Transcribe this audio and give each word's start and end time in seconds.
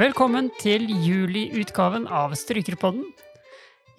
Velkommen 0.00 0.46
til 0.56 0.86
juliutgaven 1.04 2.06
av 2.08 2.32
Strykerpodden. 2.38 3.02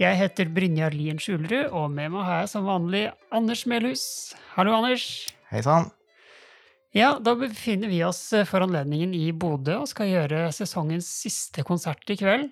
Jeg 0.01 0.17
heter 0.17 0.49
Brynjar 0.49 0.95
Lien 0.97 1.19
Skjulerud, 1.21 1.67
og 1.77 1.91
med 1.93 2.09
meg 2.15 2.23
har 2.25 2.39
jeg 2.39 2.47
som 2.55 2.65
vanlig 2.65 3.03
Anders 3.29 3.67
Melhus. 3.69 4.03
Hallo, 4.55 4.73
Anders. 4.73 5.03
Hei 5.51 5.59
sann. 5.61 5.91
Ja, 6.97 7.11
da 7.21 7.35
befinner 7.37 7.91
vi 7.91 7.99
oss 8.07 8.23
for 8.49 8.65
anledningen 8.65 9.13
i 9.13 9.27
Bodø 9.29 9.75
og 9.83 9.91
skal 9.91 10.09
gjøre 10.09 10.47
sesongens 10.57 11.05
siste 11.21 11.61
konsert 11.67 12.09
i 12.09 12.17
kveld. 12.17 12.47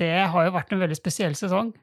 Det 0.00 0.12
har 0.32 0.46
jo 0.46 0.54
vært 0.56 0.72
en 0.72 0.80
veldig 0.80 0.96
spesiell 0.96 1.36
sesong. 1.36 1.74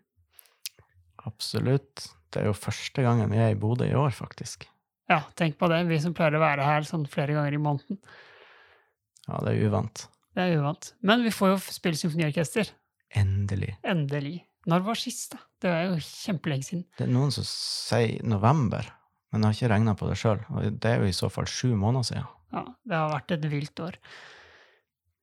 Absolutt. 1.30 2.08
Det 2.34 2.42
er 2.42 2.50
jo 2.50 2.56
første 2.58 3.06
gangen 3.06 3.30
vi 3.36 3.44
er 3.44 3.54
i 3.54 3.60
Bodø 3.60 3.86
i 3.86 3.94
år, 3.94 4.18
faktisk. 4.18 4.66
Ja, 5.14 5.28
tenk 5.38 5.62
på 5.62 5.70
det, 5.70 5.84
vi 5.92 6.02
som 6.02 6.18
pleier 6.18 6.40
å 6.40 6.42
være 6.42 6.66
her 6.66 6.90
sånn 6.90 7.06
flere 7.06 7.38
ganger 7.38 7.54
i 7.54 7.62
måneden. 7.68 8.02
Ja, 9.28 9.40
det 9.44 9.54
er 9.56 9.68
uvant. 9.70 10.06
Det 10.38 10.44
er 10.46 10.60
uvant. 10.62 10.92
Men 11.02 11.24
vi 11.26 11.32
får 11.34 11.54
jo 11.54 11.58
spille 11.74 12.00
symfoniorkester. 12.00 12.70
Endelig. 13.18 13.74
Endelig. 13.88 14.38
Når 14.68 14.84
var 14.86 15.00
sist, 15.00 15.32
da? 15.34 15.42
Det 15.64 15.70
er 15.74 15.86
jo 15.90 16.00
kjempelenge 16.04 16.68
siden. 16.68 16.86
Det 17.00 17.06
er 17.08 17.12
noen 17.16 17.32
som 17.34 17.46
sier 17.48 18.20
november, 18.28 18.86
men 19.32 19.42
jeg 19.44 19.48
har 19.48 19.56
ikke 19.58 19.70
regna 19.74 19.94
på 19.98 20.10
det 20.12 20.18
sjøl. 20.22 20.42
Og 20.54 20.66
det 20.84 20.92
er 20.92 21.02
jo 21.02 21.10
i 21.10 21.16
så 21.16 21.30
fall 21.34 21.48
sju 21.50 21.72
måneder 21.80 22.10
siden. 22.12 22.28
Ja, 22.54 22.64
det 22.88 22.96
har 23.00 23.14
vært 23.16 23.34
et 23.36 23.48
vilt 23.52 23.80
år. 23.84 23.98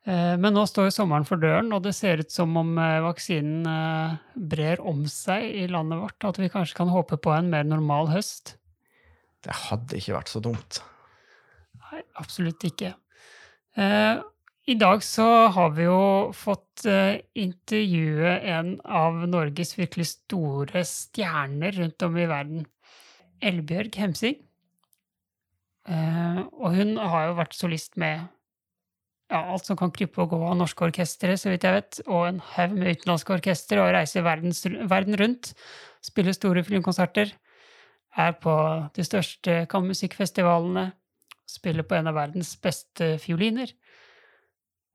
Eh, 0.05 0.35
Men 0.37 0.53
nå 0.57 0.65
står 0.69 0.89
jo 0.91 0.95
sommeren 0.99 1.25
for 1.29 1.41
døren, 1.41 1.71
og 1.73 1.85
det 1.87 1.95
ser 1.97 2.21
ut 2.25 2.33
som 2.33 2.57
om 2.61 2.75
eh, 2.81 2.99
vaksinen 3.05 3.69
eh, 3.71 4.17
brer 4.37 4.83
om 4.85 5.05
seg 5.09 5.47
i 5.63 5.69
landet 5.71 6.03
vårt. 6.03 6.19
At 6.29 6.41
vi 6.43 6.51
kanskje 6.53 6.77
kan 6.83 6.93
håpe 6.93 7.17
på 7.17 7.33
en 7.37 7.49
mer 7.53 7.65
normal 7.69 8.11
høst. 8.13 8.57
Det 9.45 9.55
hadde 9.69 9.97
ikke 10.01 10.17
vært 10.19 10.33
så 10.33 10.41
dumt. 10.45 10.81
Nei, 11.85 12.03
absolutt 12.21 12.65
ikke. 12.69 12.95
Eh, 13.77 14.23
I 14.67 14.75
dag 14.81 15.03
så 15.05 15.27
har 15.53 15.75
vi 15.77 15.87
jo 15.89 16.33
fått 16.37 16.87
eh, 16.89 17.19
intervjue 17.35 18.37
en 18.55 18.77
av 18.85 19.19
Norges 19.29 19.75
virkelig 19.79 20.07
store 20.13 20.85
stjerner 20.89 21.75
rundt 21.81 22.07
om 22.07 22.17
i 22.19 22.29
verden. 22.31 22.65
Elbjørg 23.45 23.99
Hemsing. 24.01 24.39
Eh, 25.85 26.41
og 26.55 26.79
hun 26.79 26.97
har 26.97 27.29
jo 27.29 27.37
vært 27.43 27.59
solist 27.59 27.99
med 28.01 28.23
ja, 29.33 29.41
alt 29.43 29.67
som 29.67 29.77
kan 29.77 29.93
krype 29.93 30.23
og 30.23 30.33
gå 30.33 30.41
av 30.47 30.57
norske 30.57 30.87
orkestre, 30.87 31.37
så 31.41 31.51
vidt 31.51 31.67
jeg 31.67 31.77
vet, 31.77 32.01
og 32.07 32.29
en 32.29 32.43
haug 32.55 32.77
med 32.77 32.95
utenlandske 32.95 33.35
orkestre, 33.37 33.81
og 33.83 33.93
reiser 33.97 34.25
verdens, 34.25 34.63
verden 34.65 35.19
rundt. 35.21 35.53
Spiller 36.05 36.37
store 36.37 36.65
filmkonserter. 36.65 37.33
Er 38.15 38.37
på 38.39 38.55
de 38.95 39.05
største 39.05 39.65
kammermusikkfestivalene. 39.73 40.93
Spiller 41.55 41.87
på 41.87 41.95
en 41.99 42.11
av 42.11 42.17
verdens 42.19 42.55
beste 42.63 43.15
fioliner. 43.23 43.71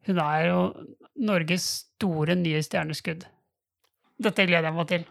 Hun 0.08 0.20
er 0.24 0.50
jo 0.50 0.60
Norges 1.30 1.70
store 1.96 2.36
nye 2.40 2.62
stjerneskudd. 2.66 3.26
Dette 4.20 4.46
gleder 4.48 4.70
jeg 4.70 4.76
meg 4.76 4.92
til. 4.92 5.08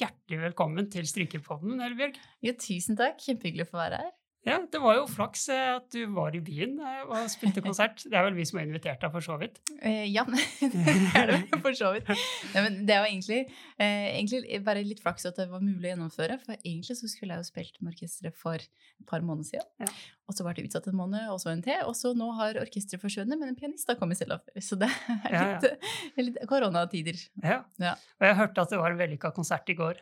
Hjertelig 0.00 0.40
velkommen 0.44 0.88
til 0.92 1.08
Strykerpodden, 1.08 1.80
Elbjørg. 1.84 2.20
Jo, 2.44 2.56
tusen 2.60 2.96
takk. 3.00 3.20
Kjempehyggelig 3.24 3.66
å 3.66 3.72
få 3.72 3.80
være 3.80 4.04
her. 4.04 4.12
Ja, 4.48 4.56
det 4.72 4.78
var 4.80 4.94
jo 4.96 5.02
flaks 5.04 5.42
eh, 5.52 5.74
at 5.76 5.90
du 5.92 6.14
var 6.16 6.32
i 6.32 6.40
byen 6.40 6.78
eh, 6.80 7.00
og 7.04 7.26
spilte 7.28 7.60
konsert. 7.64 8.00
Det 8.08 8.16
er 8.16 8.24
vel 8.24 8.38
vi 8.38 8.46
som 8.48 8.56
har 8.56 8.64
invitert 8.64 9.02
deg, 9.02 9.12
for 9.12 9.24
så 9.24 9.34
vidt. 9.40 9.58
Eh, 9.84 10.06
ja, 10.08 10.24
det 10.30 11.10
er 11.18 11.28
det 11.28 11.58
for 11.60 11.76
så 11.76 11.90
vidt. 11.92 12.08
Nei, 12.54 12.62
men 12.64 12.78
det 12.88 12.96
var 12.96 13.10
egentlig, 13.10 13.42
egentlig 13.76 14.60
bare 14.64 14.84
litt 14.86 15.02
flaks 15.04 15.28
at 15.28 15.36
det 15.42 15.50
var 15.50 15.60
mulig 15.60 15.90
å 15.90 15.92
gjennomføre. 15.92 16.38
For 16.46 16.56
egentlig 16.56 16.96
så 17.02 17.10
skulle 17.12 17.36
jeg 17.36 17.44
jo 17.44 17.50
spilt 17.50 17.76
med 17.82 17.92
orkesteret 17.92 18.38
for 18.40 18.56
et 18.64 19.08
par 19.10 19.20
måneder 19.20 19.50
siden. 19.50 19.68
Ja. 19.84 19.90
Og 20.30 20.38
så 20.38 20.46
ble 20.46 20.54
det 20.56 20.70
utsatt 20.70 20.88
en 20.88 20.96
måned, 20.96 21.26
og 21.34 21.42
så 21.42 21.50
en 21.52 21.60
til. 21.66 21.82
Og 21.84 21.92
så 21.98 22.14
nå 22.16 22.30
har 22.38 22.60
orkesteret 22.62 23.02
forsvunnet, 23.02 23.36
men 23.36 23.52
en 23.52 23.58
pianist 23.58 23.92
har 23.92 23.98
kommet 24.00 24.20
selv 24.20 24.38
før. 24.38 24.64
Så 24.64 24.78
det 24.80 24.88
er 24.88 25.36
Ja, 25.36 25.42
litt, 25.50 25.68
eh, 25.68 26.22
litt 26.22 26.38
koronatider. 26.48 27.18
Ja. 27.44 27.60
Ja. 27.82 27.92
Og 28.16 28.30
jeg 28.30 28.38
hørte 28.40 28.64
at 28.64 28.72
det 28.72 28.80
var 28.80 28.96
en 28.96 29.02
vellykka 29.02 29.34
konsert 29.36 29.68
i 29.68 29.76
går. 29.76 30.00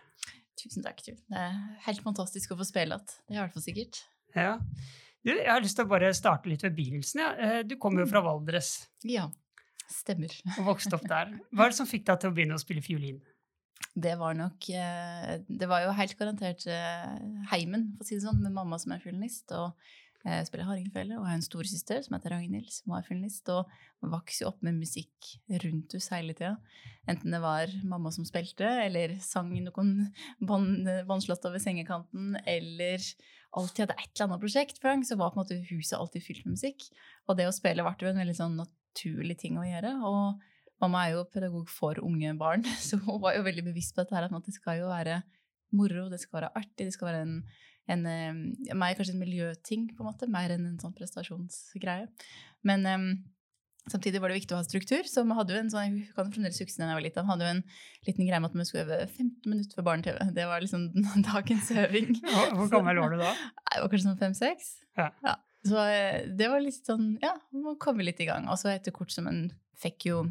Tusen 0.62 0.87
takk. 0.87 1.03
Tusen. 1.03 1.25
Det 1.27 1.43
er 1.43 1.59
helt 1.89 2.07
fantastisk 2.07 2.55
å 2.55 2.61
få 2.62 2.67
spille 2.71 2.95
igjen. 2.95 3.19
Det 3.27 3.35
er 3.35 3.41
i 3.41 3.43
hvert 3.43 3.59
fall 3.59 3.67
sikkert. 3.67 4.01
Ja. 4.37 4.59
Du, 5.25 5.33
jeg 5.34 5.49
har 5.50 5.61
lyst 5.65 5.77
til 5.77 5.84
å 5.87 5.91
bare 5.91 6.12
starte 6.15 6.49
litt 6.50 6.62
ved 6.65 6.77
begynnelsen. 6.77 7.21
Ja. 7.25 7.31
Eh, 7.37 7.62
Du 7.66 7.77
kommer 7.81 8.05
jo 8.05 8.11
fra 8.11 8.22
Valdres 8.25 8.89
Ja, 9.05 9.27
stemmer. 9.91 10.33
og 10.59 10.65
vokste 10.75 10.94
opp 10.99 11.06
der. 11.11 11.33
Hva 11.53 11.66
er 11.66 11.72
det 11.75 11.78
som 11.81 11.89
fikk 11.91 12.06
deg 12.09 12.21
til 12.22 12.31
å 12.31 12.37
begynne 12.37 12.56
å 12.59 12.62
spille 12.62 12.84
fiolin? 12.84 13.19
Det 13.99 14.12
var 14.19 14.34
nok 14.38 14.69
eh, 14.75 15.38
Det 15.49 15.67
var 15.71 15.83
jo 15.84 15.94
helt 15.97 16.17
garantert 16.19 16.67
eh, 16.71 17.17
heimen, 17.53 17.93
for 17.97 18.05
å 18.05 18.09
si 18.09 18.19
det 18.19 18.25
sånn, 18.27 18.43
med 18.44 18.55
mamma 18.55 18.78
som 18.78 18.93
er 18.94 19.03
fiolinist. 19.03 19.50
Og 19.59 19.72
jeg 20.28 20.47
spiller 20.49 20.67
hardingfele. 20.69 21.17
Og 21.19 21.27
har 21.27 21.34
en 21.38 21.44
storesøster 21.47 22.03
som 22.05 22.15
heter 22.17 22.34
Ragnhild, 22.34 22.71
som 22.75 22.94
er 22.99 23.05
fiolinist. 23.06 23.49
Og 23.55 24.11
vokste 24.12 24.44
jo 24.44 24.50
opp 24.53 24.62
med 24.67 24.78
musikk 24.78 25.33
rundt 25.65 25.94
oss 25.99 26.11
hele 26.15 26.34
tida. 26.37 26.56
Enten 27.11 27.34
det 27.34 27.41
var 27.43 27.71
mamma 27.91 28.12
som 28.15 28.27
spilte, 28.28 28.67
eller 28.87 29.17
sang 29.25 29.50
noen 29.67 29.93
bånd- 30.43 30.91
båndslåtter 31.09 31.55
ved 31.55 31.65
sengekanten, 31.65 32.34
eller 32.47 33.03
alltid 33.57 33.87
hadde 33.87 33.97
et 33.97 34.11
eller 34.13 34.27
annet 34.27 34.43
prosjekt 34.43 34.81
på 34.83 34.93
så 35.07 35.17
var 35.17 35.33
på 35.33 35.39
en 35.39 35.45
måte 35.45 35.61
huset 35.71 35.97
alltid 35.99 36.25
fylt 36.25 36.45
med 36.47 36.59
musikk. 36.59 36.85
Og 37.29 37.39
det 37.39 37.49
å 37.49 37.55
spille 37.55 37.85
ble 37.85 38.11
en 38.11 38.21
veldig 38.21 38.37
sånn 38.37 38.59
naturlig 38.61 39.39
ting 39.41 39.59
å 39.61 39.67
gjøre. 39.67 39.95
og 40.05 40.45
Mamma 40.83 41.07
er 41.07 41.17
jo 41.17 41.25
pedagog 41.33 41.71
for 41.73 41.99
unge 42.05 42.35
barn, 42.39 42.67
så 42.87 43.01
hun 43.03 43.23
var 43.23 43.39
jo 43.39 43.47
veldig 43.47 43.67
bevisst 43.71 43.97
på 43.97 44.05
dette 44.05 44.15
her, 44.15 44.29
at 44.29 44.47
det 44.47 44.55
skal 44.55 44.83
jo 44.83 44.93
være 44.93 45.23
moro, 45.75 46.07
det 46.09 46.21
skal 46.23 46.41
være 46.41 46.53
artig, 46.57 46.87
det 46.87 46.95
skal 46.95 47.11
være 47.11 47.25
en, 47.27 47.33
en 47.93 48.07
eh, 48.07 48.39
kanskje 48.97 49.17
en 49.17 49.25
miljøting, 49.25 49.89
på 49.97 50.05
en 50.05 50.09
måte, 50.09 50.31
mer 50.31 50.55
enn 50.55 50.69
en 50.69 50.79
sånn 50.81 50.95
prestasjonsgreie. 50.97 52.07
Men 52.69 52.87
eh, 52.87 53.09
samtidig 53.93 54.21
var 54.22 54.32
det 54.32 54.38
viktig 54.38 54.54
å 54.56 54.60
ha 54.60 54.66
struktur, 54.66 55.06
så 55.09 55.25
vi 55.26 55.37
hadde 55.38 55.54
jo 55.54 55.60
en 55.62 55.71
sånn, 55.72 55.99
jeg 55.99 56.15
kan 56.16 56.31
fremdeles 56.32 56.60
huske 56.62 56.82
jeg 56.82 56.97
var 56.99 57.04
liten, 57.04 57.28
hadde 57.28 57.47
jo 57.47 57.54
en 57.56 57.62
liten 58.09 58.28
greie 58.28 58.41
med 58.43 58.50
at 58.50 58.56
vi 58.59 58.66
skulle 58.69 58.84
øve 58.87 58.99
15 59.06 59.50
minutter 59.50 59.78
for 59.78 59.88
barne-TV. 59.88 60.19
Det 60.37 60.47
var 60.50 60.65
liksom 60.65 60.88
dagens 61.31 61.71
øving. 61.84 62.10
Hvor 62.25 62.56
hvor 62.59 62.72
gammel 62.76 63.03
var 63.03 63.15
du 63.15 63.22
da? 63.22 63.34
Jeg 63.72 63.84
var 63.84 63.93
kanskje 63.93 64.09
sånn 64.09 64.21
fem-seks. 64.22 64.75
Ja. 64.99 65.37
Så 65.66 65.81
eh, 65.84 66.26
det 66.38 66.50
var 66.50 66.62
litt 66.62 66.87
sånn, 66.87 67.16
ja, 67.22 67.34
må 67.54 67.76
komme 67.82 68.06
litt 68.06 68.21
i 68.22 68.28
gang. 68.28 68.47
Og 68.53 68.60
så 68.60 68.71
etter 68.72 68.94
kort 68.94 69.12
som 69.15 69.26
en 69.31 69.49
fikk 69.78 70.09
jo 70.10 70.22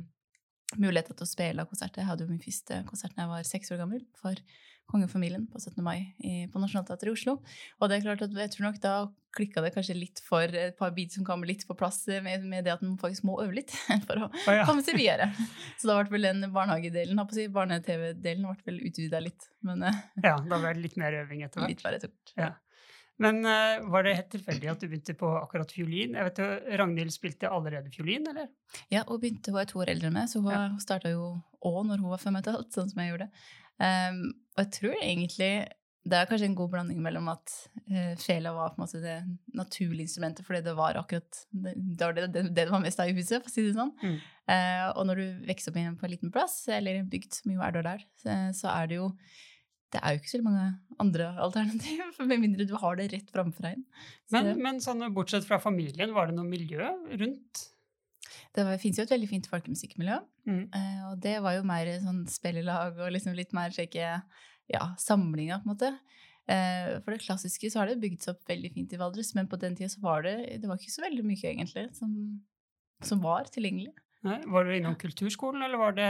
mulighet 0.76 1.14
til 1.14 1.24
å 1.24 1.30
spille 1.30 1.68
konserter. 1.68 2.04
Jeg 2.04 2.10
hadde 2.10 2.26
jo 2.26 2.32
min 2.32 2.44
første 2.44 2.82
konsert 2.88 3.16
da 3.16 3.24
jeg 3.24 3.32
var 3.32 3.48
seks 3.48 3.72
år 3.72 3.84
gammel 3.84 4.04
for 4.20 4.40
kongefamilien 4.88 5.46
på 5.52 5.60
17. 5.60 5.80
mai 5.84 6.14
i, 6.24 6.48
på 6.52 6.62
Nationaltheatret 6.62 7.12
i 7.12 7.16
Oslo. 7.16 7.38
Og 7.80 7.90
det 7.90 7.98
er 7.98 8.06
klart 8.06 8.24
at 8.26 8.36
jeg 8.44 8.54
tror 8.54 8.70
nok 8.70 8.82
da 8.84 8.94
klikka 9.38 9.62
det 9.62 9.74
kanskje 9.76 9.98
litt 9.98 10.22
for 10.26 10.54
et 10.58 10.78
par 10.80 10.94
biter 10.96 11.20
som 11.20 11.26
kom 11.28 11.44
litt 11.46 11.66
på 11.68 11.76
plass 11.78 12.00
med, 12.26 12.46
med 12.48 12.66
det 12.66 12.74
at 12.74 12.84
man 12.86 12.96
faktisk 13.02 13.28
må 13.28 13.38
øve 13.44 13.60
litt 13.60 13.74
for 14.08 14.24
å 14.24 14.30
oh, 14.30 14.54
ja. 14.54 14.64
komme 14.68 14.86
seg 14.86 14.98
videre. 14.98 15.30
Så 15.78 15.90
da 15.90 16.00
ble 16.00 16.16
vel 16.16 16.30
den 16.30 16.54
barnehagedelen, 16.56 17.20
si, 17.36 17.50
barne-TV-delen 17.54 18.48
ble 18.48 18.72
vel 18.72 18.80
utvida 18.90 19.22
litt. 19.24 19.50
Men 19.68 19.84
eh, 19.90 20.00
ja, 20.30 20.38
da 20.40 20.62
ble 20.62 20.78
det 20.78 20.88
litt 20.88 20.98
mer 21.02 21.20
øving 21.26 21.44
etter 21.46 21.64
hvert. 21.64 21.76
litt 21.76 21.86
bare 21.86 22.02
tort. 22.08 22.34
Ja. 22.40 22.56
Men 23.18 23.42
uh, 23.50 23.82
var 23.90 24.06
det 24.06 24.14
helt 24.14 24.30
tilfeldig 24.30 24.68
at 24.70 24.82
du 24.82 24.90
begynte 24.92 25.16
på 25.18 25.30
akkurat 25.40 25.72
fiolin? 25.74 26.14
Jeg 26.14 26.28
vet 26.28 26.42
jo, 26.42 26.50
Ragnhild 26.82 27.14
spilte 27.16 27.50
allerede 27.50 27.90
fiolin, 27.94 28.28
eller? 28.30 28.52
Ja, 28.94 29.02
hun 29.08 29.22
begynte, 29.24 29.54
hun 29.54 29.64
er 29.64 29.70
to 29.70 29.82
år 29.82 29.90
eldre 29.96 30.12
enn 30.12 30.20
meg, 30.20 30.30
så 30.30 30.42
hun, 30.44 30.52
Ja. 30.54 30.68
starta 30.82 31.10
jo 31.10 31.32
òg 31.66 31.80
når 31.90 32.04
hun 32.04 32.12
var 32.14 32.22
fem 32.22 32.38
og 32.38 32.46
et 32.46 32.52
halvt, 32.54 32.76
sånn 32.78 32.92
som 32.92 33.02
jeg 33.02 33.16
gjorde. 33.16 33.32
Um, 33.82 34.22
og 34.58 34.64
jeg 34.64 34.74
tror 34.80 34.96
egentlig 34.98 35.52
det 36.08 36.16
er 36.16 36.30
kanskje 36.30 36.48
en 36.48 36.56
god 36.56 36.70
blanding 36.72 37.00
mellom 37.04 37.28
at 37.32 37.52
uh, 37.92 38.14
fela 38.22 38.54
var 38.56 38.72
på 38.72 38.80
en 38.80 38.86
måte 38.86 39.02
det 39.04 39.18
naturlige 39.58 40.08
instrumentet, 40.08 40.46
fordi 40.48 40.62
det 40.64 40.76
var 40.78 41.00
akkurat 41.00 41.42
det, 41.52 41.74
det, 41.76 42.06
var 42.06 42.16
det, 42.16 42.28
det, 42.36 42.44
det 42.56 42.68
var 42.72 42.84
mest 42.84 43.02
av 43.04 43.12
i 43.12 43.18
huset, 43.18 43.44
for 43.44 43.52
å 43.52 43.54
si 43.54 43.66
det 43.66 43.76
sånn. 43.76 43.92
Mm. 44.00 44.16
Uh, 44.48 44.86
og 44.94 45.04
når 45.10 45.22
du 45.22 45.46
vokser 45.50 45.74
opp 45.74 45.82
igjen 45.82 46.00
på 46.00 46.08
en 46.08 46.14
liten 46.16 46.34
plass, 46.34 46.56
eller 46.72 47.02
en 47.02 47.12
bygd 47.12 47.42
som 47.42 47.54
jo 47.54 47.64
er 47.66 47.80
der, 47.82 48.08
så, 48.24 48.38
så 48.56 48.72
er 48.78 48.92
det 48.92 49.02
jo 49.02 49.12
det 49.96 50.02
er 50.04 50.14
jo 50.14 50.20
ikke 50.20 50.34
så 50.34 50.44
mange 50.44 50.66
andre 51.00 51.30
alternativ, 51.44 52.04
med 52.30 52.44
mindre 52.44 52.68
du 52.68 52.76
har 52.80 53.00
det 53.00 53.08
rett 53.14 53.32
framfor 53.32 53.70
deg. 53.70 53.84
Men, 54.36 54.54
men 54.64 54.82
sånn, 54.84 55.06
bortsett 55.16 55.48
fra 55.48 55.62
familien, 55.64 56.16
var 56.16 56.28
det 56.28 56.36
noe 56.36 56.48
miljø 56.48 56.92
rundt? 57.20 57.68
Det 58.56 58.66
var- 58.66 58.78
finnes 58.82 58.98
jo 58.98 59.04
et 59.04 59.14
veldig 59.16 59.30
fint 59.30 59.48
folkemusikkmiljø. 59.48 60.20
Mm. 60.48 60.64
Eh, 60.74 61.02
og 61.12 61.20
det 61.24 61.42
var 61.42 61.54
jo 61.58 61.64
mer 61.64 61.86
sånn 62.04 62.26
spillelag 62.28 62.98
og 63.00 63.12
liksom 63.12 63.36
litt 63.36 63.54
mer 63.54 63.70
slike 63.70 64.22
ja, 64.70 64.96
samlinger, 64.98 65.62
på 65.64 65.70
en 65.70 65.76
måte. 65.76 65.92
Eh, 66.48 67.00
for 67.04 67.12
det 67.12 67.22
klassiske 67.24 67.72
så 67.72 67.82
har 67.82 67.88
det 67.88 68.02
bygd 68.02 68.24
seg 68.24 68.36
opp 68.36 68.48
veldig 68.48 68.74
fint 68.74 68.94
i 68.94 69.00
Valdres, 69.00 69.34
men 69.36 69.48
på 69.48 69.60
den 69.60 69.76
tida 69.76 69.90
så 69.92 70.02
var 70.02 70.24
det, 70.24 70.62
det 70.62 70.68
var 70.68 70.80
ikke 70.80 70.94
så 70.96 71.04
veldig 71.04 71.24
mye, 71.28 71.44
egentlig, 71.44 71.88
som, 71.96 72.14
som 73.04 73.20
var 73.24 73.50
tilgjengelig. 73.52 73.94
Var 74.26 74.66
du 74.66 74.72
innom 74.76 74.96
kulturskolen, 75.00 75.62
eller 75.64 75.78
var 75.78 75.94
det 75.96 76.08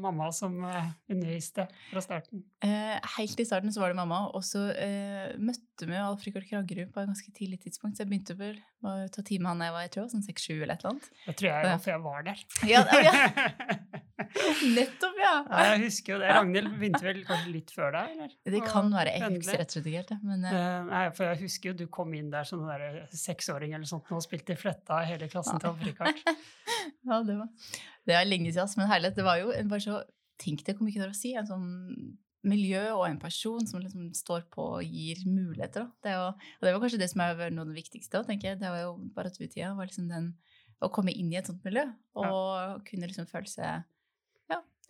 mamma 0.00 0.30
som 0.32 0.56
eh, 0.64 0.90
underviste 1.12 1.66
fra 1.90 2.02
starten? 2.02 2.42
Eh, 2.64 2.96
helt 3.18 3.40
i 3.40 3.46
starten 3.46 3.72
så 3.72 3.82
var 3.82 3.92
det 3.92 3.98
mamma, 4.00 4.22
og 4.34 4.44
så 4.46 4.66
eh, 4.72 5.36
møtte 5.38 5.88
vi 5.88 5.98
Alfred 6.00 6.40
Kragerud 6.48 6.92
på 6.94 7.02
et 7.02 7.10
ganske 7.12 7.34
tidlig 7.36 7.60
tidspunkt. 7.66 7.98
Så 7.98 8.04
jeg 8.04 8.12
begynte 8.12 8.38
vel 8.40 8.58
å 8.80 8.96
ta 9.12 9.24
time 9.26 9.52
han 9.52 9.64
jeg 9.64 9.76
var 9.76 9.86
jeg 9.86 9.94
tror, 9.96 10.08
sånn 10.12 10.24
6-7 10.24 10.48
eller 10.56 10.74
et 10.74 10.84
eller 10.84 10.94
annet. 10.94 11.10
Det 11.26 11.36
tror 11.40 11.50
jeg 11.52 11.82
for 11.84 11.94
jeg 11.94 12.06
var 12.08 12.30
der. 12.30 12.46
Ja, 12.70 12.84
ja. 13.04 14.00
Nettopp, 14.76 15.16
ja! 15.20 15.32
Ja, 15.48 15.62
jeg 15.74 15.82
husker 15.86 16.14
jo 16.14 16.18
det. 16.22 16.28
Ragnhild 16.34 16.70
begynte 16.78 17.02
vel 17.04 17.20
kanskje 17.28 17.52
litt 17.54 17.72
før 17.74 17.94
deg? 17.96 18.14
eller? 18.14 18.34
Det 18.54 18.62
kan 18.66 18.90
være. 18.94 19.16
Jeg 19.16 19.36
husker 19.38 19.60
rett 19.62 19.72
og 19.72 19.76
slett 19.76 19.90
ikke 19.90 20.00
helt, 20.02 20.14
jeg, 20.14 20.22
men 20.30 20.46
eh, 20.46 20.56
Eh, 20.60 20.78
Nei, 20.90 21.02
for 21.16 21.28
jeg 21.30 21.40
husker 21.44 21.70
jo 21.72 21.76
du 21.80 21.84
kom 21.92 22.14
inn 22.18 22.30
der 22.32 22.48
som 22.48 22.64
der 22.68 23.02
seksåring 23.14 23.74
eller 23.76 23.88
sånt 23.88 24.08
og 24.14 24.24
spilte 24.24 24.56
i 24.56 24.60
fletta 24.60 25.02
hele 25.08 25.28
klassen 25.32 25.60
til 25.62 25.72
Afrikart. 25.72 26.22
ja, 27.08 27.20
det 27.26 27.36
var 27.38 27.76
Det 28.06 28.16
er 28.16 28.28
lenge 28.28 28.52
siden, 28.52 28.74
men 28.80 28.90
herlighet. 28.90 29.18
Det 29.18 29.26
var 29.26 29.40
jo 29.42 29.54
en 29.56 29.70
bare 29.70 29.86
så 29.86 30.00
Tenk 30.40 30.62
det, 30.64 30.72
kom 30.78 30.88
ikke 30.88 31.02
det 31.02 31.10
å 31.12 31.16
si. 31.18 31.34
En 31.36 31.44
sånn 31.44 31.64
miljø 32.48 32.80
og 32.94 33.02
en 33.10 33.18
person 33.20 33.66
som 33.68 33.82
liksom 33.82 34.06
står 34.16 34.46
på 34.48 34.64
og 34.78 34.86
gir 34.86 35.20
muligheter. 35.28 35.84
Det 36.00 36.14
jo, 36.14 36.30
og 36.30 36.64
det 36.64 36.72
var 36.72 36.80
kanskje 36.80 37.00
det 37.02 37.10
som 37.12 37.20
er 37.20 37.52
noe 37.52 37.66
av 37.66 37.74
det 37.74 37.76
viktigste. 37.76 38.22
Tenker 38.24 38.54
jeg. 38.54 38.60
Det 38.62 38.70
var 38.72 38.80
jo 38.80 38.94
bare 39.12 39.28
at 39.28 39.36
tida 39.36 39.74
var 39.76 39.90
liksom 39.90 40.08
den 40.08 40.30
å 40.80 40.88
komme 40.88 41.12
inn 41.12 41.28
i 41.32 41.36
et 41.36 41.48
sånt 41.50 41.60
miljø 41.66 41.84
og 42.16 42.86
kunne 42.88 43.08
liksom 43.10 43.28
føle 43.28 43.50
seg 43.50 43.66
ja, 43.68 43.82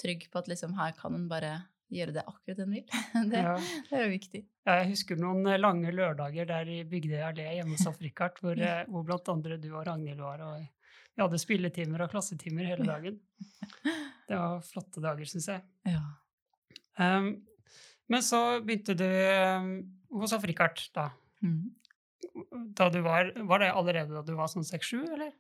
trygg 0.01 0.27
på 0.33 0.41
at 0.43 0.49
liksom 0.51 0.75
her 0.79 0.95
kan 0.99 1.15
en 1.17 1.29
bare 1.31 1.53
gjøre 1.91 2.15
det 2.15 2.23
akkurat 2.23 2.61
en 2.63 2.75
vil. 2.77 2.85
Det, 3.33 3.41
Ja. 3.43 3.55
det 3.91 3.97
er 3.99 4.05
jo 4.07 4.11
viktig. 4.13 4.43
Ja, 4.67 4.77
jeg 4.81 4.93
husker 4.93 5.19
noen 5.19 5.47
eh, 5.51 5.59
lange 5.59 5.91
lørdager 5.95 6.47
der 6.47 6.69
i 6.71 6.81
Bygdøy 6.87 7.19
allé 7.27 7.49
hjemme 7.57 7.75
hos 7.75 7.89
Afrikart, 7.91 8.39
hvor, 8.43 8.55
Ja. 8.59 8.77
eh, 8.83 8.91
hvor 8.93 9.03
blant 9.09 9.29
andre 9.33 9.59
du 9.59 9.73
og 9.75 9.87
Ragnhild 9.89 10.23
var. 10.23 10.41
og 10.47 10.61
Vi 11.17 11.25
hadde 11.25 11.41
spilletimer 11.43 12.05
og 12.07 12.13
klassetimer 12.15 12.69
hele 12.71 12.87
dagen. 12.87 13.19
Det 14.31 14.39
var 14.39 14.61
flotte 14.63 15.03
dager, 15.03 15.27
syns 15.27 15.49
jeg. 15.51 15.63
Ja. 15.91 16.05
Um, 17.03 17.33
men 18.11 18.23
så 18.23 18.39
begynte 18.63 18.95
du 18.95 19.07
um, 19.09 19.73
hos 20.21 20.33
Afrikart, 20.37 20.85
da. 20.95 21.09
Mm. 21.43 21.73
da 22.79 22.87
du 22.95 23.01
var, 23.03 23.33
var 23.49 23.59
det 23.65 23.73
allerede 23.75 24.15
da 24.15 24.23
du 24.23 24.35
var 24.39 24.47
sånn 24.53 24.67
seks-sju, 24.67 25.01
eller? 25.17 25.33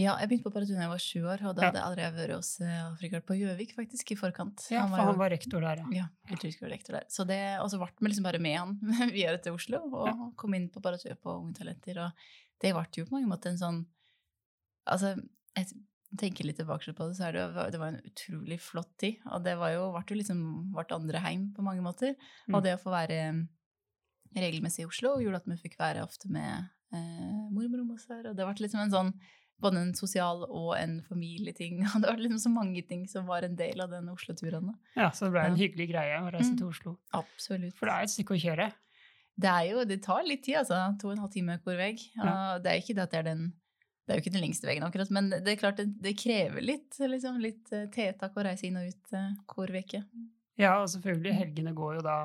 Ja, 0.00 0.14
jeg 0.20 0.28
begynte 0.30 0.46
på 0.48 0.52
Paratun 0.54 0.78
da 0.78 0.84
jeg 0.86 0.92
var 0.92 1.02
sju 1.04 1.20
år, 1.28 1.42
og 1.50 1.56
da 1.58 1.66
hadde 1.68 1.80
jeg 1.80 1.86
allerede 1.86 2.16
vært 2.22 2.34
hos 2.38 2.50
Afrikart 2.62 3.26
på 3.28 3.36
Gjøvik, 3.36 3.74
faktisk, 3.76 4.12
i 4.14 4.16
forkant. 4.18 4.64
Ja, 4.72 4.86
for 4.88 4.96
jo- 5.02 5.08
han 5.10 5.18
var 5.20 5.30
rektor 5.34 5.60
der, 5.66 5.82
ja. 5.92 6.06
Ja, 6.30 6.36
rektor 6.72 6.96
der. 6.96 7.04
Så 7.12 7.26
det, 7.28 7.40
og 7.60 7.68
så 7.72 7.78
ble 7.82 7.90
vi 8.00 8.12
liksom 8.12 8.24
bare 8.28 8.40
med 8.40 8.56
han 8.58 8.78
videre 9.16 9.38
til 9.42 9.52
Oslo, 9.58 9.82
og 9.92 10.08
Ja. 10.08 10.30
kom 10.40 10.54
inn 10.56 10.68
på 10.72 10.80
Paratøy 10.84 11.14
på 11.20 11.36
Unge 11.42 11.54
Talenter, 11.60 11.98
og 12.06 12.12
det 12.62 12.72
ble 12.74 12.86
jo 12.96 13.04
på 13.10 13.16
mange 13.18 13.28
måter 13.30 13.50
en 13.54 13.58
sånn 13.60 13.86
Altså, 14.90 15.10
jeg 15.54 15.66
tenker 16.18 16.46
litt 16.48 16.56
tilbake 16.58 16.90
på 16.96 17.06
det, 17.06 17.16
så 17.18 17.28
er 17.28 17.32
det, 17.36 17.42
jo- 17.44 17.70
det 17.70 17.78
var 17.78 17.88
en 17.92 18.00
utrolig 18.08 18.56
flott 18.60 18.88
tid, 18.98 19.18
og 19.30 19.44
det 19.44 19.56
var 19.60 19.70
jo, 19.74 19.92
ble 19.92 20.02
jo 20.08 20.16
liksom 20.18 20.72
vårt 20.74 20.90
andre 20.96 21.20
heim 21.20 21.52
på 21.54 21.62
mange 21.62 21.82
måter. 21.84 22.16
Mm. 22.48 22.54
Og 22.56 22.62
det 22.64 22.72
å 22.74 22.80
få 22.82 22.90
være 22.90 23.20
regelmessig 24.34 24.82
i 24.84 24.88
Oslo 24.88 25.16
gjorde 25.20 25.36
at 25.42 25.46
vi 25.50 25.56
fikk 25.60 25.76
være 25.78 26.02
ofte 26.02 26.30
med 26.32 26.68
eh, 26.94 27.50
mormor 27.52 27.82
og 27.84 27.86
morfar, 27.92 28.24
og 28.30 28.36
det 28.38 28.46
ble 28.48 28.64
liksom 28.64 28.82
en 28.84 28.90
sånn 28.94 29.12
både 29.60 29.80
en 29.80 29.94
sosial 29.94 30.44
og 30.48 30.74
en 30.78 30.98
familieting. 31.08 31.80
Det 32.00 32.06
var 32.08 32.16
liksom 32.20 32.38
så 32.42 32.52
mange 32.52 32.82
ting 32.88 33.06
som 33.08 33.26
var 33.26 33.42
en 33.46 33.56
del 33.56 33.80
av 33.80 33.90
den 33.90 34.08
Oslo-turen. 34.12 34.72
ja. 34.96 35.10
Så 35.10 35.26
det 35.26 35.32
ble 35.36 35.44
en 35.46 35.56
Ja. 35.56 35.62
hyggelig 35.66 35.88
greie 35.92 36.20
å 36.20 36.30
reise 36.32 36.52
Mm. 36.52 36.58
til 36.58 36.66
Oslo. 36.68 36.96
Absolutt. 37.12 37.74
For 37.76 37.86
det 37.86 37.94
er 37.94 38.02
et 38.02 38.14
stykke 38.16 38.36
å 38.36 38.42
kjøre. 38.44 38.72
Det 39.40 39.48
er 39.48 39.64
jo, 39.70 39.84
det 39.84 40.02
tar 40.02 40.22
litt 40.26 40.42
tid, 40.44 40.56
altså. 40.60 40.98
To 41.00 41.08
og 41.08 41.12
en 41.16 41.22
halv 41.24 41.32
time 41.32 41.58
hver 41.64 41.76
vei. 41.78 41.92
Ja. 42.16 42.58
Det 42.58 42.66
er 42.72 42.80
ikke 42.82 42.94
det 42.94 43.02
at 43.08 43.10
det 43.10 43.18
er 43.20 43.28
den 43.34 43.52
det 44.06 44.16
er 44.16 44.18
jo 44.18 44.22
ikke 44.24 44.32
den 44.34 44.42
lengste 44.42 44.66
veien, 44.66 44.82
akkurat, 44.82 45.10
men 45.14 45.28
det 45.30 45.46
er 45.46 45.56
klart 45.60 45.76
det, 45.76 45.84
det 46.02 46.16
krever 46.18 46.60
litt, 46.60 46.96
liksom, 46.98 47.36
litt 47.38 47.70
eh, 47.72 47.84
tiltak 47.94 48.34
å 48.34 48.42
reise 48.42 48.64
inn 48.66 48.76
og 48.80 48.88
ut 48.88 49.12
eh, 49.14 49.28
hver 49.46 49.70
uke. 49.84 50.00
Ja, 50.58 50.80
og 50.82 50.88
selvfølgelig, 50.90 51.32
helgene 51.38 51.72
går 51.78 51.94
jo 51.94 52.02
da 52.02 52.16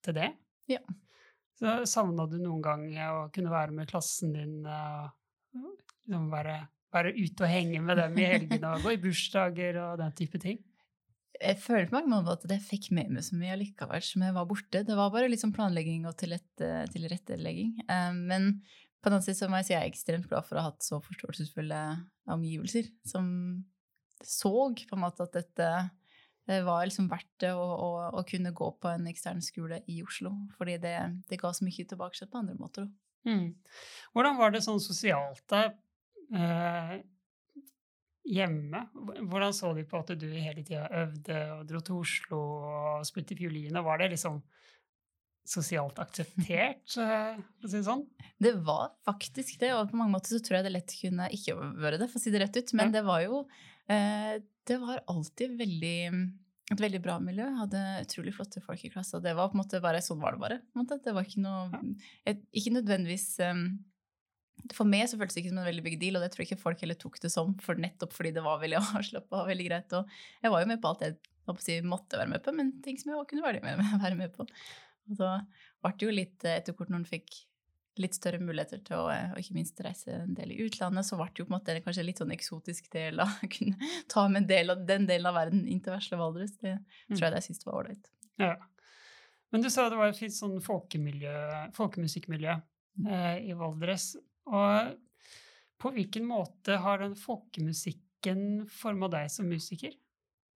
til 0.00 0.14
det. 0.14 0.30
Ja. 0.72 0.78
Så 1.60 1.84
savna 1.86 2.24
du 2.30 2.38
noen 2.38 2.62
gang 2.64 2.86
å 2.96 3.30
kunne 3.30 3.50
være 3.52 3.72
med 3.76 3.90
klassen 3.92 4.32
din 4.32 4.64
og 4.64 5.10
liksom 6.08 6.30
være, 6.32 6.56
være 6.94 7.14
ute 7.16 7.44
og 7.44 7.50
henge 7.50 7.80
med 7.84 7.98
dem 8.00 8.16
i 8.20 8.28
helgene 8.30 8.70
og 8.76 8.86
gå 8.86 8.94
i 8.94 9.00
bursdager 9.02 9.80
og 9.82 9.98
den 10.00 10.14
type 10.18 10.40
ting? 10.42 10.62
Jeg 11.34 11.58
føler 11.58 11.88
på 11.90 11.98
mange 11.98 12.22
måter 12.28 12.46
at 12.46 12.54
jeg 12.54 12.62
fikk 12.62 12.90
med 12.94 13.10
meg 13.10 13.24
så 13.26 13.36
mye 13.36 13.52
allikevel 13.56 14.02
som 14.06 14.22
jeg 14.22 14.36
var 14.36 14.46
borte. 14.48 14.84
Det 14.86 14.96
var 14.96 15.10
bare 15.12 15.28
litt 15.30 15.42
sånn 15.42 15.54
planlegging 15.54 16.06
og 16.06 16.14
tilrettelegging. 16.22 17.74
Eh, 17.88 18.12
Men 18.14 18.62
på 19.02 19.10
den 19.10 19.18
annen 19.18 19.26
side 19.26 19.40
så 19.42 19.50
må 19.50 19.58
jeg 19.60 19.68
si 19.68 19.74
jeg 19.74 19.82
er 19.82 19.90
ekstremt 19.90 20.30
glad 20.30 20.46
for 20.46 20.56
å 20.56 20.62
ha 20.62 20.70
hatt 20.70 20.86
så 20.86 21.00
forståelsesfulle 21.04 21.80
omgivelser, 22.32 22.88
som 23.04 23.26
så 24.24 24.54
på 24.78 24.96
en 24.96 25.02
måte 25.02 25.26
at 25.26 25.34
dette 25.36 25.68
det 26.44 26.58
var 26.64 26.84
liksom 26.84 27.06
verdt 27.08 27.30
det 27.40 27.54
å, 27.56 27.60
å, 27.64 27.90
å 28.20 28.22
kunne 28.28 28.52
gå 28.56 28.66
på 28.80 28.90
en 28.90 29.06
ekstern 29.08 29.40
skole 29.44 29.78
i 29.88 30.02
Oslo. 30.04 30.32
Fordi 30.58 30.76
det, 30.80 30.96
det 31.30 31.38
ga 31.40 31.52
så 31.56 31.64
mye 31.64 31.86
tilbake 31.88 32.28
på 32.28 32.40
andre 32.40 32.56
måter. 32.58 32.88
Mm. 33.24 33.54
Hvordan 34.12 34.36
var 34.36 34.52
det 34.52 34.60
sånn 34.66 34.82
sosialt 34.84 35.40
da? 35.48 35.70
Eh, 36.32 36.94
hjemme? 38.24 38.84
Hvordan 39.28 39.52
så 39.56 39.72
de 39.76 39.84
på 39.88 40.00
at 40.00 40.14
du 40.18 40.26
hele 40.32 40.64
tida 40.64 40.86
øvde 41.04 41.40
og 41.58 41.64
dro 41.68 41.80
til 41.84 42.00
Oslo 42.00 42.40
og 42.70 43.06
spilte 43.08 43.36
fiolin? 43.36 43.76
Var 43.84 44.00
det 44.00 44.12
liksom 44.14 44.40
sosialt 45.44 45.98
akseptert, 46.00 46.94
eh, 47.04 47.34
for 47.36 47.68
å 47.68 47.70
si 47.70 47.76
det 47.76 47.84
sånn? 47.88 48.06
Det 48.40 48.54
var 48.64 48.94
faktisk 49.04 49.58
det, 49.60 49.74
og 49.76 49.90
på 49.90 49.98
mange 50.00 50.14
måter 50.16 50.32
så 50.32 50.40
tror 50.40 50.58
jeg 50.58 50.68
det 50.70 50.72
lett 50.78 50.94
kunne 51.02 51.26
ikke 51.36 51.58
være 51.82 51.98
det, 52.00 52.08
for 52.08 52.20
å 52.20 52.24
si 52.24 52.32
det 52.32 52.40
rett 52.46 52.56
ut. 52.56 52.72
Men 52.78 52.88
Ja. 52.88 52.94
det 53.00 53.04
var 53.10 53.20
jo 53.26 53.42
eh, 53.92 54.40
Det 54.64 54.78
var 54.80 55.02
alltid 55.12 55.58
veldig 55.60 55.98
et 56.72 56.80
veldig 56.80 57.02
bra 57.04 57.18
miljø. 57.20 57.44
Jeg 57.44 57.58
hadde 57.60 57.80
utrolig 58.06 58.32
flotte 58.32 58.62
folk 58.64 58.80
i 58.86 58.88
klassen. 58.88 59.20
Det 59.20 59.34
var 59.36 59.50
på 59.52 59.58
en 59.58 59.60
måte 59.60 59.82
bare 59.84 60.00
sånn 60.00 60.22
var 60.22 60.32
det 60.32 60.40
bare. 60.40 60.56
Det 61.04 61.12
var 61.12 61.26
ikke 61.28 61.42
noe 61.44 61.82
Ikke 62.56 62.72
nødvendigvis 62.72 63.26
um, 63.44 63.66
For 64.72 64.86
meg 64.88 65.08
så 65.10 65.18
føltes 65.20 65.34
det 65.36 65.42
ikke 65.44 65.50
som 65.52 65.58
en 65.60 65.66
veldig 65.68 65.82
big 65.84 65.98
deal, 66.00 66.16
og 66.16 66.22
det 66.24 66.30
tror 66.32 66.44
jeg 66.44 66.50
ikke 66.52 66.62
folk 66.62 66.80
heller 66.80 66.94
tok 67.00 67.18
det 67.20 67.30
som, 67.32 67.54
for 67.60 67.74
nettopp 67.76 68.12
fordi 68.16 68.30
det 68.36 68.42
var 68.44 68.60
veldig 68.62 68.78
avslappa 68.98 69.42
og 69.42 69.48
veldig 69.50 69.66
greit. 69.68 69.92
Og 69.98 70.08
jeg 70.42 70.50
var 70.54 70.62
jo 70.64 70.68
med 70.70 70.80
på 70.80 70.88
alt 70.92 71.02
jeg 71.04 71.16
si, 71.60 71.80
måtte 71.84 72.16
være 72.20 72.30
med 72.30 72.42
på, 72.44 72.52
men 72.56 72.70
ting 72.82 72.96
som 73.00 73.10
jeg 73.12 73.18
også 73.20 73.30
kunne 73.34 73.44
være 73.44 73.60
med, 73.64 73.82
være 74.06 74.16
med 74.16 74.32
på. 74.32 74.46
Og 75.10 75.18
så 75.18 75.32
ble 75.84 75.92
det 75.98 76.06
jo 76.06 76.14
litt 76.14 76.44
eh, 76.48 76.56
etter 76.62 76.72
hvert 76.78 76.88
når 76.94 77.02
en 77.02 77.10
fikk 77.10 77.34
litt 78.00 78.16
større 78.16 78.40
muligheter 78.42 78.80
til 78.82 78.96
å, 78.98 79.10
eh, 79.12 79.28
og 79.34 79.38
ikke 79.38 79.54
minst 79.54 79.78
reise 79.84 80.10
en 80.16 80.32
del 80.34 80.50
i 80.54 80.56
utlandet, 80.64 81.04
så 81.06 81.14
ble 81.20 81.28
det 81.30 81.42
jo 81.42 81.46
på 81.46 81.52
en 81.52 81.58
måte 81.60 81.76
kanskje 81.84 82.06
litt 82.08 82.18
sånn 82.22 82.32
eksotisk 82.34 82.88
del 82.94 83.20
av 83.22 83.28
å 83.44 83.50
kunne 83.52 83.90
ta 84.14 84.24
med 84.28 84.40
en 84.44 84.48
del 84.50 84.72
av 84.74 84.80
den 84.88 85.04
delen 85.10 85.28
av 85.30 85.36
verden 85.36 85.66
inn 85.68 85.82
til 85.84 85.92
vesle 85.94 86.18
Valdres. 86.18 86.56
Det 86.62 86.72
Mm. 86.78 87.18
tror 87.18 87.26
jeg 87.26 87.34
det 87.34 87.42
jeg 87.42 87.48
syntes 87.50 87.66
var 87.68 87.76
ålreit. 87.82 88.08
Ja. 88.40 88.54
Men 89.52 89.62
du 89.62 89.68
sa 89.70 89.90
det 89.92 89.98
var 90.00 90.08
et 90.10 90.18
fint 90.18 90.34
sånn 90.34 90.56
folkemiljø, 90.64 91.34
folkemusikkmiljø 91.76 92.56
Mm. 92.98 93.06
eh, 93.10 93.50
i 93.50 93.54
Valdres. 93.58 94.14
Og 94.50 94.94
på 95.80 95.92
hvilken 95.94 96.26
måte 96.28 96.78
har 96.80 97.02
den 97.02 97.16
folkemusikken 97.18 98.64
forma 98.72 99.10
deg 99.12 99.30
som 99.32 99.48
musiker? 99.50 99.96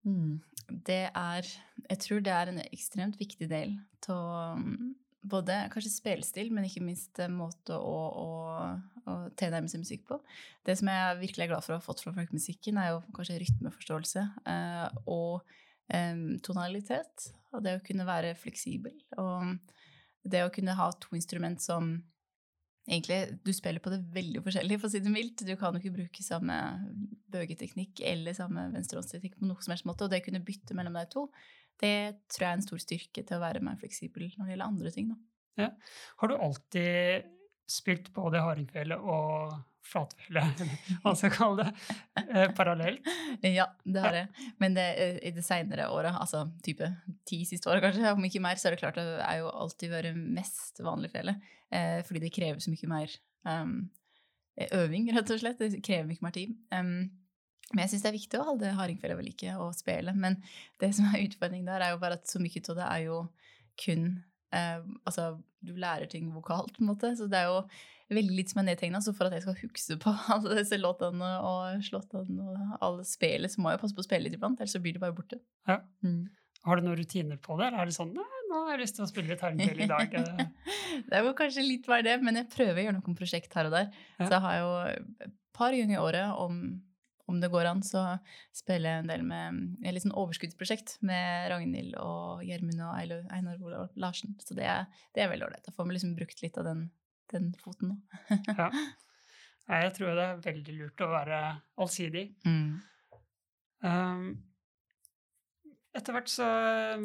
Mm. 0.07 0.39
Det 0.69 1.09
er 1.09 1.45
Jeg 1.89 1.99
tror 2.05 2.21
det 2.23 2.33
er 2.33 2.49
en 2.49 2.61
ekstremt 2.69 3.19
viktig 3.19 3.49
del 3.49 3.75
av 4.09 4.61
både 5.29 5.55
kanskje 5.73 5.91
spillestil, 5.91 6.51
men 6.53 6.67
ikke 6.67 6.83
minst 6.85 7.19
måte 7.33 7.75
å, 7.75 7.97
å, 8.23 8.29
å 9.03 9.15
tilnærme 9.39 9.69
seg 9.71 9.83
musikk 9.83 10.05
på. 10.07 10.19
Det 10.65 10.77
som 10.79 10.91
jeg 10.91 11.07
er 11.07 11.19
virkelig 11.19 11.49
glad 11.51 11.65
for 11.65 11.75
å 11.75 11.79
ha 11.79 11.83
fått 11.83 12.03
fra 12.05 12.13
folkemusikken, 12.15 12.79
er 12.79 12.93
jo 12.93 13.01
kanskje 13.15 13.39
rytmeforståelse 13.43 14.23
eh, 14.53 14.85
og 15.11 15.41
eh, 15.91 16.23
tonalitet. 16.45 17.27
Og 17.51 17.65
det 17.65 17.75
å 17.77 17.83
kunne 17.83 18.07
være 18.07 18.37
fleksibel. 18.39 18.95
Og 19.19 19.57
det 20.29 20.45
å 20.45 20.53
kunne 20.53 20.77
ha 20.77 20.89
to 21.01 21.17
instrument 21.17 21.61
som 21.63 21.97
egentlig 22.89 23.39
Du 23.45 23.51
spiller 23.53 23.83
på 23.83 23.93
det 23.93 24.01
veldig 24.13 24.41
forskjellig, 24.45 24.79
for 24.81 24.89
å 24.89 24.93
si 24.93 25.01
det 25.03 25.13
mildt. 25.13 25.45
Du 25.47 25.55
kan 25.59 25.75
jo 25.75 25.81
ikke 25.81 25.95
bruke 25.95 26.25
samme 26.25 26.57
bøgeteknikk 27.31 28.03
eller 28.09 28.37
samme 28.37 28.67
venstre-håndsteknikk 28.73 29.37
på 29.39 29.49
noe 29.49 29.63
som 29.63 29.75
helst 29.75 29.87
måte. 29.89 30.05
Og 30.05 30.13
det 30.13 30.23
å 30.23 30.27
kunne 30.27 30.43
bytte 30.45 30.77
mellom 30.77 30.97
de 30.97 31.05
to, 31.13 31.27
det 31.79 31.95
tror 32.33 32.45
jeg 32.45 32.51
er 32.51 32.57
en 32.57 32.67
stor 32.67 32.83
styrke 32.83 33.23
til 33.23 33.37
å 33.37 33.43
være 33.43 33.63
mer 33.63 33.79
fleksibel 33.79 34.27
når 34.35 34.45
det 34.45 34.55
gjelder 34.55 34.71
andre 34.73 34.93
ting. 34.95 35.11
Da. 35.13 35.69
Har 36.19 36.31
du 36.31 36.37
alltid 36.39 37.29
spilt 37.69 38.09
både 38.15 38.41
hardingfele 38.41 38.97
og 38.97 39.53
flatfele, 39.85 40.43
eller 40.43 40.71
hva 41.03 41.13
skal 41.17 41.29
jeg 41.29 41.35
kalle 41.37 41.65
det, 41.65 41.85
eh, 42.23 42.49
parallelt? 42.57 43.07
Ja, 43.45 43.69
det 43.83 44.03
har 44.03 44.17
jeg. 44.17 44.49
Men 44.61 44.75
det, 44.77 44.87
eh, 45.01 45.19
i 45.29 45.33
det 45.35 45.45
seinere 45.45 45.89
året, 45.93 46.15
altså 46.15 46.45
type 46.65 46.89
ti 47.29 47.41
siste 47.47 47.71
året 47.71 47.85
kanskje, 47.85 48.11
om 48.13 48.27
ikke 48.27 48.43
mer, 48.43 48.59
så 48.59 48.69
er 48.69 48.75
det 48.75 48.83
klart 48.83 48.99
at 49.01 49.07
det 49.07 49.23
er 49.25 49.39
jo 49.41 49.53
alltid 49.53 49.93
vært 49.93 50.19
mest 50.19 50.83
vanlig 50.85 51.13
fele. 51.13 51.37
Eh, 51.71 52.01
fordi 52.05 52.25
det 52.25 52.33
krever 52.35 52.61
så 52.63 52.73
mye 52.73 52.91
mer 52.91 53.15
um, 53.45 53.73
øving, 54.75 55.09
rett 55.15 55.33
og 55.33 55.41
slett. 55.41 55.61
Det 55.61 55.83
krever 55.85 56.09
mye 56.09 56.25
mer 56.25 56.35
tid. 56.35 56.55
Um, 56.73 57.09
men 57.69 57.83
jeg 57.83 57.91
syns 57.91 58.05
det 58.05 58.09
er 58.09 58.17
viktig 58.17 58.39
å 58.39 58.47
holde 58.47 58.71
hardingfele 58.77 59.17
ved 59.19 59.27
like 59.27 59.53
og 59.61 59.75
spille. 59.77 60.13
Men 60.17 60.39
det 60.81 60.89
som 60.97 61.09
er 61.11 61.27
utfordringen 61.27 61.69
der, 61.69 61.85
er 61.85 61.93
jo 61.93 62.01
bare 62.01 62.17
at 62.17 62.29
så 62.29 62.41
mye 62.41 62.63
av 62.63 62.79
det 62.79 62.87
er 62.87 63.03
jo 63.05 63.19
kun 63.79 64.07
eh, 64.55 64.81
Altså, 65.05 65.31
du 65.61 65.75
lærer 65.77 66.09
ting 66.09 66.31
vokalt, 66.33 66.73
på 66.75 66.83
en 66.83 66.89
måte. 66.89 67.13
Så 67.17 67.29
det 67.29 67.43
er 67.43 67.51
jo 67.51 67.61
veldig 68.09 68.35
litt 68.35 68.51
som 68.51 68.61
er 68.61 68.69
nedtegna. 68.71 69.01
Så 69.03 69.13
for 69.17 69.29
at 69.29 69.37
jeg 69.37 69.45
skal 69.45 69.57
huske 69.61 69.99
på 70.03 70.15
alle 70.35 70.57
disse 70.59 70.79
låtene 70.79 71.31
og 71.45 71.85
slåttene 71.85 72.49
og 72.49 72.75
alle 72.85 73.07
spillet, 73.07 73.53
så 73.53 73.63
må 73.63 73.73
jeg 73.73 73.81
passe 73.83 73.97
på 73.97 74.03
å 74.03 74.09
spille 74.09 74.27
litt 74.27 74.37
iblant, 74.39 74.59
ellers 74.59 74.75
så 74.77 74.83
blir 74.83 74.97
det 74.97 75.03
bare 75.03 75.17
borte. 75.17 75.41
Ja. 75.69 75.81
Mm. 76.05 76.27
Har 76.67 76.75
du 76.75 76.85
noen 76.85 76.99
rutiner 76.99 77.39
på 77.39 77.55
det, 77.59 77.69
eller 77.69 77.85
er 77.85 77.87
det 77.87 77.95
sånn 77.95 78.11
Nei, 78.15 78.41
nå 78.49 78.65
har 78.65 78.75
jeg 78.75 78.81
lyst 78.83 78.97
til 78.97 79.05
å 79.05 79.09
spille 79.09 79.31
litt 79.31 79.43
hardingfele 79.45 79.85
i 79.85 79.89
dag. 79.89 80.13
det 81.07 81.15
er 81.15 81.23
jo 81.23 81.37
kanskje 81.37 81.63
litt 81.63 81.87
mer 81.89 82.03
det, 82.05 82.17
men 82.25 82.41
jeg 82.41 82.49
prøver 82.51 82.81
å 82.81 82.85
gjøre 82.87 82.97
noen 82.99 83.17
prosjekt 83.17 83.55
her 83.55 83.69
og 83.69 83.75
der. 83.77 83.89
Ja. 84.17 84.25
Så 84.25 84.31
jeg 84.33 84.43
har 84.45 84.59
jo 84.59 84.69
et 85.27 85.35
par 85.55 85.75
ganger 85.75 85.95
i 85.95 86.01
året, 86.01 86.33
om, 86.41 86.59
om 87.31 87.39
det 87.39 87.51
går 87.53 87.69
an, 87.69 87.83
så 87.85 88.03
spiller 88.55 88.89
jeg 88.89 89.03
en 89.03 89.11
del 89.13 89.25
med 89.27 89.61
et 89.85 89.95
litt 89.95 90.03
sånn 90.03 90.17
overskuddsprosjekt 90.19 90.97
med 91.05 91.47
Ragnhild 91.53 91.95
og 92.01 92.43
Gjermund 92.47 92.83
og 92.89 93.31
Einar 93.37 93.63
Olav 93.63 93.95
Larsen. 94.01 94.35
Så 94.43 94.57
det 94.57 94.67
er, 94.67 94.89
det 95.15 95.23
er 95.23 95.31
veldig 95.31 95.47
ålreit. 95.47 95.63
Da 95.67 95.75
får 95.75 95.87
vi 95.87 95.95
liksom 95.95 96.15
brukt 96.19 96.43
litt 96.43 96.59
av 96.59 96.67
den, 96.67 96.87
den 97.33 97.51
foten 97.61 97.93
nå. 97.93 97.97
Ja. 98.59 98.69
Jeg 99.69 99.91
tror 99.93 100.15
det 100.17 100.23
er 100.25 100.39
veldig 100.41 100.73
lurt 100.79 101.01
å 101.05 101.09
være 101.11 101.39
allsidig. 101.77 102.23
Mm. 102.41 102.79
Um, 103.85 104.23
etter 105.93 106.15
hvert 106.15 106.31
så 106.31 106.47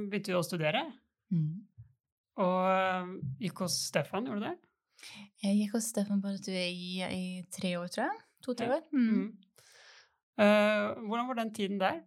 begynte 0.08 0.32
vi 0.32 0.38
å 0.38 0.44
studere, 0.46 0.84
Mm. 1.32 1.64
og 2.38 3.02
um, 3.02 3.12
gikk 3.42 3.64
hos 3.64 3.76
Stefan, 3.88 4.26
gjorde 4.28 4.40
du 4.40 4.46
det? 4.46 4.56
Jeg 5.42 5.56
gikk 5.58 5.72
hos 5.76 5.88
Stefan 5.90 6.20
Barretue 6.22 6.60
i, 6.70 7.00
i 7.02 7.24
tre 7.52 7.74
år, 7.80 7.88
tror 7.92 8.04
jeg. 8.06 8.20
To-tre 8.46 8.68
år. 8.76 8.82
Mm. 8.92 9.08
Mm. 9.10 9.30
Uh, 10.38 11.00
hvordan 11.08 11.28
var 11.30 11.40
den 11.40 11.52
tiden 11.56 11.80
der? 11.80 12.02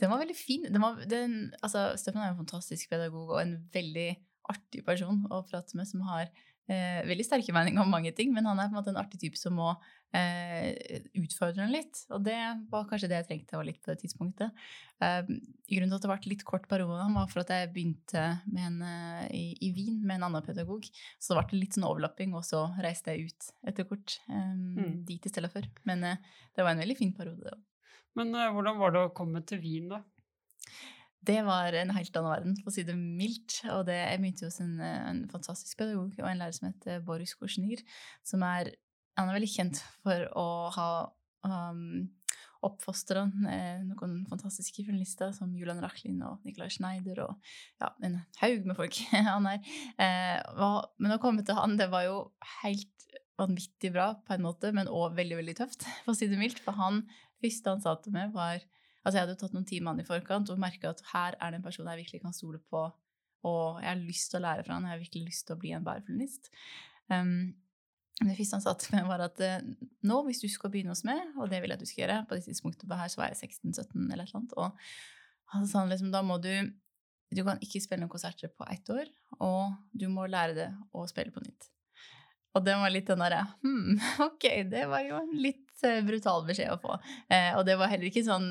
Den 0.00 0.10
var 0.12 0.22
veldig 0.22 0.36
fin. 0.38 0.66
Den 0.70 0.82
var, 0.82 0.98
den, 1.10 1.36
altså, 1.62 1.90
Stefan 2.00 2.22
er 2.24 2.32
en 2.32 2.40
fantastisk 2.40 2.90
pedagog 2.90 3.34
og 3.34 3.42
en 3.42 3.56
veldig 3.74 4.08
artig 4.52 4.84
person 4.86 5.24
å 5.32 5.42
prate 5.48 5.76
med, 5.78 5.88
som 5.90 6.02
har 6.08 6.30
eh, 6.68 7.02
veldig 7.06 7.24
sterke 7.26 7.52
meninger 7.54 7.82
om 7.82 7.90
mange 7.92 8.12
ting, 8.16 8.32
men 8.34 8.46
han 8.48 8.58
er 8.58 8.68
på 8.70 8.74
en 8.76 8.80
måte 8.80 8.92
en 8.94 8.98
artig 9.00 9.20
type 9.22 9.38
som 9.40 9.54
må 9.58 9.68
eh, 10.16 11.00
utfordre 11.18 11.60
den 11.64 11.72
litt. 11.74 12.00
Og 12.14 12.24
det 12.26 12.36
var 12.72 12.86
kanskje 12.90 13.10
det 13.12 13.18
jeg 13.20 13.28
trengte 13.30 13.58
var 13.60 13.68
litt 13.68 13.80
på 13.84 13.92
det 13.92 13.98
tidspunktet. 14.02 14.64
Eh, 15.04 15.22
grunnen 15.26 15.92
til 15.92 15.98
at 15.98 16.06
det 16.06 16.10
ble 16.12 16.32
litt 16.32 16.44
kort 16.48 16.66
periode 16.70 17.06
med 17.10 17.18
var 17.20 17.30
for 17.32 17.42
at 17.44 17.52
jeg 17.54 17.70
begynte 17.74 18.24
med 18.50 18.64
en, 18.70 18.80
eh, 18.88 19.22
i, 19.36 19.44
i 19.68 19.72
Wien 19.76 20.00
med 20.02 20.18
en 20.18 20.28
annen 20.30 20.46
pedagog. 20.46 20.88
Så 21.18 21.34
det 21.36 21.46
ble 21.50 21.60
litt 21.62 21.76
sånn 21.78 21.86
overlapping, 21.88 22.34
og 22.38 22.44
så 22.48 22.66
reiste 22.82 23.14
jeg 23.14 23.30
ut 23.30 23.50
etter 23.72 23.88
kort 23.88 24.18
eh, 24.28 24.52
Mm. 24.56 25.04
dit 25.06 25.24
i 25.26 25.30
stedet 25.32 25.52
for. 25.52 25.64
Men 25.88 26.04
eh, 26.04 26.16
det 26.56 26.64
var 26.64 26.74
en 26.74 26.82
veldig 26.82 26.96
fin 26.98 27.12
periode. 27.16 27.54
Men 28.16 28.30
hvordan 28.32 28.78
var 28.80 28.92
det 28.94 29.00
å 29.04 29.14
komme 29.14 29.42
til 29.44 29.58
Wien, 29.60 29.90
da? 29.92 29.98
Det 31.26 31.40
var 31.46 31.74
en 31.74 31.90
helt 31.96 32.16
annen 32.18 32.32
verden, 32.32 32.56
for 32.62 32.70
å 32.70 32.74
si 32.76 32.84
det 32.86 32.94
mildt. 32.96 33.60
Og 33.74 33.86
det, 33.88 33.96
jeg 33.98 34.22
begynte 34.22 34.46
hos 34.48 34.60
en, 34.62 34.76
eh, 34.80 35.06
en 35.10 35.22
fantastisk 35.32 35.78
pedagog 35.80 36.14
og 36.20 36.28
en 36.30 36.42
lærer 36.42 36.54
som 36.54 36.68
heter 36.68 37.02
Boris 37.06 37.34
Korsenir, 37.38 37.82
som 38.26 38.44
er 38.46 38.74
er 39.16 39.32
veldig 39.32 39.48
kjent 39.48 39.80
for 40.04 40.26
å 40.36 40.46
ha 40.76 40.90
um, 41.46 42.06
oppfostra 42.66 43.26
eh, 43.52 43.82
noen 43.84 44.18
fantastiske 44.30 44.84
journalister 44.84 45.32
som 45.36 45.54
Julian 45.56 45.80
Rachlin 45.84 46.18
og 46.26 46.44
Nicolai 46.46 46.68
Schneider 46.72 47.22
og 47.26 47.50
ja, 47.80 47.92
en 48.04 48.20
haug 48.40 48.66
med 48.68 48.78
folk. 48.78 48.98
han 49.30 49.48
er. 49.50 49.60
Eh, 50.02 50.36
var, 50.58 50.90
men 51.00 51.16
å 51.16 51.20
komme 51.22 51.46
til 51.46 51.58
han, 51.58 51.78
det 51.80 51.90
var 51.92 52.06
jo 52.08 52.18
helt 52.62 52.92
vanvittig 53.36 53.92
bra 53.92 54.14
på 54.24 54.36
en 54.36 54.46
måte, 54.46 54.72
men 54.72 54.88
òg 54.88 55.16
veldig, 55.18 55.40
veldig 55.42 55.56
tøft, 55.58 55.84
for 56.04 56.14
å 56.14 56.18
si 56.18 56.28
det 56.30 56.40
mildt. 56.40 56.62
For 56.64 56.76
han 56.78 57.04
første 57.44 57.74
han 57.74 57.84
sa 57.84 57.94
til 58.00 58.16
meg, 58.16 58.32
var 58.36 58.64
Altså, 59.06 59.20
jeg 59.20 59.22
hadde 59.22 59.36
jo 59.36 59.42
tatt 59.44 59.52
noen 59.54 59.68
timer 59.68 59.92
an 59.92 60.02
i 60.02 60.06
forkant 60.06 60.50
og 60.50 60.58
merka 60.58 60.90
at 60.90 61.04
her 61.12 61.36
er 61.38 61.52
det 61.52 61.60
en 61.60 61.66
person 61.66 61.86
jeg 61.86 62.00
virkelig 62.00 62.24
kan 62.24 62.34
stole 62.34 62.58
på, 62.58 62.80
og 63.46 63.78
jeg 63.78 63.86
har 63.92 64.00
lyst 64.02 64.32
til 64.32 64.40
å 64.40 64.46
lære 64.48 64.64
fra 64.66 64.74
han, 64.74 64.88
jeg 64.88 64.96
har 64.96 65.04
virkelig 65.04 65.28
lyst 65.28 65.46
til 65.46 65.54
å 65.54 65.60
bli 65.62 65.70
en 65.76 65.86
bærfeminist. 65.86 66.50
Um, 67.06 67.54
det 68.16 68.32
første 68.38 68.56
han 68.56 68.64
sa 68.64 68.72
til 68.80 68.96
meg, 68.96 69.04
var 69.10 69.22
at 69.26 69.40
eh, 69.44 69.66
nå, 70.08 70.16
hvis 70.24 70.40
du 70.40 70.48
skal 70.48 70.72
begynne 70.72 70.94
hos 70.94 71.04
meg, 71.06 71.20
og 71.36 71.50
det 71.52 71.60
vil 71.60 71.70
jeg 71.70 71.76
at 71.76 71.84
du 71.84 71.88
skal 71.90 72.02
gjøre 72.02 72.22
På 72.24 72.38
det 72.38 72.46
tidspunktet 72.46 72.94
her 72.96 73.10
så 73.12 73.20
var 73.20 73.28
jeg 73.28 73.50
16-17 73.60 74.06
eller 74.08 74.24
et 74.24 74.30
eller 74.30 74.38
annet, 74.40 74.54
og 74.56 75.52
han 75.52 75.68
sa 75.68 75.82
liksom, 75.84 76.08
da 76.14 76.22
må 76.24 76.38
du 76.42 76.50
Du 77.36 77.42
kan 77.44 77.60
ikke 77.60 77.82
spille 77.84 78.00
noen 78.00 78.12
konserter 78.12 78.48
på 78.48 78.64
ett 78.72 78.88
år, 78.90 79.10
og 79.44 79.76
du 79.92 80.06
må 80.08 80.24
lære 80.30 80.56
det 80.56 80.68
å 80.96 81.04
spille 81.10 81.34
på 81.34 81.42
nytt. 81.44 81.68
Og 82.56 82.64
det 82.64 82.76
var 82.80 82.92
litt 82.94 83.10
den 83.10 83.20
derre 83.20 83.42
Hm, 83.66 84.00
ok, 84.28 84.48
det 84.72 84.86
var 84.88 85.04
jo 85.04 85.20
en 85.20 85.36
litt 85.36 85.84
eh, 85.84 86.00
brutal 86.06 86.46
beskjed 86.46 86.72
å 86.72 86.80
få. 86.80 86.96
Eh, 87.28 87.52
og 87.58 87.66
det 87.68 87.76
var 87.76 87.92
heller 87.92 88.08
ikke 88.08 88.24
sånn 88.24 88.48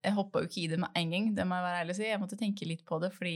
Jeg 0.00 0.16
hoppa 0.16 0.40
jo 0.40 0.48
ikke 0.48 0.62
i 0.62 0.68
det 0.72 0.78
med 0.80 0.96
en 0.96 1.14
gang, 1.14 1.30
det 1.36 1.44
må 1.46 1.58
jeg 1.58 1.66
være 1.66 1.80
ærlig 1.82 1.94
og 1.94 1.98
si. 1.98 2.06
Jeg 2.08 2.20
måtte 2.22 2.38
tenke 2.40 2.68
litt 2.68 2.84
på 2.88 2.98
det, 3.02 3.12
fordi 3.16 3.34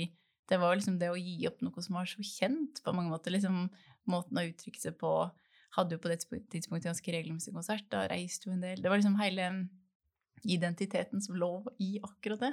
det 0.51 0.59
var 0.61 0.77
liksom 0.77 0.99
det 1.01 1.09
å 1.13 1.19
gi 1.19 1.39
opp 1.49 1.63
noe 1.65 1.85
som 1.85 1.97
var 1.99 2.09
så 2.09 2.25
kjent 2.25 2.81
på 2.85 2.95
mange 2.97 3.13
måter. 3.13 3.33
liksom 3.35 3.67
Måten 4.11 4.37
å 4.37 4.45
uttrykke 4.45 4.81
seg 4.81 4.99
på 5.01 5.15
Hadde 5.75 5.97
jo 5.97 6.01
på 6.05 6.11
det 6.13 6.21
tidspunktet 6.23 6.87
ganske 6.87 7.11
regelmessig 7.11 7.51
konsert, 7.51 7.89
da 7.91 8.05
reiste 8.07 8.47
jo 8.47 8.53
en 8.55 8.61
del. 8.63 8.79
Det 8.79 8.87
var 8.87 9.01
liksom 9.01 9.17
hele 9.19 9.49
identiteten 10.47 11.23
som 11.25 11.35
lå 11.35 11.49
i 11.83 11.97
akkurat 11.99 12.45
det. 12.45 12.51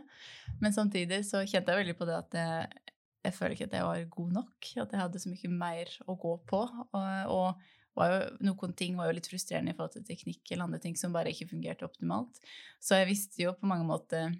Men 0.58 0.74
samtidig 0.74 1.20
så 1.28 1.44
kjente 1.46 1.70
jeg 1.70 1.84
veldig 1.84 1.96
på 2.00 2.08
det 2.10 2.16
at 2.18 2.38
jeg, 2.40 2.96
jeg 3.28 3.36
føler 3.38 3.54
ikke 3.54 3.68
at 3.70 3.76
jeg 3.78 3.86
var 3.86 4.08
god 4.16 4.32
nok. 4.40 4.72
At 4.74 4.96
jeg 4.96 5.04
hadde 5.04 5.22
så 5.22 5.30
mye 5.30 5.52
mer 5.54 5.94
å 6.10 6.18
gå 6.24 6.34
på. 6.50 6.64
Og, 6.66 7.36
og 7.36 7.62
var 7.98 8.14
jo, 8.14 8.20
noen 8.48 8.76
ting 8.78 8.96
var 9.00 9.10
jo 9.10 9.18
litt 9.18 9.28
frustrerende 9.28 9.74
i 9.74 9.78
forhold 9.78 9.98
til 9.98 10.06
teknikk 10.08 10.52
eller 10.52 10.68
andre 10.68 10.80
ting 10.84 10.96
som 11.00 11.14
bare 11.16 11.34
ikke 11.34 11.50
fungerte 11.52 11.88
optimalt. 11.88 12.40
Så 12.80 13.00
jeg 13.00 13.10
visste 13.12 13.44
jo 13.44 13.54
på 13.58 13.70
mange 13.70 13.88
måter 13.88 14.32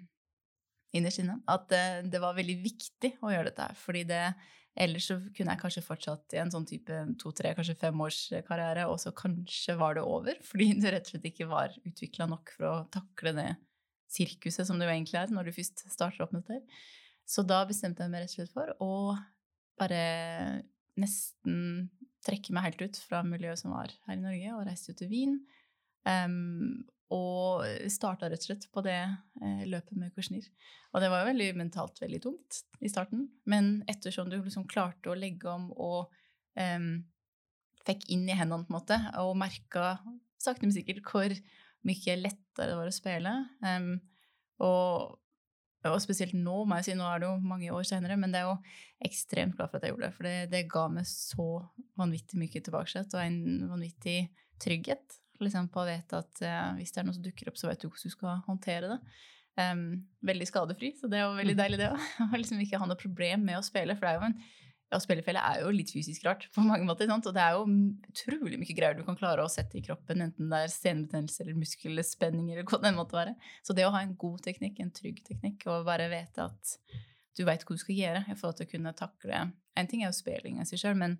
innerst 0.96 1.22
inne 1.22 1.38
at 1.50 1.68
det, 1.72 1.84
det 2.12 2.20
var 2.22 2.36
veldig 2.36 2.58
viktig 2.62 3.14
å 3.24 3.32
gjøre 3.32 3.50
dette 3.50 3.68
her. 3.68 3.78
Fordi 3.80 4.04
det, 4.08 4.22
ellers 4.84 5.08
så 5.10 5.18
kunne 5.36 5.54
jeg 5.54 5.62
kanskje 5.62 5.84
fortsatt 5.86 6.36
i 6.36 6.40
en 6.42 6.52
sånn 6.52 6.68
type 6.68 7.02
to-tre, 7.20 7.54
kanskje 7.56 7.78
femårskarriere, 7.80 8.86
og 8.90 8.98
så 9.02 9.14
kanskje 9.16 9.76
var 9.80 9.98
det 9.98 10.06
over. 10.06 10.40
Fordi 10.48 10.72
du 10.78 10.88
rett 10.88 11.08
og 11.08 11.14
slett 11.14 11.30
ikke 11.32 11.50
var 11.52 11.76
utvikla 11.84 12.28
nok 12.32 12.56
for 12.56 12.70
å 12.70 12.74
takle 12.92 13.36
det 13.38 13.50
sirkuset 14.12 14.68
som 14.68 14.76
det 14.76 14.88
jo 14.88 14.92
egentlig 14.92 15.22
er 15.22 15.30
når 15.32 15.48
du 15.48 15.56
først 15.56 15.86
starter 15.92 16.26
opp 16.26 16.34
med 16.36 16.44
dette. 16.44 16.82
Så 17.28 17.44
da 17.46 17.62
bestemte 17.64 18.04
jeg 18.04 18.12
meg 18.12 18.24
rett 18.24 18.34
og 18.34 18.40
slett 18.40 18.52
for 18.52 18.74
å 18.82 18.92
bare 19.80 20.02
nesten 21.00 21.88
trekke 22.26 22.54
meg 22.54 22.68
helt 22.68 22.84
ut 22.86 22.98
fra 23.08 23.22
miljøet 23.26 23.60
som 23.62 23.74
var 23.74 23.92
her 24.06 24.16
i 24.16 24.22
Norge, 24.22 24.56
og 24.56 24.66
reiste 24.68 24.92
jo 24.92 25.00
til 25.00 25.12
Wien. 25.12 25.38
Um, 26.06 26.82
og 27.12 27.66
starta 27.92 28.30
rett 28.30 28.40
og 28.40 28.48
slett 28.48 28.68
på 28.72 28.82
det 28.86 28.96
eh, 28.96 29.64
løpet 29.68 29.98
med 30.00 30.14
Korsnir. 30.16 30.46
Og 30.92 31.02
det 31.02 31.10
var 31.12 31.22
jo 31.22 31.28
veldig 31.28 31.48
mentalt 31.60 32.00
veldig 32.00 32.20
tungt 32.24 32.62
i 32.80 32.90
starten, 32.90 33.26
men 33.44 33.82
ettersom 33.90 34.30
du 34.32 34.38
liksom 34.38 34.64
klarte 34.70 35.12
å 35.12 35.18
legge 35.18 35.50
om 35.50 35.68
og 35.76 36.12
um, 36.56 37.02
fikk 37.84 38.06
inn 38.14 38.24
i 38.30 38.36
hendene 38.38 38.64
på 38.64 38.72
en 38.72 38.78
måte, 38.78 38.98
og 39.20 39.36
merka 39.36 39.98
sakte, 40.40 40.64
men 40.64 40.74
sikkert 40.74 41.04
hvor 41.04 41.36
mye 41.86 42.16
lettere 42.16 42.70
det 42.70 42.78
var 42.78 42.88
å 42.88 42.94
spille 42.94 43.34
um, 43.60 43.92
og, 44.62 45.18
og 45.90 46.02
spesielt 46.04 46.36
nå, 46.38 46.62
må 46.68 46.78
jeg 46.78 46.90
si, 46.90 46.94
nå 46.98 47.06
er 47.08 47.22
det 47.22 47.28
jo 47.30 47.38
mange 47.42 47.72
år 47.74 47.86
senere, 47.88 48.18
men 48.20 48.34
det 48.34 48.42
er 48.42 48.50
jo 48.50 48.58
ekstremt 49.02 49.56
glad 49.58 49.72
for 49.72 49.80
at 49.80 49.86
jeg 49.86 49.94
gjorde 49.94 50.06
det, 50.06 50.14
for 50.14 50.28
det, 50.28 50.36
det 50.52 50.62
ga 50.70 50.84
meg 50.94 51.08
så 51.10 51.48
vanvittig 51.98 52.38
mye 52.38 52.62
tilbake, 52.62 53.02
og 53.02 53.18
en 53.22 53.42
vanvittig 53.72 54.16
trygghet 54.62 55.18
liksom, 55.42 55.68
på 55.72 55.82
å 55.82 55.88
vite 55.88 56.22
at 56.22 56.42
uh, 56.46 56.72
hvis 56.78 56.94
det 56.94 57.02
er 57.02 57.08
noe 57.08 57.16
som 57.16 57.24
dukker 57.24 57.50
opp, 57.50 57.58
så 57.58 57.70
vet 57.70 57.82
du 57.82 57.88
hvordan 57.88 58.12
du 58.12 58.14
skal 58.14 58.42
håndtere 58.46 58.94
det. 58.94 58.98
Um, 59.58 59.86
veldig 60.24 60.46
skadefri, 60.48 60.94
så 60.96 61.10
det 61.12 61.20
jo 61.20 61.34
veldig 61.36 61.56
deilig, 61.58 61.80
det 61.82 61.90
òg. 61.92 62.06
Liksom 62.40 62.62
ikke 62.62 62.80
ha 62.80 62.88
noe 62.88 63.00
problem 63.00 63.48
med 63.50 63.58
å 63.58 63.66
spille, 63.66 63.96
for 63.98 64.06
det 64.06 64.14
er 64.14 64.20
jo 64.20 64.30
en 64.30 64.38
ja, 64.92 64.98
spillefelle 65.00 65.40
er 65.40 65.62
jo 65.62 65.70
litt 65.72 65.90
fysisk 65.94 66.26
rart 66.26 66.44
på 66.52 66.64
mange 66.64 66.84
måter. 66.84 67.08
Sant? 67.08 67.26
Og 67.30 67.34
det 67.36 67.40
er 67.42 67.56
jo 67.56 67.64
utrolig 68.12 68.58
mye 68.60 68.76
greier 68.76 68.98
du 68.98 69.04
kan 69.06 69.16
klare 69.18 69.44
å 69.44 69.50
sette 69.50 69.78
i 69.80 69.84
kroppen, 69.84 70.20
enten 70.26 70.52
det 70.52 70.60
er 70.66 70.74
senebetennelse 70.74 71.42
eller 71.44 71.56
muskelspenning 71.58 72.52
eller 72.52 72.68
hva 72.68 72.80
det 72.82 72.92
måtte 72.96 73.16
være. 73.16 73.34
Så 73.64 73.76
det 73.76 73.86
å 73.88 73.94
ha 73.94 74.02
en 74.04 74.14
god 74.20 74.44
teknikk, 74.44 74.82
en 74.84 74.92
trygg 74.94 75.22
teknikk, 75.24 75.64
og 75.72 75.86
bare 75.88 76.10
vite 76.12 76.44
at 76.50 76.76
du 77.38 77.46
veit 77.48 77.64
hva 77.64 77.76
du 77.78 77.80
skal 77.80 77.96
gjøre 77.96 78.24
i 78.28 78.36
forhold 78.36 78.58
til 78.60 78.68
å 78.68 78.72
kunne 78.74 78.92
takle 78.98 79.44
En 79.80 79.88
ting 79.88 80.02
er 80.02 80.10
jo 80.10 80.18
spilling 80.18 80.58
i 80.60 80.66
seg 80.68 80.82
sjøl, 80.82 80.98
men 81.00 81.16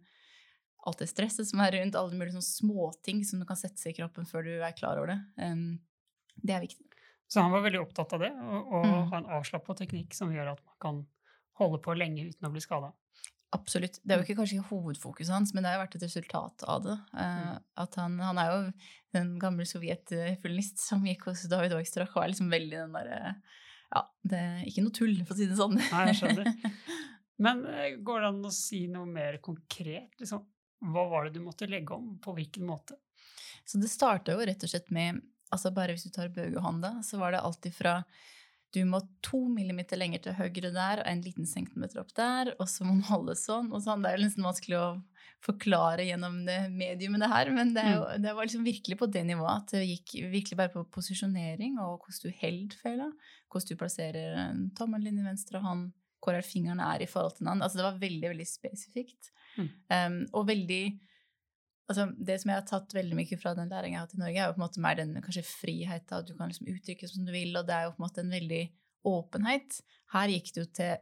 alt 0.85 0.99
det 1.00 1.09
stresset 1.09 1.49
som 1.49 1.62
er 1.64 1.73
rundt, 1.79 1.97
alle 1.97 2.12
mulige 2.12 2.35
sånne 2.35 2.45
småting 2.45 3.23
som 3.25 3.41
du 3.41 3.47
kan 3.49 3.57
sette 3.57 3.81
seg 3.81 3.95
i 3.95 4.00
kroppen 4.02 4.26
før 4.29 4.45
du 4.45 4.50
er 4.59 4.75
klar 4.76 4.99
over 5.00 5.14
det, 5.14 5.21
em, 5.41 5.79
det 6.43 6.52
er 6.52 6.64
viktig. 6.67 6.85
Så 7.33 7.41
han 7.41 7.55
var 7.55 7.64
veldig 7.64 7.81
opptatt 7.81 8.12
av 8.12 8.21
det, 8.26 8.33
og, 8.37 8.73
og 8.76 8.85
Mm. 8.85 9.07
ha 9.09 9.17
en 9.23 9.31
avslappa 9.38 9.76
teknikk 9.79 10.12
som 10.12 10.35
gjør 10.35 10.52
at 10.52 10.61
man 10.67 10.76
kan 10.85 11.07
holde 11.62 11.81
på 11.81 11.95
lenge 11.97 12.26
uten 12.29 12.49
å 12.49 12.52
bli 12.52 12.61
skada. 12.61 12.93
Absolutt. 13.52 13.99
Det 14.00 14.14
er 14.14 14.21
jo 14.21 14.25
ikke 14.25 14.38
kanskje 14.38 14.64
hovedfokuset 14.71 15.35
hans, 15.35 15.50
men 15.52 15.64
det 15.64 15.71
har 15.71 15.76
jo 15.76 15.82
vært 15.82 15.97
et 15.99 16.06
resultat 16.06 16.64
av 16.73 16.85
det. 16.87 16.94
Eh, 17.21 17.50
at 17.85 17.99
han, 18.00 18.14
han 18.25 18.40
er 18.40 18.49
jo 18.49 18.61
den 19.12 19.35
gamle 19.42 19.66
sovjetfeminist 19.68 20.80
som 20.80 21.04
gikk 21.04 21.26
hos 21.28 21.44
David 21.52 21.75
Oistrakh 21.76 22.16
og 22.16 22.23
er 22.23 22.32
liksom 22.32 22.49
veldig 22.52 22.78
den 22.78 22.97
derre 22.97 23.18
Ja, 23.92 24.06
det 24.25 24.40
er 24.40 24.62
ikke 24.71 24.87
noe 24.87 24.97
tull, 24.97 25.18
for 25.26 25.37
å 25.37 25.38
si 25.38 25.50
det 25.50 25.59
sånn. 25.59 25.76
Nei, 25.76 26.06
jeg 26.11 26.23
skjønner. 26.23 26.49
Men 27.44 27.62
eh, 27.68 27.99
går 28.00 28.25
det 28.25 28.30
an 28.32 28.49
å 28.49 28.54
si 28.56 28.87
noe 28.88 29.09
mer 29.11 29.37
konkret? 29.44 30.16
Liksom? 30.23 30.47
Hva 30.92 31.04
var 31.11 31.28
det 31.28 31.37
du 31.37 31.44
måtte 31.44 31.68
legge 31.68 31.92
om? 31.94 32.14
På 32.25 32.32
hvilken 32.37 32.64
måte? 32.66 32.97
Så 33.68 33.78
det 33.82 33.92
starta 33.92 34.32
jo 34.32 34.47
rett 34.49 34.64
og 34.64 34.73
slett 34.73 34.88
med 34.94 35.21
altså 35.52 35.68
Bare 35.76 35.92
hvis 35.92 36.06
du 36.09 36.14
tar 36.14 36.32
Bøge 36.32 36.56
og 36.56 36.64
han, 36.64 36.80
da, 36.80 36.94
så 37.04 37.18
var 37.21 37.35
det 37.35 37.42
alltid 37.44 37.75
fra 37.76 37.99
du 38.73 38.81
må 38.88 39.02
to 39.25 39.38
millimeter 39.52 39.99
lenger 40.00 40.23
til 40.25 40.37
høyre 40.38 40.71
der 40.73 41.02
og 41.02 41.09
en 41.09 41.23
liten 41.25 41.49
centimeter 41.49 42.00
opp 42.00 42.12
der, 42.17 42.55
og 42.59 42.69
så 42.71 42.87
må 42.87 42.97
du 42.99 43.05
holde 43.09 43.35
sånn 43.37 43.69
og 43.73 43.83
sånn. 43.85 44.05
Det 44.05 44.11
er 44.11 44.19
jo 44.19 44.25
nesten 44.25 44.47
vanskelig 44.47 44.79
å 44.81 44.87
forklare 45.43 46.07
gjennom 46.07 46.38
det 46.47 46.59
mediumet, 46.73 47.21
det 47.25 47.31
her, 47.33 47.50
men 47.55 47.73
det, 47.75 47.85
jo, 47.97 48.05
det 48.23 48.35
var 48.37 48.47
liksom 48.47 48.64
virkelig 48.67 48.99
på 49.00 49.09
det 49.12 49.25
nivået 49.29 49.64
at 49.64 49.75
det 49.75 49.83
gikk 49.88 50.14
virkelig 50.33 50.59
bare 50.61 50.73
på 50.73 50.85
posisjonering 50.95 51.81
og 51.83 52.05
hvordan 52.07 52.23
du 52.23 52.41
holder 52.41 52.79
fela, 52.79 53.09
hvordan 53.52 53.73
du 53.73 53.81
plasserer 53.81 54.38
en 54.47 54.64
tommelen 54.79 55.11
din 55.11 55.25
i 55.25 55.29
venstre 55.29 55.62
hånd, 55.64 55.91
hvor 56.23 56.38
fingrene 56.47 56.87
er 56.95 57.02
i 57.02 57.11
forhold 57.11 57.35
til 57.37 57.45
den 57.45 57.52
andre. 57.57 57.67
Altså 57.67 57.81
det 57.81 57.88
var 57.88 58.02
veldig, 58.02 58.29
veldig 58.31 58.47
spesifikt. 58.47 59.33
Mm. 59.59 59.71
Um, 59.91 60.21
og 60.38 60.47
veldig 60.49 60.85
altså, 61.92 62.08
det 62.16 62.38
som 62.42 62.52
jeg 62.52 62.58
har 62.58 62.66
tatt 62.68 62.96
veldig 62.96 63.16
mye 63.18 63.38
fra 63.40 63.54
den 63.58 63.70
læringen 63.72 63.96
jeg 63.96 64.00
har 64.00 64.08
hatt 64.08 64.16
i 64.16 64.22
Norge, 64.22 64.40
er 64.40 64.50
jo 64.50 64.56
på 64.56 64.62
en 64.62 64.66
måte 64.66 64.84
mer 64.84 64.99
den 64.99 65.14
kanskje 65.22 65.46
friheten, 65.46 66.18
at 66.18 66.28
du 66.28 66.34
kan 66.38 66.52
liksom 66.52 66.70
uttrykke 66.72 67.08
som 67.11 67.26
du 67.28 67.32
vil, 67.34 67.54
og 67.58 67.68
det 67.68 67.76
er 67.76 67.87
jo 67.87 67.94
på 67.94 68.02
en 68.02 68.06
måte 68.06 68.25
en 68.25 68.37
veldig 68.37 68.62
åpenhet. 69.12 69.80
Her 70.14 70.32
gikk 70.32 70.52
det 70.52 70.62
jo 70.64 70.68
til 70.80 71.00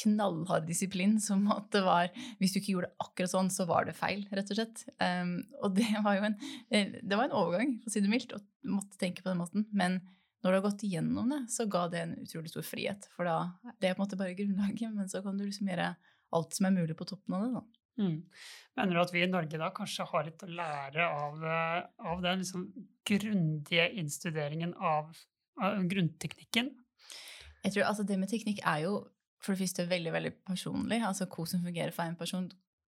knallhard 0.00 0.68
disiplin, 0.68 1.16
som 1.20 1.48
at 1.50 1.66
det 1.74 1.80
var 1.82 2.10
Hvis 2.38 2.54
du 2.54 2.60
ikke 2.60 2.76
gjorde 2.76 2.90
det 2.90 3.04
akkurat 3.04 3.32
sånn, 3.32 3.50
så 3.52 3.66
var 3.68 3.88
det 3.88 3.96
feil, 3.98 4.22
rett 4.30 4.52
og 4.52 4.60
slett. 4.60 4.84
Um, 5.02 5.34
og 5.64 5.74
det 5.78 5.90
var 6.04 6.16
jo 6.16 6.28
en, 6.28 6.38
det 6.70 7.18
var 7.18 7.26
en 7.26 7.36
overgang, 7.36 7.76
for 7.82 7.90
å 7.90 7.94
si 7.94 8.04
det 8.04 8.12
mildt, 8.12 8.36
å 8.36 8.70
måtte 8.70 9.00
tenke 9.00 9.24
på 9.24 9.32
den 9.32 9.40
måten. 9.42 9.66
Men 9.74 9.98
når 10.40 10.54
du 10.54 10.56
har 10.56 10.64
gått 10.68 10.86
igjennom 10.86 11.34
det, 11.34 11.42
så 11.52 11.66
ga 11.70 11.84
det 11.92 12.04
en 12.04 12.14
utrolig 12.22 12.52
stor 12.52 12.64
frihet. 12.64 13.10
For 13.16 13.28
da 13.28 13.74
det 13.82 13.90
er 13.90 13.98
på 13.98 14.00
en 14.00 14.06
måte 14.06 14.20
bare 14.20 14.36
grunnlaget, 14.38 14.94
men 14.94 15.10
så 15.10 15.24
kan 15.24 15.36
du 15.36 15.44
liksom 15.44 15.68
gjøre 15.68 15.92
alt 16.36 16.56
som 16.56 16.68
er 16.68 16.76
mulig 16.76 16.96
på 16.96 17.08
toppen 17.10 17.36
av 17.36 17.44
det. 17.44 17.52
da. 17.58 17.79
Mm. 18.00 18.16
Mener 18.78 18.96
du 18.96 19.02
at 19.02 19.12
vi 19.12 19.22
i 19.24 19.30
Norge 19.30 19.60
da 19.60 19.70
kanskje 19.76 20.06
har 20.08 20.26
litt 20.26 20.42
å 20.46 20.50
lære 20.50 21.06
av, 21.06 21.44
eh, 21.44 21.80
av 22.10 22.22
den 22.24 22.42
liksom 22.42 22.66
grundige 23.06 23.88
innstuderingen 24.00 24.74
av, 24.74 25.10
av 25.60 25.84
grunnteknikken? 25.90 26.72
Jeg 27.60 27.74
tror 27.74 27.90
altså 27.90 28.06
Det 28.08 28.16
med 28.16 28.30
teknikk 28.32 28.62
er 28.64 28.86
jo 28.86 28.94
for 29.40 29.54
det 29.54 29.64
første 29.64 29.86
veldig 29.88 30.12
veldig 30.12 30.32
personlig. 30.46 31.00
altså 31.04 31.26
Hva 31.28 31.46
som 31.48 31.62
fungerer 31.64 31.94
for 31.96 32.04
en 32.04 32.18
person, 32.18 32.50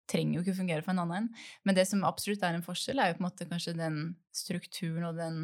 trenger 0.09 0.39
jo 0.39 0.45
ikke 0.45 0.57
fungere 0.63 0.85
for 0.85 0.95
en 0.95 1.03
annen. 1.05 1.29
Men 1.65 1.77
det 1.77 1.87
som 1.89 2.05
absolutt 2.09 2.45
er 2.47 2.57
en 2.57 2.65
forskjell, 2.65 3.01
er 3.01 3.11
jo 3.11 3.19
på 3.19 3.23
en 3.23 3.29
måte 3.29 3.49
kanskje 3.51 3.77
den 3.77 3.99
strukturen 4.33 5.05
og 5.11 5.19
den 5.19 5.43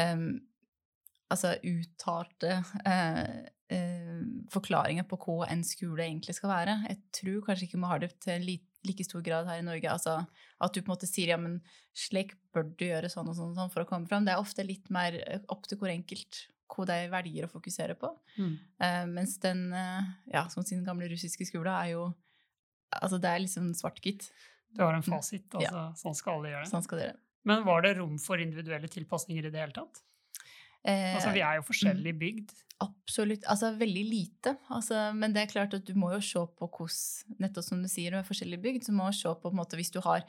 um, 0.00 0.40
altså 1.32 1.54
uttalte 1.68 2.58
uh, 2.88 3.42
uh, 3.72 4.22
forklaringa 4.52 5.04
på 5.08 5.20
hva 5.26 5.50
en 5.52 5.64
skole 5.66 6.06
egentlig 6.06 6.36
skal 6.38 6.54
være. 6.54 6.78
Jeg 6.88 7.02
tror 7.20 7.44
kanskje 7.46 7.68
ikke 7.68 7.82
vi 7.82 7.92
har 7.92 8.02
det 8.02 8.12
til 8.24 8.48
like 8.86 9.04
stor 9.06 9.22
grad 9.24 9.48
her 9.50 9.60
i 9.60 9.66
Norge. 9.66 9.88
altså 9.90 10.20
At 10.62 10.74
du 10.74 10.80
på 10.80 10.90
en 10.90 10.94
måte 10.94 11.08
sier 11.10 11.34
ja, 11.34 11.38
men 11.40 11.60
slik 11.96 12.34
bør 12.54 12.66
du 12.70 12.86
gjøre 12.88 13.10
sånn 13.12 13.28
og 13.30 13.36
sånn, 13.38 13.52
og 13.52 13.60
sånn 13.60 13.72
for 13.74 13.84
å 13.84 13.88
komme 13.88 14.10
fram. 14.10 14.26
Det 14.26 14.34
er 14.34 14.42
ofte 14.42 14.66
litt 14.66 14.90
mer 14.94 15.18
opp 15.52 15.68
til 15.70 15.80
hvor 15.80 15.92
enkelt 15.92 16.46
hva 16.72 16.86
de 16.88 16.98
velger 17.12 17.46
å 17.46 17.52
fokusere 17.52 17.96
på. 18.00 18.08
Mm. 18.38 18.52
Uh, 18.80 19.04
mens 19.10 19.36
den, 19.42 19.66
uh, 19.76 20.06
ja, 20.32 20.46
som 20.52 20.64
sin 20.64 20.84
gamle 20.86 21.10
russiske 21.12 21.48
skole, 21.48 21.72
er 21.72 21.96
jo 21.96 22.12
Altså, 22.92 23.16
det 23.16 23.24
er 23.24 23.38
liksom 23.40 23.70
svart-hvitt. 23.72 24.26
Du 24.76 24.82
har 24.82 24.92
en 24.92 25.04
fasit, 25.06 25.46
altså. 25.54 25.64
Ja. 25.64 25.84
Sånn 25.96 26.12
skal 26.12 26.34
alle 26.36 26.50
gjøre 26.50 26.66
det. 26.66 26.68
Sånn 26.68 26.82
skal 26.84 26.98
det 26.98 27.06
gjøre. 27.06 27.20
Men 27.48 27.62
var 27.64 27.86
det 27.86 27.92
rom 27.96 28.18
for 28.20 28.42
individuelle 28.42 28.90
tilpasninger 28.92 29.48
i 29.48 29.52
det 29.54 29.62
hele 29.62 29.72
tatt? 29.72 30.02
Eh, 30.82 31.14
altså, 31.14 31.32
vi 31.34 31.42
er 31.46 31.58
jo 31.60 31.66
forskjellig 31.66 32.14
mm. 32.14 32.20
bygd. 32.22 32.54
Absolutt. 32.82 33.44
Altså 33.50 33.70
veldig 33.78 34.02
lite. 34.08 34.56
Altså, 34.74 35.04
men 35.14 35.34
det 35.34 35.44
er 35.44 35.52
klart 35.52 35.76
at 35.76 35.86
du 35.86 35.94
må 35.98 36.10
jo 36.16 36.22
se 36.24 36.42
på 36.58 36.66
hvordan 36.66 37.38
Nettopp 37.42 37.68
som 37.68 37.84
du 37.84 37.90
sier, 37.90 38.10
du 38.10 38.18
er 38.18 38.26
forskjellig 38.26 38.58
bygd, 38.62 38.88
så 38.88 38.96
må 38.96 39.06
du 39.10 39.18
se 39.18 39.30
på, 39.30 39.46
på 39.46 39.54
en 39.54 39.60
måte, 39.60 39.78
hvis 39.78 39.94
du 39.94 40.00
har 40.02 40.26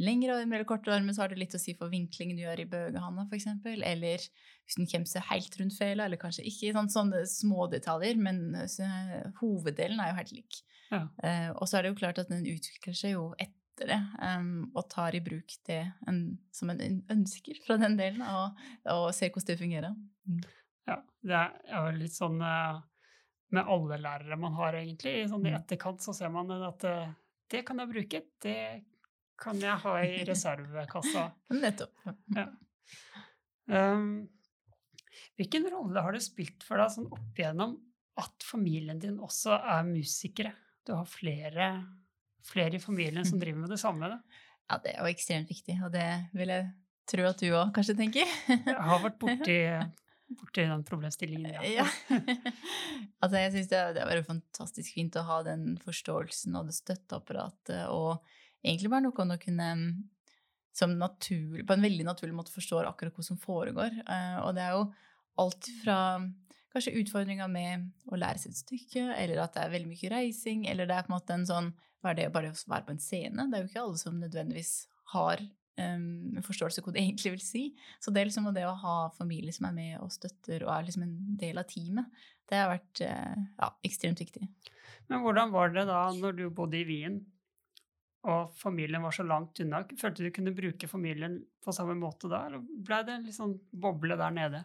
lengre 0.00 0.38
armer 0.38 0.60
eller 0.60 0.68
kortere 0.68 0.96
armer, 0.96 1.12
så 1.12 1.24
har 1.24 1.32
det 1.32 1.42
litt 1.42 1.54
å 1.56 1.60
si 1.60 1.74
for 1.76 1.92
vinklingen 1.92 2.38
du 2.38 2.44
gjør 2.46 2.62
i 2.62 2.68
bøgehanda, 2.70 3.26
f.eks. 3.28 3.48
Eller 3.68 4.24
hvis 4.24 4.78
den 4.78 4.88
kommer 4.88 5.10
seg 5.10 5.26
helt 5.28 5.60
rundt 5.60 5.76
fela, 5.76 6.06
eller 6.06 6.20
kanskje 6.20 6.46
ikke. 6.48 6.72
Sånne, 6.72 6.94
sånne 6.94 7.22
små 7.28 7.68
detaljer, 7.72 8.16
men 8.16 8.62
så, 8.70 8.88
hoveddelen 9.42 10.00
er 10.00 10.12
jo 10.12 10.20
helt 10.22 10.36
lik. 10.38 10.62
Ja. 10.90 11.04
Uh, 11.20 11.50
og 11.60 11.68
så 11.68 11.78
er 11.78 11.84
det 11.84 11.92
jo 11.92 12.00
klart 12.00 12.18
at 12.22 12.32
den 12.32 12.48
utvikler 12.48 12.96
seg 12.96 13.18
jo 13.18 13.28
etter 13.80 13.94
det, 13.94 14.00
um, 14.20 14.70
og 14.74 14.88
tar 14.92 15.16
i 15.16 15.22
bruk 15.24 15.54
det 15.66 15.80
en, 16.08 16.38
som 16.52 16.70
en 16.70 17.00
ønsker 17.10 17.60
fra 17.64 17.78
den 17.80 17.96
delen, 17.96 18.22
og, 18.22 18.58
og 18.92 19.08
ser 19.16 19.32
hvordan 19.32 19.48
det 19.48 19.58
fungerer. 19.60 19.96
Mm. 20.28 20.40
Ja, 20.90 20.96
det 21.22 21.40
er 21.40 21.74
jo 21.74 21.96
litt 21.96 22.16
sånn 22.16 22.40
uh, 22.42 22.80
med 23.54 23.72
alle 23.72 24.00
lærere 24.00 24.38
man 24.40 24.56
har, 24.58 24.76
egentlig. 24.78 25.16
Sånn 25.30 25.46
I 25.46 25.54
mm. 25.54 25.58
etterkant 25.62 26.04
så 26.04 26.14
ser 26.16 26.32
man 26.34 26.50
at 26.52 26.86
uh, 26.88 27.12
det 27.50 27.64
kan 27.66 27.80
jeg 27.80 27.92
bruke, 27.92 28.22
det 28.44 28.58
kan 29.40 29.60
jeg 29.60 29.80
ha 29.84 29.94
i 30.04 30.20
reservekassa. 30.30 31.30
Nettopp. 31.56 32.04
Ja. 32.36 32.50
Um, 33.70 34.26
hvilken 35.38 35.68
rolle 35.72 36.02
har 36.04 36.12
det 36.12 36.24
spilt 36.24 36.66
for 36.66 36.80
deg 36.80 36.92
sånn 36.92 37.08
opp 37.08 37.38
igjennom 37.38 37.78
at 38.20 38.44
familien 38.44 39.00
din 39.00 39.20
også 39.22 39.56
er 39.56 39.86
musikere? 39.88 40.52
Du 40.84 40.92
har 40.96 41.08
flere, 41.08 41.70
flere 42.46 42.78
i 42.78 42.82
familien 42.82 43.26
som 43.26 43.40
driver 43.40 43.64
med 43.64 43.74
det 43.74 43.80
samme? 43.82 44.10
Da. 44.12 44.44
Ja, 44.70 44.78
det 44.84 44.94
er 44.94 45.00
jo 45.02 45.10
ekstremt 45.10 45.50
viktig, 45.50 45.78
og 45.84 45.92
det 45.94 46.06
vil 46.36 46.52
jeg 46.54 46.68
tro 47.10 47.26
at 47.26 47.42
du 47.42 47.48
òg 47.50 47.72
kanskje 47.74 47.96
tenker. 47.98 48.28
jeg 48.50 48.76
har 48.90 49.02
vært 49.02 49.18
borti, 49.24 49.58
borti 50.38 50.66
den 50.68 50.84
problemstillingen, 50.86 51.56
ja. 51.56 51.82
ja. 51.82 51.88
altså, 53.22 53.34
jeg 53.40 53.54
syns 53.56 53.72
det, 53.72 53.82
det 53.96 54.04
har 54.04 54.12
vært 54.12 54.30
fantastisk 54.30 54.94
fint 54.94 55.18
å 55.18 55.26
ha 55.26 55.40
den 55.46 55.74
forståelsen 55.82 56.56
og 56.60 56.70
det 56.70 56.78
støtteapparatet 56.78 57.88
og 57.90 58.20
egentlig 58.62 58.92
bare 58.92 59.08
noe 59.08 59.36
å 59.36 59.42
kunne 59.42 59.70
som 60.76 60.92
naturlig, 60.98 61.64
på 61.66 61.74
en 61.74 61.82
veldig 61.82 62.06
naturlig 62.06 62.36
måte 62.36 62.54
forstår 62.54 62.86
akkurat 62.88 63.16
hva 63.16 63.24
som 63.26 63.38
foregår. 63.40 63.96
Uh, 64.06 64.38
og 64.46 64.54
det 64.56 64.64
er 64.64 64.76
jo 64.76 64.84
alt 65.42 65.68
fra 65.82 65.98
kanskje 66.70 66.94
utfordringer 67.00 67.50
med 67.50 67.88
å 68.10 68.18
lære 68.20 68.38
seg 68.38 68.52
et 68.52 68.60
stykke, 68.60 69.06
eller 69.16 69.42
at 69.42 69.56
det 69.56 69.64
er 69.64 69.72
veldig 69.72 69.90
mye 69.90 70.12
reising, 70.12 70.66
eller 70.70 70.86
det 70.86 70.96
er 70.96 71.06
på 71.06 71.10
en 71.10 71.16
måte 71.16 71.34
en 71.34 71.48
sånn 71.48 71.72
Hva 72.00 72.12
er 72.12 72.18
det 72.18 72.28
bare 72.34 72.52
å 72.52 72.60
være 72.72 72.86
på 72.86 72.94
en 72.94 73.02
scene? 73.02 73.46
Det 73.48 73.58
er 73.58 73.64
jo 73.64 73.70
ikke 73.70 73.82
alle 73.84 74.00
som 74.00 74.20
nødvendigvis 74.20 74.74
har 75.12 75.42
um, 75.80 76.38
forståelse 76.46 76.80
av 76.80 76.88
hva 76.88 76.94
det 76.96 77.02
egentlig 77.04 77.34
vil 77.36 77.44
si. 77.44 77.64
Så 78.02 78.14
det 78.14 78.26
liksom 78.28 78.48
det 78.56 78.66
å 78.68 78.76
ha 78.84 78.98
familie 79.16 79.54
som 79.56 79.68
er 79.68 79.76
med 79.76 79.98
og 80.00 80.12
støtter 80.14 80.64
og 80.66 80.72
er 80.76 80.86
liksom 80.88 81.06
en 81.06 81.18
del 81.40 81.60
av 81.60 81.68
teamet, 81.70 82.22
det 82.50 82.58
har 82.58 82.72
vært 82.72 83.04
uh, 83.06 83.42
ja, 83.60 83.72
ekstremt 83.86 84.22
viktig. 84.22 84.48
Men 85.10 85.22
hvordan 85.24 85.52
var 85.52 85.74
det 85.74 85.86
da 85.90 86.06
når 86.16 86.40
du 86.40 86.48
bodde 86.54 86.80
i 86.80 86.86
Wien? 86.88 87.20
og 88.28 88.52
familien 88.56 89.02
var 89.02 89.14
så 89.16 89.24
langt 89.24 89.60
unna. 89.64 89.80
Følte 90.00 90.26
du 90.26 90.32
kunne 90.34 90.52
bruke 90.52 90.88
familien 90.88 91.38
på 91.64 91.72
samme 91.72 91.96
måte 91.96 92.28
da, 92.28 92.44
eller 92.46 92.60
ble 92.60 93.00
det 93.06 93.14
en 93.14 93.24
litt 93.24 93.36
sånn 93.36 93.54
boble 93.70 94.18
der 94.20 94.34
nede? 94.36 94.64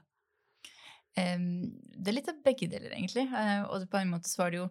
Um, 1.15 1.71
det 1.95 2.12
er 2.12 2.17
litt 2.17 2.32
av 2.32 2.41
begge 2.43 2.67
deler, 2.71 2.91
egentlig. 2.91 3.30
Uh, 3.32 3.63
og 3.69 3.88
på 3.91 4.02
en 4.02 4.12
måte 4.12 4.28
så 4.28 4.43
var 4.43 4.52
det 4.52 4.60
jo 4.60 4.67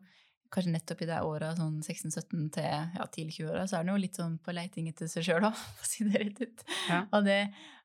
kanskje 0.54 0.74
nettopp 0.74 1.02
i 1.04 1.08
det 1.10 1.20
året, 1.26 1.58
sånn 1.58 1.80
16-17 1.82 2.44
til 2.54 2.68
ja, 2.68 3.06
tidlig 3.12 3.38
20-åra, 3.38 3.64
så 3.70 3.78
er 3.78 3.86
det 3.86 3.94
jo 3.94 4.02
litt 4.04 4.20
sånn 4.20 4.36
på 4.42 4.54
leiting 4.54 4.90
etter 4.90 5.10
seg 5.10 5.26
sjøl 5.26 5.48
òg, 5.50 5.56
for 5.78 5.86
å 5.86 5.90
si 5.90 6.06
det 6.08 6.22
rett 6.22 6.44
ut. 6.44 6.68
Ja. 6.90 7.00
Og, 7.08 7.26
det, 7.26 7.40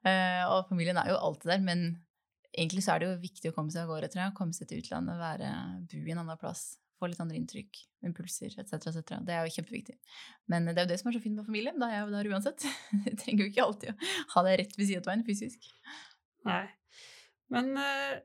uh, 0.07 0.43
og, 0.51 0.59
familien 0.69 0.99
er 1.01 1.13
jo 1.13 1.17
alltid 1.29 1.53
der, 1.55 1.65
men 1.65 1.87
egentlig 2.53 2.85
så 2.85 2.95
er 2.95 3.01
det 3.01 3.09
jo 3.09 3.23
viktig 3.23 3.51
å 3.51 3.57
komme 3.57 3.73
seg 3.73 3.85
av 3.85 3.93
gårde, 3.93 4.11
tror 4.13 4.25
jeg. 4.25 4.35
Komme 4.37 4.57
seg 4.57 4.69
til 4.69 4.83
utlandet, 4.83 5.19
være, 5.21 5.49
bo 5.89 6.03
i 6.03 6.13
en 6.13 6.23
annen 6.23 6.41
plass 6.41 6.69
få 6.99 7.09
litt 7.09 7.21
andre 7.23 7.37
inntrykk, 7.39 7.79
impulser 8.07 8.55
etc. 8.59 8.89
Et 8.91 9.13
Det 9.27 9.35
er 9.35 9.47
jo 9.47 9.55
kjempeviktig. 9.55 9.95
Men 10.51 10.67
det 10.67 10.75
er 10.75 10.85
jo 10.85 10.91
det 10.91 10.99
som 11.01 11.09
er 11.09 11.15
så 11.15 11.23
fint 11.23 11.37
med 11.39 11.47
familien. 11.47 11.79
Da 11.79 11.89
er 11.89 11.99
jeg 11.99 12.05
jo 12.05 12.15
der 12.15 12.31
uansett. 12.33 12.65
Jeg 13.07 13.19
trenger 13.21 13.43
jo 13.45 13.51
ikke 13.53 13.65
alltid 13.65 13.93
å 13.93 14.09
ha 14.35 14.45
det 14.47 14.55
rett 14.61 14.75
ved 14.77 14.89
siden 14.89 15.05
av 15.05 15.11
veien 15.11 15.25
fysisk. 15.27 15.69
Nei. 16.49 16.63
Men 17.53 17.71
uh, 17.79 18.15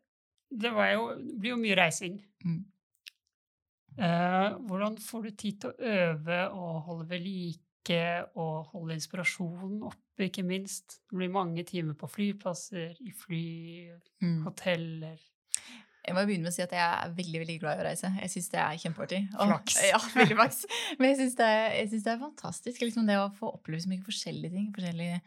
det, 0.50 0.72
jo, 0.72 1.06
det, 1.20 1.36
blir 1.38 1.54
jo 1.54 1.60
mye 1.60 1.78
reising. 1.78 2.18
Mm. 2.44 2.62
Uh, 3.94 4.56
hvordan 4.66 4.98
får 4.98 5.26
du 5.26 5.30
tid 5.38 5.60
til 5.62 5.70
å 5.70 5.92
øve 5.98 6.40
og 6.50 6.80
holde 6.88 7.08
ved 7.12 7.22
like 7.22 8.00
og 8.40 8.72
holde 8.72 8.96
inspirasjonen 8.98 9.84
oppe, 9.86 10.28
ikke 10.28 10.46
minst? 10.46 10.98
Det 11.10 11.20
blir 11.20 11.30
mange 11.34 11.66
timer 11.68 11.94
på 11.98 12.10
flyplasser, 12.10 12.96
i 13.00 13.14
fly, 13.14 13.46
mm. 14.24 14.42
hoteller 14.48 15.20
jeg 16.04 16.12
må 16.16 16.24
begynne 16.28 16.44
med 16.44 16.52
å 16.52 16.54
si 16.54 16.60
at 16.64 16.72
jeg 16.74 16.84
er 16.84 17.12
veldig 17.16 17.40
veldig 17.40 17.54
glad 17.62 17.78
i 17.78 17.80
å 17.80 17.86
reise. 17.86 18.10
Jeg 18.20 18.32
syns 18.32 18.50
det 18.52 18.60
er 18.60 18.80
kjempeartig. 18.82 19.20
Flaks. 19.32 19.76
Ja, 19.88 20.00
veldig 20.12 20.36
flaks. 20.36 20.58
Men 20.98 21.10
jeg 21.10 21.20
syns 21.22 21.36
det, 21.38 21.50
det, 21.94 22.12
er 22.12 22.20
fantastisk 22.20 22.84
liksom 22.84 23.08
det 23.08 23.16
å 23.20 23.30
få 23.38 23.54
oppleve 23.56 23.80
så 23.80 23.92
mye 23.92 24.04
forskjellige 24.04 24.52
ting. 24.52 24.66
Forskjellige 24.76 25.22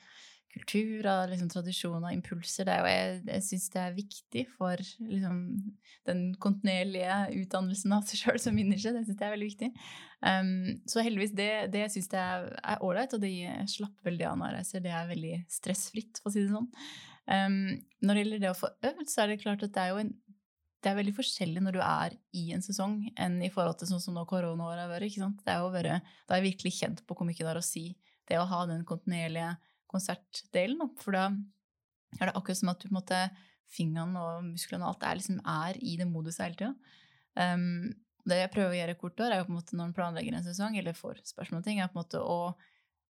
kulturer, 0.53 1.27
liksom, 1.31 1.49
tradisjoner, 1.51 2.13
impulser. 2.15 2.67
Det 2.67 2.73
er 2.73 2.81
jo, 2.81 2.91
jeg 2.91 3.17
jeg 3.27 3.45
syns 3.47 3.67
det 3.73 3.81
er 3.81 3.97
viktig 3.97 4.43
for 4.57 4.83
liksom, 5.11 5.41
den 6.07 6.21
kontinuerlige 6.43 7.17
utdannelsen 7.41 7.95
av 7.97 8.05
seg 8.07 8.21
sjøl 8.21 8.39
som 8.41 8.55
menneske. 8.57 8.93
Det 8.95 9.03
syns 9.05 9.17
jeg 9.17 9.27
er 9.27 9.35
veldig 9.35 9.49
viktig. 9.51 9.71
Um, 10.21 10.53
så 10.89 11.03
heldigvis, 11.05 11.35
det, 11.37 11.49
det 11.73 11.83
jeg 11.85 12.05
er 12.13 12.85
ålreit, 12.85 13.13
og 13.13 13.21
det 13.23 13.33
slapper 13.73 14.09
veldig 14.09 14.29
av 14.29 14.39
når 14.39 14.49
jeg 14.49 14.57
reiser, 14.61 14.85
det 14.85 14.95
er 14.95 15.11
veldig 15.11 15.35
stressfritt, 15.57 16.23
for 16.23 16.31
å 16.31 16.35
si 16.35 16.45
det 16.45 16.55
sånn. 16.55 16.71
Um, 17.27 17.59
når 18.01 18.15
det 18.15 18.23
gjelder 18.23 18.45
det 18.45 18.53
å 18.53 18.61
få 18.61 18.71
øvd, 18.87 19.05
så 19.11 19.23
er 19.23 19.33
det 19.33 19.43
klart 19.43 19.67
at 19.67 19.75
det 19.75 19.83
er 19.83 19.93
jo 19.93 20.01
en 20.05 20.15
det 20.85 20.91
er 20.91 20.99
veldig 20.99 21.15
forskjellig 21.17 21.61
når 21.65 21.73
du 21.75 21.79
er 21.81 22.13
i 22.37 22.43
en 22.55 22.61
sesong, 22.63 22.99
enn 23.19 23.39
i 23.43 23.49
forhold 23.51 23.79
til 23.79 23.89
sånn 23.89 24.01
som 24.03 24.15
nå 24.15 24.21
koronaåret 24.29 24.83
har 24.83 24.91
vært. 24.91 25.09
ikke 25.09 25.23
sant? 25.23 25.41
Det 25.43 25.51
er 25.51 25.63
jo 25.63 25.71
vært, 25.73 26.05
Da 26.23 26.35
har 26.35 26.39
jeg 26.39 26.51
virkelig 26.51 26.73
kjent 26.77 27.01
på 27.03 27.17
hvor 27.17 27.27
mye 27.27 27.35
det 27.35 27.49
har 27.49 27.59
å 27.59 27.65
si, 27.65 27.97
det 28.29 28.37
å 28.39 28.45
ha 28.47 28.59
den 28.69 28.85
kontinuerlige 28.87 29.55
konsertdelen. 29.91 30.91
For 31.01 31.15
da 31.15 31.29
er 32.17 32.29
det 32.29 32.35
akkurat 32.35 32.59
som 32.59 32.73
at 32.73 32.81
du 32.81 32.89
på 32.89 32.93
en 32.93 32.99
måte, 33.01 33.21
fingrene 33.67 34.21
og 34.23 34.43
musklene 34.47 34.85
og 34.87 34.93
alt 34.93 35.01
er, 35.03 35.17
liksom, 35.19 35.39
er 35.43 35.79
i 35.83 35.97
det 35.99 36.07
moduset 36.07 36.45
hele 36.45 36.59
tida. 36.59 36.99
Um, 37.35 37.89
det 38.27 38.41
jeg 38.41 38.51
prøver 38.53 38.73
å 38.73 38.77
gjøre 38.77 38.99
kort 38.99 39.23
år, 39.23 39.33
er 39.33 39.41
jo 39.41 39.47
på 39.47 39.53
en 39.53 39.57
måte 39.59 39.77
når 39.77 39.89
en 39.89 39.95
planlegger 39.97 40.37
en 40.37 40.45
sesong, 40.45 40.77
eller 40.79 40.95
får 40.95 41.19
spørsmål 41.27 41.59
om 41.59 41.65
ting, 41.65 41.81
er 41.81 41.91
på 41.91 41.97
en 41.97 42.03
måte 42.03 42.21
å 42.23 42.37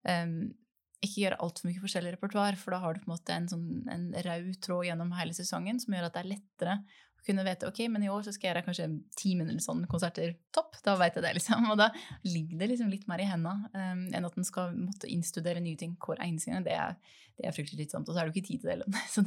um, 0.09 0.39
ikke 1.05 1.23
gjøre 1.23 1.39
altfor 1.45 1.69
mye 1.69 1.81
forskjellig 1.83 2.15
repertoar, 2.15 2.57
for 2.57 2.73
da 2.73 2.81
har 2.81 2.95
du 2.95 3.03
på 3.03 3.09
en 3.09 3.13
måte 3.13 3.35
en, 3.35 3.49
sånn, 3.51 3.67
en 3.93 4.07
rød 4.25 4.49
tråd 4.65 4.87
gjennom 4.89 5.13
hele 5.17 5.35
sesongen 5.37 5.81
som 5.81 5.93
gjør 5.93 6.07
at 6.09 6.17
det 6.17 6.23
er 6.23 6.31
lettere 6.31 6.77
kunne 7.27 7.45
vite 7.45 7.67
ok, 7.67 7.83
men 7.91 8.05
i 8.05 8.09
år 8.11 8.23
så 8.25 8.33
skal 8.33 8.47
jeg 8.47 8.53
gjøre 8.53 8.65
kanskje 8.65 8.87
ti 9.19 9.33
minutter 9.37 9.63
sånn 9.63 9.83
konserter 9.91 10.33
topp. 10.55 10.79
Da 10.85 10.95
vet 10.99 11.17
jeg 11.17 11.25
det, 11.25 11.33
liksom. 11.37 11.69
Og 11.73 11.77
da 11.79 11.89
ligger 12.25 12.61
det 12.61 12.71
liksom 12.73 12.91
litt 12.93 13.07
mer 13.09 13.21
i 13.23 13.27
hendene 13.29 13.69
um, 13.73 14.03
enn 14.15 14.27
at 14.27 14.37
en 14.39 14.47
skal 14.47 14.75
måtte 14.77 15.09
innstudere 15.11 15.63
nye 15.63 15.79
ting 15.79 15.95
hver 16.03 16.23
eneste 16.23 16.53
gang. 16.53 16.65
Det 16.65 16.75
er, 16.75 16.97
det 17.37 17.47
er 17.49 17.55
fryktelig 17.55 17.83
slitsomt. 17.83 18.09
Og 18.09 18.15
så 18.15 18.21
er 18.21 18.27
det 18.27 18.33
jo 18.33 18.37
ikke 18.37 18.49
tid 18.49 18.63
til 18.63 18.71
det 18.71 18.75
heller. 18.77 19.01
Så 19.13 19.23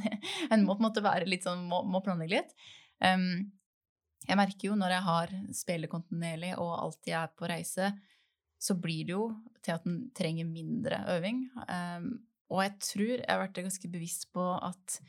en 0.50 0.66
må 0.66 0.76
på 0.76 0.82
en 0.82 0.88
måte 0.88 1.04
være 1.04 1.28
litt 1.28 1.46
sånn, 1.46 1.66
må, 1.70 1.82
må 1.86 2.02
planlegge 2.04 2.40
litt. 2.40 2.56
Um, 3.04 3.50
jeg 4.28 4.36
merker 4.36 4.68
jo 4.68 4.78
når 4.78 4.96
jeg 4.96 5.06
har 5.06 5.36
spiller 5.56 5.90
kontinuerlig 5.90 6.54
og 6.60 6.74
alltid 6.76 7.14
er 7.22 7.30
på 7.36 7.48
reise, 7.50 7.92
så 8.60 8.76
blir 8.76 9.06
det 9.08 9.14
jo 9.14 9.30
til 9.64 9.76
at 9.76 9.86
en 9.88 10.02
trenger 10.16 10.48
mindre 10.48 11.00
øving. 11.16 11.46
Um, 11.64 12.12
og 12.50 12.64
jeg 12.64 12.76
tror 12.82 13.12
jeg 13.14 13.30
har 13.30 13.40
vært 13.44 13.60
ganske 13.62 13.92
bevisst 13.92 14.30
på 14.34 14.46
at 14.56 15.00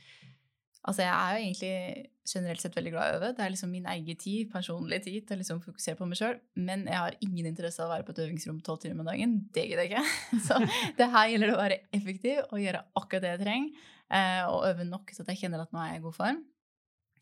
Altså, 0.81 1.03
jeg 1.03 1.13
er 1.13 1.35
jo 1.35 1.41
egentlig 1.45 2.10
generelt 2.27 2.61
sett 2.61 2.75
veldig 2.77 2.91
glad 2.93 3.07
i 3.07 3.13
å 3.13 3.17
øve. 3.19 3.29
Det 3.37 3.43
er 3.43 3.53
liksom 3.53 3.71
min 3.73 3.87
egen 3.91 4.19
tid, 4.19 4.49
personlig 4.51 5.01
tid, 5.05 5.23
til 5.25 5.37
å 5.37 5.41
liksom 5.41 5.61
fokusere 5.63 5.97
på 5.99 6.07
meg 6.09 6.19
sjøl. 6.19 6.37
Men 6.59 6.85
jeg 6.89 6.99
har 6.99 7.17
ingen 7.25 7.49
interesse 7.49 7.81
av 7.81 7.89
å 7.89 7.93
være 7.95 8.05
på 8.07 8.13
et 8.15 8.21
øvingsrom 8.27 8.61
tolv 8.65 8.81
timer 8.83 9.01
om 9.01 9.09
dagen. 9.09 9.37
Det 9.55 9.65
gidder 9.69 9.87
jeg 9.87 9.93
ikke. 9.93 10.05
Så 10.47 10.59
det 10.99 11.09
her 11.15 11.31
gjelder 11.31 11.51
det 11.51 11.57
å 11.57 11.63
være 11.63 11.81
effektiv 11.97 12.43
og 12.43 12.61
gjøre 12.61 12.85
akkurat 13.01 13.25
det 13.25 13.33
jeg 13.33 13.43
trenger. 13.43 13.89
Eh, 14.11 14.41
og 14.51 14.65
øve 14.67 14.87
nok 14.87 15.13
så 15.15 15.23
at 15.23 15.29
jeg 15.31 15.45
kjenner 15.45 15.63
at 15.63 15.71
nå 15.71 15.79
er 15.79 15.93
jeg 15.93 16.01
i 16.01 16.05
god 16.05 16.17
form. 16.17 16.39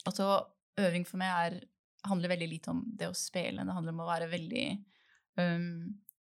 Og 0.10 0.16
så 0.16 0.30
øving 0.82 1.06
for 1.08 1.22
meg 1.22 1.34
er, 1.48 1.58
handler 2.10 2.34
veldig 2.34 2.50
lite 2.50 2.74
om 2.74 2.84
det 2.98 3.10
å 3.12 3.18
spille. 3.18 3.66
Det 3.66 3.76
handler 3.76 3.96
om 3.96 4.06
å 4.06 4.10
være 4.10 4.30
veldig 4.32 4.64
um, 5.38 5.68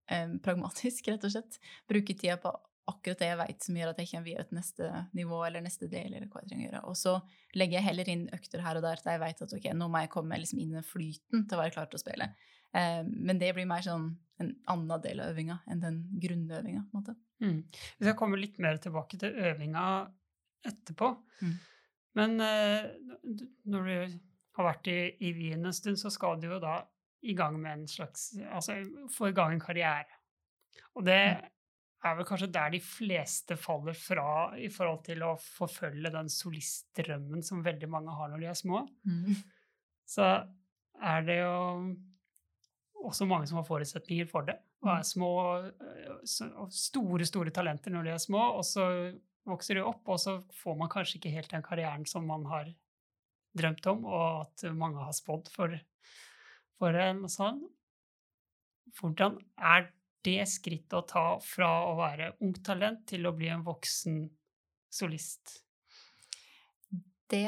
um, 0.10 0.38
pragmatisk, 0.42 1.12
rett 1.12 1.28
og 1.28 1.36
slett. 1.36 1.60
Bruke 1.92 2.16
tida 2.18 2.40
på 2.42 2.54
akkurat 2.88 3.20
det 3.22 3.28
jeg 3.32 3.38
vet 3.40 3.64
som 3.66 3.78
gjør 3.80 3.90
at 3.92 4.00
jeg 4.02 4.10
kommer 4.12 4.26
videre 4.30 4.44
til 4.50 4.58
neste 4.60 4.90
nivå 5.18 5.40
eller 5.48 5.64
neste 5.66 5.88
del. 5.90 6.14
eller 6.14 6.28
hva 6.30 6.42
jeg 6.44 6.50
trenger 6.52 6.66
å 6.66 6.70
gjøre. 6.70 6.82
Og 6.92 6.98
så 7.00 7.14
legger 7.58 7.80
jeg 7.80 7.88
heller 7.88 8.10
inn 8.14 8.26
økter 8.36 8.62
her 8.62 8.78
og 8.78 8.84
der 8.86 9.02
der 9.04 9.16
jeg 9.16 9.24
vet 9.24 9.42
at 9.42 9.56
ok, 9.58 9.66
nå 9.74 9.88
må 9.90 10.04
jeg 10.04 10.12
komme 10.14 10.38
liksom 10.42 10.60
inn 10.62 10.76
i 10.78 10.84
flyten 10.86 11.48
til 11.48 11.58
å 11.58 11.62
være 11.64 11.74
klar 11.74 11.90
til 11.90 11.98
å 11.98 12.04
spille. 12.04 12.28
Eh, 12.76 13.02
men 13.08 13.40
det 13.42 13.54
blir 13.58 13.66
mer 13.70 13.82
sånn 13.86 14.12
en 14.44 14.52
annen 14.68 15.02
del 15.02 15.22
av 15.24 15.32
øvinga 15.32 15.62
enn 15.72 15.80
den 15.82 16.02
grunnøvinga. 16.22 16.84
på 16.92 16.98
en 16.98 17.02
måte. 17.02 17.16
Mm. 17.42 17.64
Vi 17.98 18.06
skal 18.06 18.18
komme 18.20 18.38
litt 18.42 18.60
mer 18.60 18.78
tilbake 18.84 19.18
til 19.22 19.34
øvinga 19.50 19.86
etterpå. 20.66 21.10
Mm. 21.42 21.56
Men 22.16 22.40
eh, 22.42 22.86
når 23.66 23.90
du 23.90 24.20
har 24.60 24.70
vært 24.70 24.88
i, 24.92 25.00
i 25.26 25.34
Wien 25.36 25.66
en 25.66 25.74
stund, 25.76 25.98
så 26.00 26.12
skal 26.14 26.38
du 26.40 26.48
jo 26.52 26.60
da 26.64 26.84
i 27.26 27.34
gang 27.34 27.58
med 27.58 27.72
en 27.80 27.88
slags 27.90 28.36
Altså 28.54 28.76
få 29.12 29.32
i 29.32 29.36
gang 29.36 29.56
en 29.56 29.64
karriere. 29.64 30.22
Og 30.96 31.06
det 31.08 31.20
Mm. 31.36 31.52
Er 32.06 32.18
vel 32.18 32.28
kanskje 32.28 32.52
der 32.54 32.74
de 32.76 32.82
fleste 32.84 33.58
faller 33.60 33.96
fra 33.98 34.30
i 34.62 34.70
forhold 34.74 35.02
til 35.08 35.24
å 35.26 35.34
forfølge 35.42 36.12
den 36.14 36.30
solistdrømmen 36.32 37.44
som 37.46 37.64
veldig 37.66 37.90
mange 37.92 38.14
har 38.16 38.32
når 38.32 38.44
de 38.44 38.50
er 38.52 38.60
små. 38.60 38.84
Mm. 39.08 39.40
Så 40.06 40.28
er 41.02 41.26
det 41.26 41.40
jo 41.40 41.56
også 43.06 43.28
mange 43.30 43.50
som 43.50 43.60
har 43.60 43.68
forutsetninger 43.68 44.30
for 44.30 44.48
det. 44.48 44.58
Og 44.86 44.92
er 44.94 45.06
små, 45.08 45.32
øh, 45.66 46.12
og 46.62 46.74
store, 46.74 47.26
store 47.26 47.54
talenter 47.54 47.94
når 47.94 48.06
de 48.06 48.14
er 48.14 48.22
små, 48.22 48.44
og 48.60 48.66
så 48.68 48.86
vokser 49.46 49.78
de 49.78 49.86
opp, 49.86 50.04
og 50.10 50.20
så 50.22 50.38
får 50.62 50.78
man 50.78 50.92
kanskje 50.92 51.20
ikke 51.20 51.34
helt 51.34 51.52
den 51.54 51.66
karrieren 51.66 52.06
som 52.10 52.26
man 52.30 52.46
har 52.50 52.70
drømt 53.58 53.88
om, 53.88 54.06
og 54.06 54.46
at 54.46 54.66
mange 54.76 55.02
har 55.02 55.16
spådd 55.16 55.50
for, 55.54 55.74
for 56.80 56.98
en 57.02 57.24
sånn. 57.32 57.62
Hvordan 59.00 59.40
er 59.58 59.90
det 60.26 60.42
skrittet 60.50 60.98
å 60.98 61.06
ta 61.08 61.26
fra 61.44 61.70
å 61.90 61.94
være 62.00 62.34
ungt 62.46 62.64
talent 62.66 63.06
til 63.12 63.28
å 63.28 63.34
bli 63.38 63.52
en 63.54 63.66
voksen 63.66 64.24
solist? 64.94 65.60
Det 67.32 67.48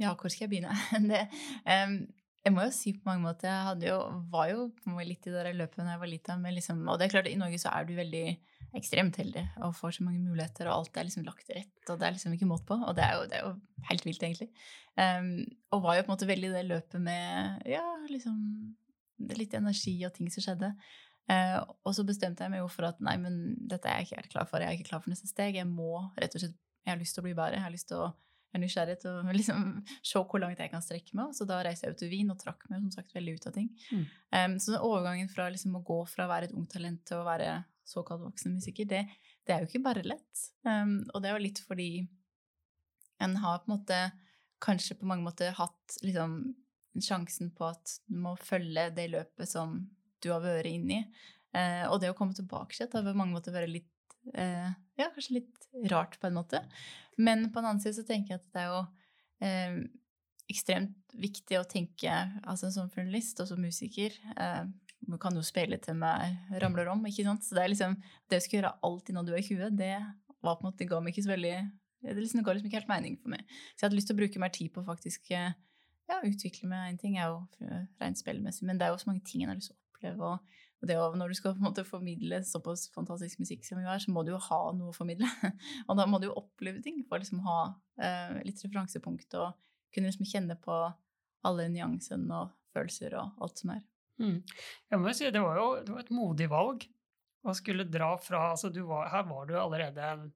Ja, 0.00 0.10
hvor 0.18 0.32
skal 0.32 0.46
jeg 0.46 0.54
begynne? 0.56 0.74
Det, 1.10 1.26
um, 1.70 1.98
jeg 2.44 2.52
må 2.52 2.64
jo 2.66 2.72
si 2.76 2.92
på 2.96 3.08
mange 3.08 3.24
måter 3.24 3.48
Jeg 3.48 3.92
jo, 3.92 3.98
var 4.32 4.50
jo 4.50 4.66
litt 5.00 5.28
i 5.28 5.32
det 5.32 5.54
løpet 5.56 5.80
da 5.80 5.94
jeg 5.94 6.02
var 6.02 6.10
lita, 6.10 6.36
liksom, 6.36 6.82
og 6.88 6.98
det 6.98 7.06
er 7.06 7.14
klart, 7.14 7.30
i 7.30 7.40
Norge 7.40 7.60
så 7.62 7.72
er 7.72 7.86
du 7.88 7.94
veldig 7.96 8.26
ekstremt 8.74 9.16
heldig 9.20 9.44
og 9.62 9.76
får 9.78 9.96
så 9.96 10.04
mange 10.04 10.20
muligheter, 10.20 10.68
og 10.68 10.80
alt 10.80 10.98
er 10.98 11.06
liksom 11.06 11.24
lagt 11.28 11.46
til 11.46 11.60
rett. 11.60 11.74
Og 11.88 11.98
det 12.00 12.08
er 12.08 12.16
liksom 12.16 12.34
ikke 12.34 12.48
måte 12.50 12.66
på. 12.66 12.74
Og 12.74 12.96
det 12.98 13.04
er 13.06 13.12
jo, 13.14 13.26
det 13.30 13.36
er 13.38 13.44
jo 13.46 13.84
helt 13.90 14.06
vilt, 14.08 14.24
egentlig. 14.26 14.48
Um, 14.98 15.28
og 15.70 15.84
var 15.84 15.98
jo 15.98 16.04
på 16.04 16.10
en 16.10 16.14
måte 16.16 16.28
veldig 16.28 16.50
i 16.50 16.54
det 16.56 16.64
løpet 16.72 17.04
med 17.04 17.68
ja, 17.70 17.84
liksom 18.10 18.40
litt 19.38 19.54
energi 19.54 19.94
og 20.06 20.14
ting 20.16 20.30
som 20.34 20.44
skjedde. 20.44 20.72
Eh, 21.30 21.56
og 21.60 21.94
så 21.96 22.04
bestemte 22.04 22.44
jeg 22.44 22.52
meg 22.52 22.60
jo 22.60 22.68
for 22.72 22.90
at 22.90 23.00
nei, 23.04 23.14
men 23.20 23.56
dette 23.70 23.88
er 23.88 24.02
jeg 24.02 24.08
ikke 24.08 24.20
helt 24.20 24.34
klar 24.34 24.50
for. 24.50 24.60
Jeg 24.60 24.68
er 24.68 24.78
ikke 24.78 24.90
klar 24.90 25.04
for 25.04 25.14
neste 25.14 25.30
steg. 25.30 25.56
Jeg 25.60 25.70
må 25.70 26.04
rett 26.20 26.36
og 26.36 26.44
slett 26.44 26.60
Jeg 26.84 26.92
har 26.92 27.00
lyst 27.00 27.16
til 27.16 27.22
å 27.22 27.24
bli 27.24 27.36
bedre. 27.36 27.56
Jeg 27.56 27.64
har 27.64 27.72
lyst 27.72 27.88
til 27.88 28.02
å 28.04 28.12
jeg 28.54 28.60
er 28.60 28.62
nysgjerrig 28.62 28.94
til 29.02 29.10
å 29.10 29.32
liksom, 29.34 29.62
se 30.06 30.20
hvor 30.30 30.38
langt 30.38 30.60
jeg 30.62 30.70
kan 30.70 30.82
strekke 30.84 31.16
meg. 31.18 31.32
Så 31.34 31.46
da 31.48 31.58
reiste 31.66 31.88
jeg 31.88 31.96
ut 31.96 32.02
til 32.04 32.10
Wien 32.12 32.30
og 32.30 32.38
trakk 32.38 32.68
meg 32.70 32.84
som 32.84 32.92
sagt 32.94 33.14
veldig 33.16 33.34
ut 33.34 33.48
av 33.50 33.54
ting. 33.56 33.70
Mm. 33.90 34.04
Um, 34.30 34.58
så 34.62 34.78
overgangen 34.78 35.30
fra 35.32 35.48
liksom, 35.50 35.74
å 35.74 35.82
gå 35.86 35.96
fra 36.06 36.28
å 36.28 36.30
være 36.30 36.48
et 36.48 36.54
ungt 36.54 36.70
talent 36.76 37.02
til 37.08 37.18
å 37.18 37.26
være 37.26 37.64
såkalt 37.84 38.22
voksen 38.22 38.54
musiker, 38.54 38.86
det, 38.88 39.02
det 39.44 39.52
er 39.52 39.64
jo 39.64 39.68
ikke 39.68 39.82
bare 39.84 40.04
lett. 40.06 40.44
Um, 40.62 41.00
og 41.10 41.24
det 41.24 41.32
er 41.32 41.34
jo 41.34 41.42
litt 41.48 41.60
fordi 41.66 41.88
en 43.24 43.34
har 43.42 43.58
på 43.64 43.68
en 43.68 43.74
måte 43.74 43.98
kanskje 44.64 44.96
på 45.00 45.08
mange 45.10 45.26
måter 45.26 45.58
hatt 45.58 45.98
liksom, 46.06 46.38
sjansen 47.02 47.50
på 47.58 47.66
at 47.72 47.98
du 48.06 48.20
må 48.22 48.36
følge 48.38 48.86
det 48.94 49.10
løpet 49.12 49.50
som 49.50 49.80
du 50.24 50.30
har 50.32 50.42
vært 50.44 50.70
inni. 50.70 51.02
Eh, 51.54 51.84
og 51.88 52.00
det 52.02 52.10
å 52.10 52.16
komme 52.18 52.36
tilbake 52.36 52.74
til 52.74 52.88
det 52.88 52.98
har 52.98 53.06
på 53.06 53.18
mange 53.18 53.36
måter 53.36 53.54
vært 53.54 53.70
litt 53.70 53.90
eh, 54.34 54.72
Ja, 54.98 55.10
kanskje 55.14 55.40
litt 55.40 55.68
rart 55.92 56.18
på 56.20 56.30
en 56.30 56.38
måte. 56.38 56.62
Men 57.16 57.50
på 57.52 57.60
en 57.60 57.68
annen 57.70 57.82
side 57.82 57.98
så 57.98 58.06
tenker 58.08 58.34
jeg 58.34 58.42
at 58.42 58.48
det 58.54 58.64
er 58.64 58.72
jo 58.72 58.80
eh, 59.46 59.76
ekstremt 60.50 61.14
viktig 61.14 61.60
å 61.60 61.68
tenke 61.68 62.10
altså 62.42 62.70
som 62.74 62.90
journalist 62.90 63.38
og 63.40 63.48
som 63.48 63.62
musiker 63.62 64.16
eh, 64.34 64.64
Man 65.04 65.20
kan 65.20 65.36
jo 65.36 65.44
spille 65.44 65.78
til 65.84 65.96
meg 66.00 66.58
ramler 66.62 66.90
om, 66.92 67.04
ikke 67.06 67.26
sant? 67.26 67.44
Så 67.44 67.56
det 67.56 67.64
er 67.64 67.72
liksom 67.72 67.96
Det 68.28 68.40
å 68.40 68.44
skulle 68.44 68.62
gjøre 68.62 68.76
alltid 68.88 69.16
når 69.16 69.28
du 69.28 69.32
er 69.34 69.46
20, 69.46 69.78
det 69.78 69.94
var 70.44 70.58
på 70.58 70.64
en 70.64 70.70
måte, 70.70 70.80
det 70.82 70.90
ga 70.90 71.00
meg 71.00 71.14
ikke 71.14 71.26
så 71.26 71.32
veldig 71.34 71.54
det, 72.04 72.18
liksom, 72.18 72.40
det 72.40 72.44
ga 72.44 72.52
liksom 72.52 72.68
ikke 72.68 72.80
helt 72.82 72.90
mening 72.90 73.14
for 73.16 73.32
meg. 73.32 73.46
Så 73.48 73.78
jeg 73.78 73.86
hadde 73.86 73.96
lyst 73.96 74.10
til 74.10 74.16
å 74.16 74.20
bruke 74.20 74.40
mer 74.42 74.52
tid 74.52 74.72
på 74.74 74.82
faktisk 74.84 75.30
eh, 75.32 75.54
ja, 76.10 76.18
utvikle 76.20 76.68
meg. 76.68 76.90
En 76.90 77.00
ting 77.00 77.16
er 77.16 77.30
jo 77.32 77.38
eh, 77.64 77.86
rent 78.02 78.20
spillmessig, 78.20 78.66
men 78.68 78.80
det 78.80 78.84
er 78.84 78.92
jo 78.92 79.00
så 79.00 79.08
mange 79.08 79.24
ting 79.24 79.44
en 79.44 79.54
har 79.54 79.56
lyst 79.56 79.72
til 79.72 79.78
å 79.78 79.83
oppleve. 80.04 80.34
og 80.34 80.60
og 80.84 80.88
det, 80.90 80.96
når 81.16 81.30
du 81.32 81.36
skal 81.38 81.60
måte 81.64 81.80
formidle 81.88 82.42
såpass 82.44 82.90
fantastisk 82.92 83.40
musikk 83.40 83.62
som 83.64 83.78
vi 83.80 83.86
har, 83.86 83.96
så 84.02 84.12
må 84.12 84.20
du 84.20 84.34
jo 84.34 84.40
ha 84.50 84.58
noe 84.76 84.92
å 84.92 84.96
formidle. 84.96 85.24
og 85.88 85.96
da 85.96 86.04
må 86.04 86.20
du 86.20 86.26
jo 86.28 86.36
oppleve 86.36 86.82
ting 86.84 86.98
for 87.08 87.16
å 87.16 87.22
liksom 87.22 87.40
ha 87.46 87.60
eh, 88.04 88.34
litt 88.44 88.60
referansepunkt 88.60 89.32
og 89.40 89.54
kunne 89.94 90.10
liksom 90.10 90.28
kjenne 90.28 90.58
på 90.60 90.76
alle 91.48 91.70
nyansene 91.72 92.28
og 92.36 92.52
følelser 92.76 93.16
og 93.16 93.40
alt 93.46 93.62
som 93.62 93.72
er. 93.78 93.80
Mm. 94.20 94.42
Jeg 94.92 95.00
må 95.00 95.08
jo 95.08 95.16
si, 95.16 95.30
det 95.32 95.42
var 95.42 95.56
jo 95.56 95.66
det 95.80 95.94
var 95.94 96.04
et 96.04 96.12
modig 96.14 96.50
valg 96.52 96.84
å 97.44 97.56
skulle 97.56 97.88
dra 97.88 98.12
fra 98.20 98.50
altså 98.52 98.70
var, 98.84 99.08
Her 99.12 99.24
var 99.28 99.48
du 99.48 99.56
allerede 99.58 100.04
en 100.04 100.28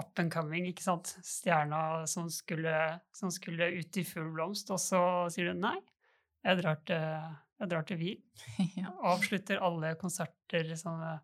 up 0.00 0.18
and 0.22 0.32
coming, 0.32 0.70
ikke 0.70 0.86
sant? 0.86 1.12
Stjerna 1.26 2.06
som 2.08 2.32
skulle, 2.32 2.72
som 3.16 3.32
skulle 3.34 3.68
ut 3.76 4.00
i 4.00 4.06
full 4.06 4.32
blomst, 4.32 4.70
og 4.72 4.80
så 4.80 5.02
sier 5.32 5.50
du 5.50 5.60
nei, 5.60 5.76
jeg 6.46 6.60
drar 6.62 6.80
til, 6.88 7.24
jeg 7.60 7.70
drar 7.70 7.86
til 7.88 8.00
Wien. 8.00 8.20
ja. 8.80 8.92
Avslutter 9.12 9.60
alle 9.64 9.94
konserter 10.00 10.72
som 10.80 11.02
eh, 11.04 11.18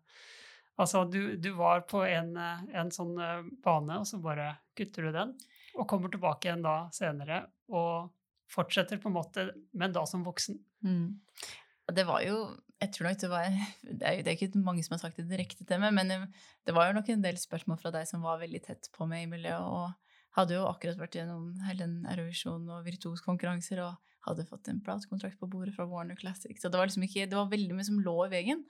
Altså, 0.77 1.07
du, 1.09 1.35
du 1.41 1.49
var 1.57 1.87
på 1.89 2.03
en, 2.05 2.35
eh, 2.37 2.65
en 2.77 2.91
sånn 2.93 3.15
eh, 3.17 3.47
bane, 3.65 3.95
og 3.97 4.05
så 4.05 4.19
bare 4.21 4.51
kutter 4.77 5.07
du 5.07 5.15
den. 5.15 5.33
Og 5.73 5.87
kommer 5.89 6.11
tilbake 6.13 6.49
igjen 6.49 6.61
da 6.65 6.75
senere 6.93 7.47
og 7.73 8.11
fortsetter 8.53 9.01
på 9.01 9.09
en 9.09 9.15
måte, 9.17 9.47
men 9.73 9.95
da 9.95 10.05
som 10.07 10.21
voksen. 10.25 10.59
Mm. 10.85 11.17
Det 11.97 12.03
var 12.03 12.21
jo 12.25 12.37
Jeg 12.77 12.91
tror 12.93 13.07
nok 13.07 13.19
det 13.21 13.29
var 13.31 13.45
Det 13.81 14.05
er, 14.05 14.19
det 14.21 14.29
er 14.29 14.35
ikke 14.35 14.59
mange 14.61 14.83
som 14.85 14.93
har 14.93 15.01
sagt 15.01 15.17
det 15.17 15.25
direkte 15.31 15.65
til 15.65 15.81
meg, 15.81 15.95
men 15.97 16.29
det, 16.29 16.75
var 16.75 16.91
jo 16.91 16.97
nok 16.99 17.09
en 17.09 17.23
del 17.25 17.39
spørsmål 17.41 17.79
fra 17.81 17.91
deg 17.95 18.05
som 18.05 18.21
var 18.21 18.37
veldig 18.43 18.61
tett 18.67 18.91
på 18.93 19.07
meg 19.09 19.25
i 19.25 19.31
miljøet, 19.31 19.65
og 19.65 20.37
hadde 20.37 20.59
jo 20.59 20.67
akkurat 20.69 20.99
vært 21.01 21.17
gjennom 21.17 21.55
hele 21.65 21.87
den 21.87 22.05
Eurovision 22.05 22.69
og 22.69 22.85
virtuoskonkurranser 22.85 23.81
og 23.81 23.97
hadde 24.27 24.45
fått 24.49 24.69
en 24.71 24.81
platekontrakt 24.83 25.39
på 25.39 25.49
bordet 25.51 25.75
fra 25.75 25.87
Warner 25.89 26.17
Classic. 26.19 26.55
Så 26.61 26.71
det 26.71 26.79
var 26.79 26.89
liksom 26.89 27.05
ikke 27.07 27.27
Det 27.29 27.37
var 27.37 27.49
veldig 27.51 27.77
mye 27.77 27.87
som 27.87 27.99
lå 28.03 28.17
i 28.25 28.33
veggen. 28.35 28.63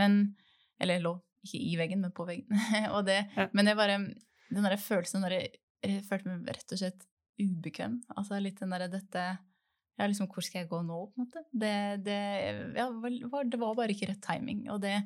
Men 0.00 0.36
Eller 0.82 1.02
lå 1.02 1.16
ikke 1.44 1.60
i 1.60 1.74
veggen, 1.76 2.00
men 2.00 2.12
på 2.12 2.26
veggen. 2.28 2.48
det, 3.08 3.18
Ja. 3.36 3.48
Men 3.52 3.66
det 3.66 3.76
bare 3.76 3.98
Den 3.98 4.64
der 4.66 4.76
følelsen 4.76 5.24
derre 5.26 5.48
Jeg 5.84 6.04
følte 6.08 6.30
meg 6.30 6.48
rett 6.48 6.72
og 6.72 6.80
slett 6.80 7.06
ubekvem. 7.40 7.98
Altså 8.16 8.38
litt 8.38 8.60
den 8.60 8.70
derre 8.70 8.88
dette 8.88 9.24
ja, 9.94 10.08
liksom, 10.10 10.26
hvor 10.26 10.42
skal 10.42 10.64
jeg 10.64 10.70
gå 10.72 10.80
nå, 10.82 10.96
på 11.06 11.20
en 11.20 11.22
måte? 11.22 11.40
Det, 11.54 11.74
det, 12.02 12.18
ja, 12.74 12.88
var, 13.30 13.44
det 13.46 13.60
var 13.60 13.76
bare 13.78 13.94
ikke 13.94 14.08
rett 14.10 14.22
timing, 14.26 14.64
og 14.74 14.80
det 14.82 14.96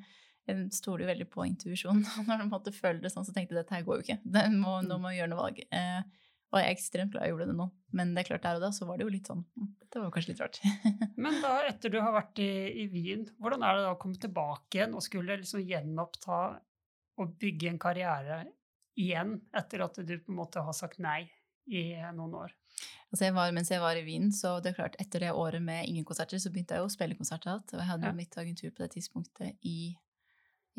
stoler 0.73 1.05
jo 1.05 1.11
veldig 1.11 1.27
på 1.33 1.45
intuisjon. 1.45 2.01
Når 2.29 2.41
du 2.41 2.47
måtte 2.49 2.73
føle 2.73 3.03
det 3.03 3.13
sånn, 3.13 3.27
så 3.27 3.35
tenkte 3.37 3.55
jeg 3.55 3.63
dette 3.63 3.77
her 3.77 3.85
går 3.87 4.01
jo 4.01 4.07
ikke. 4.07 4.19
Det 4.25 4.47
må, 4.55 4.79
nå 4.87 4.97
må 5.01 5.13
jeg 5.13 5.23
gjøre 5.23 5.33
noe 5.35 5.43
valg. 5.43 5.61
Eh, 5.69 6.01
og 6.53 6.59
jeg 6.61 6.67
er 6.69 6.75
ekstremt 6.77 7.13
glad 7.13 7.27
jeg 7.27 7.35
gjorde 7.35 7.47
det 7.51 7.57
nå. 7.59 7.67
Men 7.99 8.15
det 8.15 8.23
er 8.23 8.29
klart 8.31 8.43
der 8.47 8.59
og 8.59 8.63
da 8.65 8.71
så 8.73 8.87
var 8.89 8.97
det 9.01 9.05
jo 9.07 9.13
litt 9.13 9.29
sånn 9.29 9.43
Det 9.89 10.01
var 10.01 10.11
kanskje 10.13 10.33
litt 10.35 10.41
rart. 10.43 10.59
Men 11.25 11.39
da, 11.43 11.55
etter 11.69 11.93
du 11.93 11.99
har 12.01 12.13
vært 12.13 12.39
i, 12.45 12.49
i 12.85 12.87
Wien, 12.93 13.27
hvordan 13.41 13.65
er 13.65 13.77
det 13.79 13.85
da 13.87 13.93
å 13.95 13.99
komme 14.01 14.21
tilbake 14.21 14.79
igjen 14.81 14.95
og 14.97 15.05
skulle 15.05 15.37
liksom 15.41 15.63
gjenoppta 15.65 16.41
og 17.19 17.33
bygge 17.41 17.69
en 17.73 17.81
karriere 17.83 18.43
igjen 18.99 19.39
etter 19.57 19.83
at 19.87 19.97
du 20.05 20.15
på 20.19 20.33
en 20.33 20.39
måte 20.41 20.63
har 20.65 20.77
sagt 20.77 20.99
nei 21.03 21.23
i 21.69 21.83
noen 22.17 22.35
år. 22.35 22.53
Altså 23.13 23.25
jeg 23.27 23.35
var, 23.37 23.51
mens 23.57 23.71
jeg 23.73 23.81
var 23.81 23.97
i 23.97 24.05
Wien, 24.05 24.29
så 24.33 24.55
det 24.65 24.71
er 24.73 24.77
klart, 24.83 24.97
etter 25.01 25.25
det 25.25 25.33
året 25.37 25.63
med 25.65 25.89
ingen 25.89 26.05
konserter, 26.09 26.41
så 26.41 26.53
begynte 26.53 26.77
jeg 26.77 26.85
å 26.85 26.93
spille 26.93 27.17
konserter 27.17 27.51
igjen. 27.55 27.65
Og 27.73 27.81
jeg 27.83 27.89
hadde 27.91 28.07
Ja. 28.09 28.13
jo 28.13 28.19
mitt 28.21 28.37
agentur 28.41 28.71
på 28.71 28.85
det 28.85 28.91
tidspunktet 28.95 29.57
i, 29.69 29.97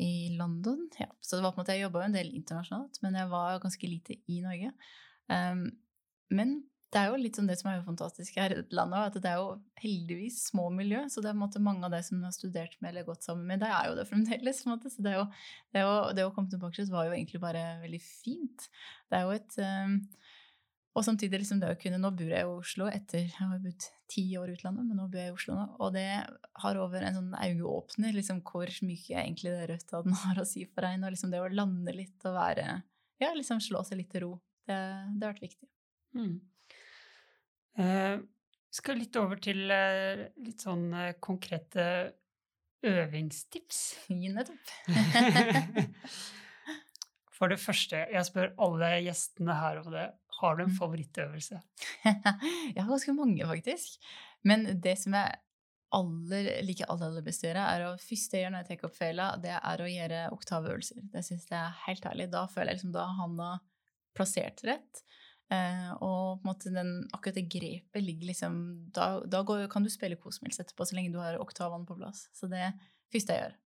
i 0.02 0.10
London. 0.38 0.86
Ja. 0.98 1.06
Så 1.20 1.36
det 1.36 1.44
var 1.44 1.52
på 1.54 1.60
en 1.60 1.64
måte, 1.64 1.74
jeg 1.76 1.84
jobba 1.86 2.02
jo 2.04 2.08
en 2.10 2.16
del 2.18 2.30
internasjonalt, 2.38 3.00
men 3.02 3.18
jeg 3.18 3.30
var 3.32 3.58
ganske 3.62 3.90
lite 3.90 4.18
i 4.30 4.40
Norge. 4.44 4.70
Um, 5.30 5.64
men 6.34 6.58
det 6.90 6.98
er 6.98 7.12
jo 7.12 7.18
litt 7.22 7.38
sånn 7.38 7.46
det 7.46 7.54
som 7.60 7.70
er 7.70 7.78
jo 7.78 7.86
fantastisk 7.86 8.38
her 8.40 8.50
i 8.50 8.56
dette 8.58 8.74
landet, 8.74 9.12
at 9.12 9.22
det 9.22 9.30
er 9.30 9.38
jo 9.38 9.52
heldigvis 9.78 10.40
små 10.48 10.66
miljø. 10.74 11.04
Så 11.12 11.22
det 11.22 11.30
er 11.30 11.38
måte 11.38 11.62
mange 11.62 11.86
av 11.86 11.94
de 11.94 12.00
som 12.02 12.22
har 12.26 12.34
studert 12.34 12.74
med 12.80 12.90
eller 12.90 13.06
gått 13.06 13.26
sammen 13.26 13.46
med, 13.46 13.62
det 13.62 13.70
er 13.70 13.90
jo 13.90 13.96
det 13.98 14.08
fremdeles. 14.10 14.64
Så 14.66 15.04
det, 15.06 15.14
jo, 15.14 15.26
det, 15.70 15.84
jo, 15.84 15.94
det 16.18 16.26
å 16.26 16.34
komme 16.34 16.50
tilbake 16.50 16.88
var 16.90 17.06
jo 17.06 17.14
egentlig 17.14 17.42
bare 17.42 17.62
veldig 17.84 18.02
fint. 18.02 18.66
Det 19.06 19.20
er 19.20 19.28
jo 19.28 19.38
et 19.38 19.60
um, 19.62 20.00
og 20.98 21.04
samtidig 21.06 21.38
liksom 21.38 21.60
det 21.62 21.70
å 21.70 21.78
kunne 21.78 22.00
Nå 22.02 22.10
bor 22.18 22.32
jeg 22.32 22.42
i 22.42 22.50
Oslo 22.50 22.88
etter 22.90 23.22
Jeg 23.22 23.36
har 23.38 23.62
bodd 23.62 23.88
ti 24.10 24.24
år 24.40 24.50
i 24.50 24.56
utlandet, 24.56 24.88
men 24.88 24.98
nå 24.98 25.06
bor 25.06 25.20
jeg 25.20 25.30
i 25.30 25.34
Oslo 25.36 25.54
nå. 25.54 25.66
Og 25.78 25.92
det 25.94 26.06
har 26.64 26.80
over 26.82 27.06
en 27.06 27.18
sånn 27.20 27.34
øyeåpner 27.38 28.16
liksom 28.16 28.40
hvor 28.42 28.72
mye 28.82 29.20
egentlig 29.22 29.54
det 29.54 29.68
Rødtaden 29.70 30.16
har 30.24 30.40
å 30.42 30.48
si 30.48 30.64
for 30.66 30.88
en. 30.88 31.06
Og 31.06 31.14
liksom 31.14 31.30
det 31.30 31.42
å 31.42 31.50
lande 31.52 31.94
litt 31.94 32.26
og 32.26 32.34
være 32.38 32.80
Ja, 33.22 33.30
liksom 33.36 33.62
slå 33.62 33.84
seg 33.86 34.00
litt 34.00 34.10
til 34.10 34.26
ro. 34.26 34.32
Det, 34.68 34.76
det 34.76 35.26
har 35.26 35.32
vært 35.32 35.44
viktig. 35.46 35.68
Mm. 36.18 36.34
Eh, 37.80 38.16
skal 38.74 39.00
litt 39.00 39.16
over 39.18 39.40
til 39.42 39.64
eh, 39.74 40.26
litt 40.44 40.62
sånn 40.62 40.88
eh, 40.94 41.12
konkrete 41.22 41.84
øvingstips. 42.86 43.80
Nettopp. 44.10 44.74
For 47.40 47.48
det 47.52 47.60
første, 47.62 48.02
jeg 48.12 48.26
spør 48.28 48.50
alle 48.60 48.90
gjestene 49.06 49.54
her 49.56 49.80
om 49.80 49.92
det. 49.94 50.08
Har 50.40 50.56
du 50.56 50.62
en 50.64 50.70
Mm. 50.70 50.76
favorittøvelse? 50.78 51.58
jeg 52.04 52.80
har 52.80 52.88
ganske 52.88 53.12
mange, 53.16 53.44
faktisk. 53.48 53.98
Men 54.44 54.64
det 54.80 54.94
som 55.00 55.12
jeg 55.16 55.34
aller, 55.92 56.48
liker 56.64 56.86
aller, 56.88 57.10
aller 57.10 57.24
best 57.26 57.42
å 57.44 57.48
gjøre, 57.50 57.64
er 57.74 57.84
å 57.88 57.96
første 58.00 58.36
jeg 58.38 58.44
gjør 58.46 58.52
når 58.54 58.62
jeg 58.62 58.68
tar 58.70 58.88
opp 58.88 58.96
fela, 58.96 59.26
det 59.42 59.52
er 59.58 59.82
å 59.84 59.88
gjøre 59.90 60.20
oktavøvelser. 60.36 61.00
Det 61.12 61.24
syns 61.26 61.48
jeg 61.50 61.58
er 61.60 61.74
helt 61.86 62.04
herlig. 62.08 62.28
Da 62.32 62.44
føler 62.48 62.70
jeg 62.72 62.78
liksom 62.78 62.94
da 62.94 63.04
han 63.18 63.34
har 63.42 63.58
plassert 64.20 64.62
rett. 64.68 65.02
Eh, 65.50 65.88
og 65.98 66.38
på 66.38 66.44
en 66.44 66.50
måte 66.52 66.70
den, 66.70 66.92
akkurat 67.10 67.40
det 67.40 67.48
grepet 67.50 68.04
ligger 68.04 68.28
liksom 68.28 68.60
Da, 68.94 69.16
da 69.26 69.40
går, 69.42 69.64
kan 69.72 69.82
du 69.82 69.90
spille 69.90 70.18
helst 70.46 70.62
etterpå, 70.62 70.86
så 70.86 70.94
lenge 70.94 71.10
du 71.10 71.18
har 71.18 71.40
oktavene 71.42 71.88
på 71.88 71.98
plass. 71.98 72.28
Så 72.36 72.46
det 72.52 72.62
er 72.68 72.76
det 72.76 73.16
første 73.16 73.34
jeg 73.34 73.46
gjør. 73.46 73.58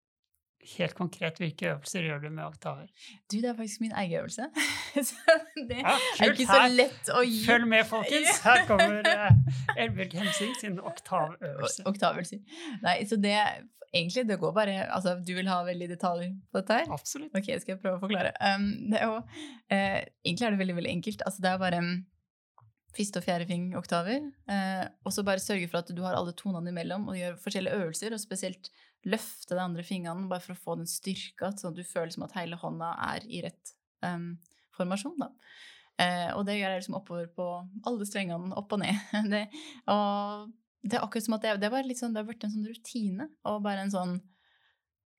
Helt 0.78 0.96
konkret, 0.96 1.38
hvilke 1.42 1.68
øvelser 1.74 2.06
gjør 2.08 2.22
du 2.24 2.30
med 2.30 2.44
oktaver? 2.46 2.88
Du, 3.32 3.38
det 3.42 3.50
er 3.52 3.58
faktisk 3.58 3.82
min 3.84 3.92
egen 4.04 4.20
øvelse. 4.22 4.48
så 5.10 5.38
det 5.70 5.82
Ja, 5.82 5.98
er 6.24 6.32
ikke 6.32 6.48
så 6.48 6.62
lett 6.72 7.12
å 7.12 7.24
gi. 7.28 7.42
Følg 7.48 7.68
med, 7.74 7.84
folkens! 7.90 8.40
Her 8.46 8.64
kommer 8.70 9.04
uh, 9.04 9.54
Elbjørg 9.84 10.16
Hemsing 10.22 10.56
sin 10.62 10.80
oktavøvelse. 10.80 11.86
Oktavøvelse. 11.92 12.42
Nei, 12.86 12.98
så 13.10 13.20
det 13.22 13.38
Egentlig, 13.94 14.24
det 14.26 14.40
går 14.42 14.54
bare 14.56 14.88
Altså, 14.88 15.20
du 15.22 15.36
vil 15.38 15.46
ha 15.52 15.60
veldig 15.68 15.86
detaljer 15.92 16.32
på 16.50 16.64
dette 16.64 16.80
her? 16.80 16.88
Absolutt. 16.96 17.30
Ok, 17.38 17.52
skal 17.62 17.76
jeg 17.76 17.82
prøve 17.84 18.00
å 18.00 18.02
forklare. 18.02 18.32
Um, 18.42 18.64
det 18.90 18.98
er 18.98 19.12
jo, 19.12 19.20
uh, 19.22 20.00
egentlig 20.26 20.48
er 20.48 20.56
det 20.56 20.62
veldig 20.64 20.78
veldig 20.80 20.94
enkelt. 20.96 21.22
Altså, 21.28 21.44
det 21.46 21.52
er 21.52 21.62
bare 21.62 21.82
um, 21.84 21.92
første 22.98 23.22
og 23.22 23.26
fjerde 23.26 23.48
fing 23.50 23.68
oktaver. 23.78 24.26
Eh, 24.50 24.86
og 25.06 25.14
så 25.16 25.26
bare 25.26 25.42
sørge 25.44 25.70
for 25.70 25.82
at 25.82 25.92
du 25.96 26.02
har 26.06 26.18
alle 26.18 26.34
tonene 26.38 26.74
imellom, 26.74 27.08
og 27.10 27.18
gjør 27.18 27.38
forskjellige 27.42 27.80
øvelser. 27.82 28.16
Og 28.16 28.22
spesielt 28.22 28.70
løfte 29.10 29.58
de 29.58 29.62
andre 29.64 29.84
fingrene 29.86 30.30
bare 30.32 30.44
for 30.44 30.56
å 30.56 30.64
få 30.64 30.78
den 30.80 30.90
styrka, 30.90 31.52
sånn 31.58 31.74
at 31.74 31.80
du 31.80 31.86
føler 31.88 32.14
som 32.16 32.26
at 32.28 32.36
hele 32.38 32.60
hånda 32.60 32.94
er 33.12 33.28
i 33.28 33.44
rett 33.46 33.74
um, 34.06 34.34
formasjon. 34.78 35.18
da. 35.20 35.32
Eh, 36.02 36.30
og 36.34 36.46
det 36.48 36.58
gjør 36.58 36.72
jeg 36.72 36.82
liksom 36.82 36.98
oppover 36.98 37.30
på 37.36 37.48
alle 37.90 38.08
strengene, 38.10 38.54
opp 38.58 38.74
og 38.74 38.82
ned. 38.82 39.00
det, 39.34 39.46
og 39.92 40.54
det 40.84 40.98
er 40.98 41.06
akkurat 41.06 41.28
som 41.28 41.38
at 41.38 41.46
det, 41.46 41.58
det 41.64 41.72
var 41.74 41.88
litt 41.88 42.02
sånn, 42.02 42.16
det 42.16 42.24
har 42.24 42.30
vært 42.32 42.48
en 42.48 42.56
sånn 42.56 42.70
rutine, 42.70 43.30
og 43.50 43.64
bare 43.66 43.86
en 43.86 43.94
sånn 43.94 44.22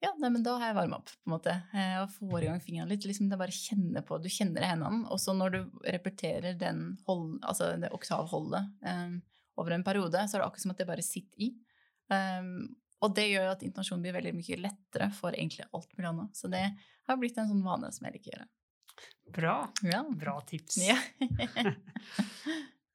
ja, 0.05 0.11
nei, 0.21 0.29
men 0.35 0.43
da 0.45 0.59
har 0.61 0.69
jeg 0.69 0.77
varma 0.77 0.99
opp, 0.99 1.09
på 1.09 1.31
en 1.31 1.33
måte. 1.33 1.53
Eh, 1.73 1.95
Og 2.03 2.11
får 2.13 2.43
i 2.43 2.49
gang 2.51 2.59
fingrene 2.61 2.91
litt. 2.91 3.07
Liksom 3.09 3.31
det 3.31 3.39
bare 3.41 3.55
kjenne 3.55 4.03
på, 4.05 4.19
Du 4.21 4.29
kjenner 4.29 4.67
hendene. 4.69 5.07
Og 5.09 5.17
så 5.23 5.33
når 5.33 5.55
du 5.55 5.61
repeterer 5.95 6.59
den 6.61 6.99
hold, 7.07 7.39
altså 7.41 7.71
det 7.81 7.89
oktavholdet 7.95 8.69
um, 8.85 9.15
over 9.57 9.73
en 9.73 9.87
periode, 9.87 10.27
så 10.29 10.37
er 10.37 10.43
det 10.43 10.49
akkurat 10.51 10.65
som 10.67 10.75
at 10.75 10.83
det 10.83 10.89
bare 10.91 11.07
sitter 11.07 11.47
i. 11.47 11.49
Um, 12.13 12.51
og 13.05 13.15
det 13.17 13.27
gjør 13.29 13.51
at 13.53 13.63
intonasjonen 13.67 14.03
blir 14.05 14.17
veldig 14.17 14.33
mye 14.39 14.59
lettere 14.65 15.11
for 15.15 15.37
egentlig 15.37 15.67
alt 15.71 15.91
mulig 15.95 16.11
annet. 16.11 16.39
Så 16.39 16.49
det 16.53 16.65
har 17.09 17.19
blitt 17.21 17.39
en 17.39 17.51
sånn 17.51 17.65
vane 17.67 17.91
som 17.93 18.07
jeg 18.09 18.17
liker 18.17 18.33
å 18.33 18.37
gjøre. 18.39 18.51
Bra. 19.35 19.55
Ja. 19.85 20.03
Bra 20.25 20.35
tips. 20.49 20.79
Ja. 20.85 20.97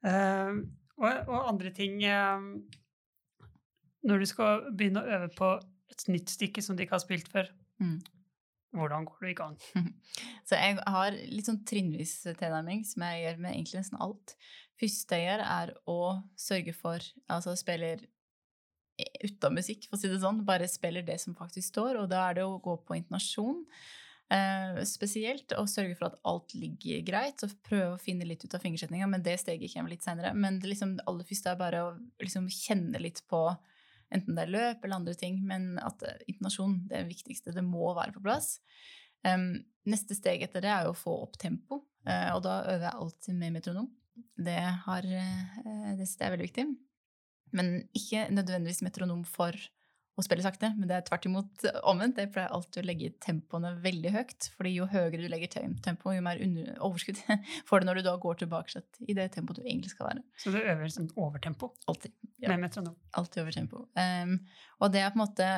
uh, 0.05 0.53
og, 1.01 1.09
og 1.27 1.49
andre 1.49 1.71
ting 1.75 1.97
uh, 2.05 2.39
Når 4.07 4.21
du 4.23 4.29
skal 4.29 4.69
begynne 4.71 5.03
å 5.03 5.17
øve 5.17 5.27
på 5.35 5.49
et 5.91 6.05
nytt 6.11 6.31
stykke 6.31 6.63
som 6.63 6.77
du 6.77 6.85
ikke 6.85 6.97
har 6.99 7.05
spilt 7.05 7.31
før, 7.31 7.49
Mm. 7.79 8.01
hvordan 8.75 9.05
går 9.07 9.21
du 9.23 9.27
i 9.31 9.35
gang? 9.39 9.53
Så 10.47 10.57
jeg 10.59 10.75
har 10.83 11.15
litt 11.15 11.47
sånn 11.47 11.61
trinnvis 11.63 12.17
tilnærming, 12.27 12.81
som 12.83 13.05
jeg 13.07 13.21
gjør 13.21 13.37
med 13.39 13.53
egentlig 13.53 13.79
nesten 13.79 14.01
alt. 14.03 14.33
Første 14.81 15.15
jeg 15.15 15.29
gjør, 15.29 15.43
er 15.45 15.71
å 15.87 15.95
sørge 16.35 16.73
for 16.75 17.07
Altså 17.31 17.55
spiller 17.55 18.03
uten 19.23 19.55
musikk, 19.55 19.87
for 19.87 19.97
å 19.97 20.01
si 20.01 20.11
det 20.11 20.19
sånn. 20.23 20.43
Bare 20.47 20.67
spiller 20.69 21.05
det 21.05 21.19
som 21.23 21.37
faktisk 21.37 21.73
står, 21.73 22.01
og 22.01 22.11
da 22.11 22.27
er 22.27 22.39
det 22.39 22.45
å 22.47 22.59
gå 22.63 22.75
på 22.85 22.97
intonasjon. 22.99 23.65
Eh, 24.29 24.83
spesielt 24.85 25.55
og 25.57 25.65
sørge 25.71 25.95
for 25.97 26.11
at 26.11 26.19
alt 26.29 26.53
ligger 26.53 27.01
greit, 27.07 27.41
og 27.45 27.55
prøve 27.65 27.95
å 27.95 28.01
finne 28.01 28.27
litt 28.29 28.43
ut 28.45 28.53
av 28.53 28.61
fingersetninga, 28.61 29.07
men 29.09 29.25
det 29.25 29.39
steget 29.41 29.73
kommer 29.73 29.95
litt 29.95 30.05
seinere. 30.05 30.35
Men 30.37 30.59
det, 30.61 30.69
liksom, 30.69 30.99
aller 31.09 31.25
første 31.25 31.53
er 31.53 31.59
bare 31.59 31.81
å 31.87 31.95
liksom, 32.21 32.45
kjenne 32.53 33.01
litt 33.01 33.23
på 33.29 33.47
enten 34.13 34.37
det 34.37 34.45
er 34.45 34.53
løp 34.53 34.85
eller 34.85 34.99
andre 35.01 35.15
ting, 35.17 35.41
men 35.45 35.71
at 35.81 36.05
eh, 36.05 36.21
intonasjon 36.29 36.77
det 36.89 36.97
er 36.97 37.07
det 37.07 37.13
viktigste. 37.15 37.55
Det 37.55 37.65
må 37.65 37.91
være 37.97 38.13
på 38.15 38.23
plass. 38.25 38.57
Um, 39.25 39.51
neste 39.89 40.15
steg 40.15 40.45
etter 40.45 40.63
det 40.63 40.71
er 40.71 40.85
jo 40.87 40.93
å 40.93 40.97
få 40.97 41.15
opp 41.25 41.35
tempo, 41.41 41.81
uh, 42.07 42.29
og 42.35 42.43
da 42.45 42.61
øver 42.71 42.85
jeg 42.85 43.01
alltid 43.03 43.39
med 43.41 43.57
metronom. 43.57 43.89
Det, 44.37 44.61
har, 44.85 45.05
uh, 45.09 45.89
det 45.97 46.05
synes 46.05 46.15
jeg 46.15 46.27
er 46.27 46.35
veldig 46.37 46.47
viktig. 46.47 46.67
Men 47.55 47.75
ikke 47.97 48.27
nødvendigvis 48.33 48.83
metronom 48.85 49.25
for 49.27 49.55
å 50.19 50.23
spille 50.25 50.43
sakte, 50.43 50.73
men 50.75 50.89
det 50.89 50.97
er 50.97 51.05
tvert 51.07 51.25
imot 51.29 51.65
omvendt. 51.87 52.19
Jeg 52.19 52.31
pleier 52.33 52.51
alltid 52.51 52.81
å 52.81 52.87
legge 52.89 53.11
tempoene 53.23 53.71
veldig 53.79 54.11
høyt, 54.11 54.49
fordi 54.57 54.73
jo 54.75 54.87
høyere 54.91 55.21
du 55.21 55.29
legger 55.31 55.51
tempoet, 55.53 55.83
tempo, 55.85 56.11
jo 56.11 56.23
mer 56.25 56.41
overskudd 56.83 57.21
får 57.69 57.81
du 57.81 57.87
når 57.87 58.01
du 58.01 58.07
da 58.09 58.17
går 58.19 58.41
tilbake 58.41 58.83
i 59.07 59.15
det 59.15 59.29
tempoet 59.37 59.61
du 59.61 59.63
egentlig 59.63 59.93
skal 59.93 60.09
være. 60.11 60.25
Så 60.41 60.51
du 60.51 60.59
øver 60.59 60.91
sånn 60.91 61.11
overtempo 61.15 61.71
Alltid. 61.87 62.15
Ja. 62.35 62.51
med 62.51 62.65
metronom. 62.67 62.95
Alltid 63.19 63.45
over 63.45 63.55
tempo. 63.55 63.85
Um, 63.95 64.39
og 64.79 64.91
det 64.91 65.03
er 65.03 65.13
på 65.13 65.21
en 65.21 65.25
måte 65.25 65.49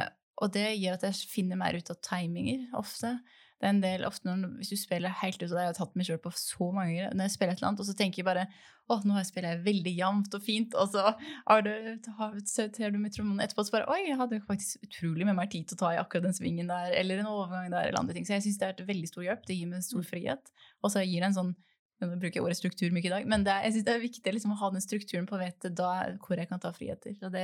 og 0.42 0.50
det 0.56 0.72
gjør 0.80 0.98
at 0.98 1.04
jeg 1.06 1.30
finner 1.30 1.60
mer 1.60 1.78
ut 1.78 1.92
av 1.94 2.00
timinger 2.02 2.64
ofte. 2.78 3.14
Det 3.62 3.68
er 3.68 3.76
en 3.76 3.82
del 3.84 4.06
ofte 4.08 4.26
når, 4.26 4.56
Hvis 4.58 4.72
du 4.74 4.80
spiller 4.82 5.14
helt 5.22 5.38
ut, 5.38 5.52
av 5.52 5.54
og 5.54 5.62
jeg 5.62 5.70
har 5.70 5.76
tatt 5.78 5.98
meg 6.00 6.08
sjøl 6.08 6.20
på 6.24 6.32
så 6.34 6.72
mange 6.74 6.96
ganger, 6.96 7.12
når 7.14 7.28
jeg 7.28 7.34
spiller 7.36 7.54
et 7.54 7.62
eller 7.62 7.70
annet, 7.70 7.84
og 7.84 7.90
så 7.92 7.94
tenker 8.00 8.22
jeg 8.22 8.26
bare 8.26 8.46
å, 8.90 8.98
nå 9.06 9.14
har 9.14 9.22
jeg 9.22 9.30
spiller 9.30 9.54
jeg 9.54 9.62
veldig 9.68 9.94
jevnt 10.00 10.38
og 10.38 10.44
fint, 10.44 10.78
og 10.82 10.90
så 10.96 11.12
har 11.14 11.62
du, 11.68 11.70
har, 12.18 12.34
ser 12.50 12.92
du 12.92 12.98
metronomen 13.00 13.46
etterpå, 13.46 13.64
så 13.68 13.76
bare 13.78 13.94
oi, 13.94 14.00
jeg 14.10 14.18
hadde 14.18 14.42
faktisk 14.48 14.88
utrolig 14.90 15.28
med 15.30 15.38
mer 15.38 15.52
tid 15.54 15.70
til 15.70 15.78
å 15.78 15.82
ta 15.84 15.92
i 15.94 16.00
akkurat 16.02 16.26
den 16.26 16.36
svingen 16.36 16.72
der, 16.74 16.96
eller 16.98 17.22
en 17.22 17.30
overgang 17.30 17.70
der, 17.70 17.86
eller 17.86 18.02
andre 18.02 18.18
ting. 18.18 18.26
Så 18.28 18.34
jeg 18.36 18.48
syns 18.48 18.58
det 18.60 18.68
er 18.68 18.74
et 18.74 18.90
veldig 18.90 19.12
stor 19.14 19.28
hjelp. 19.28 19.46
Det 19.46 19.60
gir 19.60 19.70
meg 19.70 19.86
stor 19.86 20.08
frihet. 20.10 20.52
Og 20.82 20.92
så 20.92 21.06
gir 21.06 21.22
det 21.22 21.30
en 21.30 21.38
sånn 21.38 21.54
nå 22.02 22.18
bruker 22.18 22.40
jeg 22.40 22.46
ordet 22.46 22.58
struktur 22.58 22.94
mye 22.94 23.06
i 23.06 23.12
dag, 23.14 23.28
men 23.30 23.44
det 23.46 23.54
er, 23.54 23.66
jeg 23.68 23.76
synes 23.76 23.86
det 23.86 23.94
er 23.94 24.02
viktig 24.02 24.32
liksom, 24.34 24.54
å 24.56 24.62
ha 24.64 24.70
den 24.74 24.82
strukturen 24.82 25.28
på 25.30 25.38
å 25.38 25.42
vite 25.42 25.70
da, 25.78 25.92
hvor 26.24 26.40
jeg 26.40 26.50
kan 26.50 26.62
ta 26.62 26.72
friheter. 26.74 27.14
Så 27.20 27.30
det, 27.34 27.44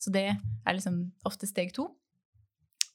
så 0.00 0.12
det 0.14 0.26
er 0.32 0.78
liksom 0.78 1.02
ofte 1.28 1.48
steg 1.50 1.74
to. 1.76 1.90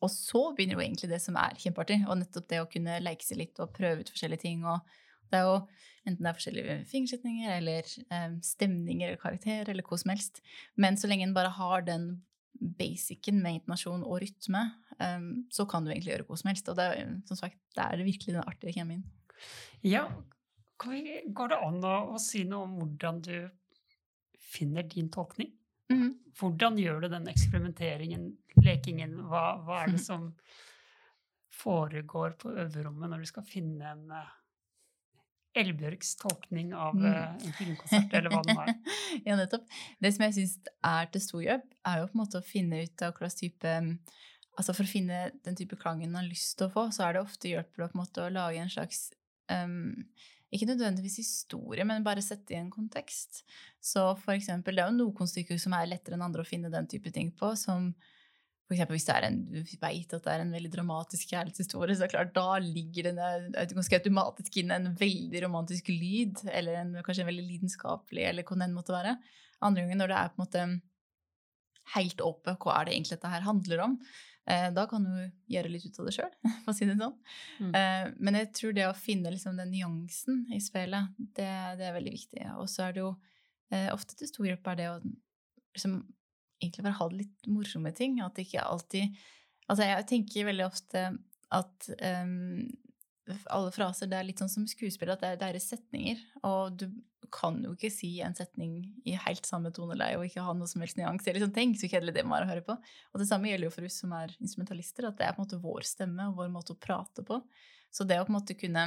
Og 0.04 0.12
så 0.12 0.42
begynner 0.52 0.78
jo 0.78 0.84
egentlig 0.84 1.10
det 1.12 1.22
som 1.24 1.38
er 1.39 1.56
kjempeartig, 1.62 2.02
og 2.08 2.20
nettopp 2.20 2.50
det 2.52 2.60
å 2.62 2.68
kunne 2.70 3.00
leke 3.04 3.26
seg 3.26 3.39
litt 3.39 3.62
og 3.63 3.72
prøve 3.76 4.04
ut 4.04 4.12
forskjellige 4.13 4.46
ting. 4.46 4.68
og 4.68 4.84
det 5.34 5.39
er 5.39 5.48
jo 5.50 5.56
enten 6.04 6.26
det 6.26 6.30
er 6.30 6.38
forskjellige 6.38 6.76
fingersetninger 6.92 7.56
eller 7.56 7.88
um, 8.12 8.36
stemninger 8.46 9.08
eller 9.08 9.22
karakterer 9.22 9.72
eller 9.72 9.88
hva 9.88 9.98
som 9.98 10.12
helst. 10.13 10.44
Men 10.78 11.00
så 11.00 11.10
lenge 11.10 11.26
en 11.26 11.36
bare 11.36 11.54
har 11.56 11.86
den 11.88 12.10
basicen 12.54 13.39
med 13.42 13.58
intonasjon 13.58 14.04
og 14.06 14.20
rytme, 14.22 14.62
um, 15.00 15.32
så 15.52 15.66
kan 15.70 15.86
du 15.86 15.92
egentlig 15.94 16.13
gjøre 16.13 16.28
hva 16.28 16.38
som 16.39 16.52
helst. 16.52 16.70
Og 16.70 16.78
det 16.78 16.86
er, 16.92 17.16
som 17.30 17.39
sagt, 17.39 17.58
det 17.74 17.88
er 17.88 18.06
virkelig 18.06 18.38
den 18.38 18.46
artige 18.46 18.76
kjemien. 18.78 19.02
Ja, 19.84 20.06
går 20.84 21.52
det 21.52 21.60
an 21.60 21.82
å, 21.88 21.98
å 22.13 22.22
si 22.22 22.44
noe 22.48 22.68
om 22.68 22.78
hvordan 22.78 23.24
du 23.26 23.36
finner 24.54 24.86
din 24.88 25.10
tolkning? 25.12 25.50
Mhm. 25.94 26.14
Hvordan 26.40 26.78
gjør 26.82 27.02
du 27.04 27.10
den 27.14 27.28
eksperimenteringen, 27.30 28.30
lekingen? 28.66 29.12
Hva, 29.30 29.44
hva 29.66 29.84
er 29.84 29.92
det 29.94 30.02
som 30.10 30.32
foregår 31.54 32.34
på 32.42 32.54
øverrommet 32.58 33.12
når 33.12 33.22
du 33.24 33.30
skal 33.30 33.46
finne 33.46 33.92
en 33.92 34.08
uh, 34.12 34.32
Elbjørgs 35.54 36.16
tolkning 36.18 36.74
av 36.74 36.96
Mm. 36.98 37.06
uh, 37.06 37.46
en 37.46 37.54
filmkonsert, 37.54 38.14
eller 38.18 38.34
hva 38.34 38.42
det 38.48 38.58
er? 38.58 38.74
ja, 39.28 39.38
nettopp. 39.38 39.68
Det 40.02 40.14
som 40.16 40.26
jeg 40.26 40.34
syns 40.40 40.56
er 40.90 41.12
til 41.14 41.22
stor 41.22 41.44
jobb, 41.46 41.68
er 41.86 42.00
jo 42.00 42.08
på 42.10 42.18
en 42.18 42.24
måte 42.24 42.42
å 42.42 42.48
finne 42.48 42.82
ut 42.84 43.06
av 43.06 43.14
hva 43.14 43.28
slags 43.30 43.42
type 43.42 43.80
Altså 44.54 44.74
For 44.78 44.86
å 44.86 44.92
finne 44.92 45.32
den 45.42 45.56
type 45.58 45.74
klangen 45.82 46.12
man 46.12 46.22
har 46.22 46.30
lyst 46.30 46.60
til 46.60 46.68
å 46.68 46.74
få, 46.74 46.84
så 46.94 47.08
er 47.08 47.16
det 47.16 47.24
ofte 47.24 47.50
hjelp 47.50 47.80
å 47.82 48.28
lage 48.30 48.60
en 48.62 48.70
slags 48.70 49.08
um, 49.50 50.06
ikke 50.54 50.70
nødvendigvis 50.70 51.20
historie, 51.22 51.86
men 51.88 52.06
bare 52.06 52.24
sette 52.24 52.54
i 52.56 52.60
en 52.60 52.72
kontekst. 52.74 53.44
Så 53.82 54.06
for 54.22 54.36
eksempel, 54.36 54.76
det 54.76 54.84
er 54.84 54.92
jo 54.92 55.00
noen 55.02 55.30
stykker 55.30 55.60
som 55.62 55.76
er 55.78 55.89
lettere 55.89 56.18
enn 56.18 56.26
andre 56.26 56.46
å 56.46 56.48
finne 56.48 56.72
den 56.74 56.89
type 56.89 57.12
ting 57.13 57.32
på, 57.36 57.54
som 57.60 57.92
for 58.63 58.78
eksempel 58.78 58.96
hvis 58.96 59.10
en, 59.12 59.39
du 59.52 59.60
vet 59.60 60.13
at 60.16 60.24
det 60.24 60.34
er 60.34 60.42
en 60.46 60.54
veldig 60.56 60.72
dramatisk 60.72 61.34
kjærlighetshistorie, 61.34 61.98
så 62.00 62.08
klart, 62.10 62.32
da 62.36 62.58
ligger 62.63 63.10
det 63.10 63.74
ganske 63.74 64.00
automatisk 64.00 64.62
inn 64.62 64.72
en 64.72 64.94
veldig 64.98 65.44
romantisk 65.44 65.92
lyd, 65.92 66.46
eller 66.48 66.80
en, 66.80 66.94
kanskje 67.04 67.26
en 67.26 67.32
veldig 67.34 67.48
lidenskapelig, 67.50 68.24
eller 68.30 68.48
hva 68.48 68.60
den 68.63 68.78
måtte 68.78 68.96
være. 68.96 69.18
Andre 69.63 69.84
ganger 69.84 70.00
når 70.00 70.13
det 70.13 70.20
er 70.20 70.32
på 70.32 70.39
en 70.39 70.46
måte 70.46 70.68
helt 71.98 72.24
åpent 72.24 72.63
hva 72.63 72.78
er 72.78 72.88
det 72.88 72.96
egentlig 72.96 73.18
dette 73.18 73.34
her 73.34 73.44
handler 73.44 73.84
om, 73.84 73.98
Eh, 73.98 74.33
da 74.76 74.84
kan 74.92 75.06
du 75.08 75.14
gjøre 75.48 75.72
litt 75.72 75.86
ut 75.88 76.00
av 76.02 76.08
det 76.10 76.16
sjøl, 76.18 76.32
for 76.64 76.74
å 76.74 76.76
si 76.76 76.88
det 76.90 76.98
sånn. 77.00 77.14
Mm. 77.64 77.70
Eh, 77.80 78.08
men 78.20 78.38
jeg 78.42 78.50
tror 78.58 78.74
det 78.76 78.88
å 78.90 78.98
finne 78.98 79.32
liksom 79.32 79.60
den 79.60 79.72
nyansen 79.72 80.42
i 80.54 80.60
spillet, 80.64 81.14
det, 81.18 81.52
det, 81.80 81.88
er 81.88 81.96
veldig 81.96 82.16
viktig. 82.18 82.44
Og 82.60 82.68
så 82.72 82.88
er 82.88 82.98
det 82.98 83.04
jo 83.06 83.14
eh, 83.72 83.88
ofte 83.94 84.18
til 84.20 84.32
stor 84.32 84.50
hjelp 84.50 84.68
er 84.74 84.82
det 84.82 84.90
å 84.92 84.98
liksom, 85.04 86.02
egentlig 86.60 86.88
bare 86.88 87.00
ha 87.00 87.10
det 87.12 87.22
litt 87.22 87.50
morsomme 87.52 87.94
ting. 87.96 88.20
At 88.24 88.36
det 88.38 88.50
ikke 88.50 88.68
alltid 88.68 89.24
Altså, 89.72 89.86
jeg 89.88 90.04
tenker 90.10 90.44
veldig 90.50 90.66
ofte 90.66 91.02
at 91.56 91.86
um, 92.28 92.66
alle 93.32 93.72
fraser 93.72 94.10
det 94.12 94.18
er 94.20 94.28
litt 94.28 94.42
sånn 94.42 94.52
som 94.52 94.68
skuespill, 94.68 95.14
at 95.14 95.22
det 95.24 95.34
er 95.34 95.42
deres 95.46 95.68
setninger. 95.72 96.20
Og 96.48 96.76
du 96.82 96.88
kan 97.34 97.58
jo 97.64 97.72
ikke 97.74 97.92
si 97.94 98.12
en 98.22 98.36
setning 98.38 98.76
i 99.10 99.16
helt 99.18 99.48
samme 99.48 99.72
toneleie 99.74 100.18
og 100.20 100.26
ikke 100.28 100.44
ha 100.46 100.54
noe 100.58 100.70
som 100.70 100.84
helst 100.84 101.00
nyanse. 101.00 101.34
sånn, 101.40 101.56
tenk 101.56 101.80
så 101.80 101.90
kjedelig 101.90 102.16
det 102.18 102.26
må 102.28 102.36
være 102.36 102.50
å 102.50 102.52
høre 102.52 102.66
på. 102.68 102.76
Og 103.14 103.22
det 103.22 103.30
samme 103.30 103.50
gjelder 103.50 103.70
jo 103.70 103.76
for 103.78 103.88
oss 103.88 104.02
som 104.04 104.14
er 104.18 104.36
instrumentalister, 104.40 105.08
at 105.08 105.18
det 105.18 105.28
er 105.28 105.36
på 105.36 105.42
en 105.42 105.48
måte 105.48 105.62
vår 105.64 105.88
stemme 105.88 106.30
og 106.30 106.38
vår 106.42 106.52
måte 106.54 106.76
å 106.76 106.80
prate 106.84 107.26
på. 107.26 107.40
Så 107.94 108.06
det 108.10 108.20
å 108.20 108.28
på 108.28 108.34
en 108.34 108.40
måte 108.40 108.58
kunne 108.60 108.86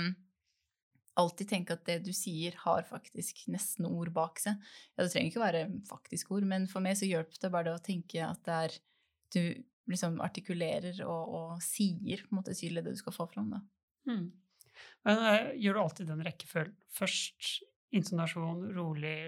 alltid 1.16 1.48
tenke 1.48 1.76
at 1.76 1.86
det 1.88 2.02
du 2.04 2.12
sier, 2.12 2.58
har 2.60 2.84
faktisk 2.86 3.46
nesten 3.48 3.88
ord 3.88 4.12
bak 4.14 4.42
seg. 4.42 4.60
Ja, 4.94 5.02
det 5.02 5.12
trenger 5.14 5.32
ikke 5.32 5.40
å 5.40 5.46
være 5.46 5.62
faktisk 5.88 6.34
ord, 6.36 6.44
men 6.48 6.68
for 6.68 6.84
meg 6.84 6.98
så 7.00 7.08
hjelper 7.08 7.40
det 7.40 7.52
bare 7.54 7.70
det 7.70 7.78
å 7.78 7.86
tenke 7.86 8.20
at 8.26 8.42
det 8.44 8.58
er 8.66 8.76
du 9.32 9.42
liksom 9.90 10.20
artikulerer 10.22 11.00
og, 11.06 11.32
og 11.38 11.64
sier 11.64 12.20
på 12.26 12.34
en 12.34 12.40
måte 12.42 12.54
tydelig 12.58 12.84
det 12.84 12.94
du 12.96 13.00
skal 13.00 13.14
få 13.16 13.26
fram. 13.32 13.48
da. 13.54 13.62
Mm. 14.06 14.28
Men 15.06 15.22
uh, 15.22 15.50
gjør 15.60 15.76
du 15.76 15.82
alltid 15.82 16.12
den 16.12 16.24
rekkefølgen? 16.26 16.76
Først 16.96 17.50
intonasjon, 17.96 18.62
rolig, 18.76 19.18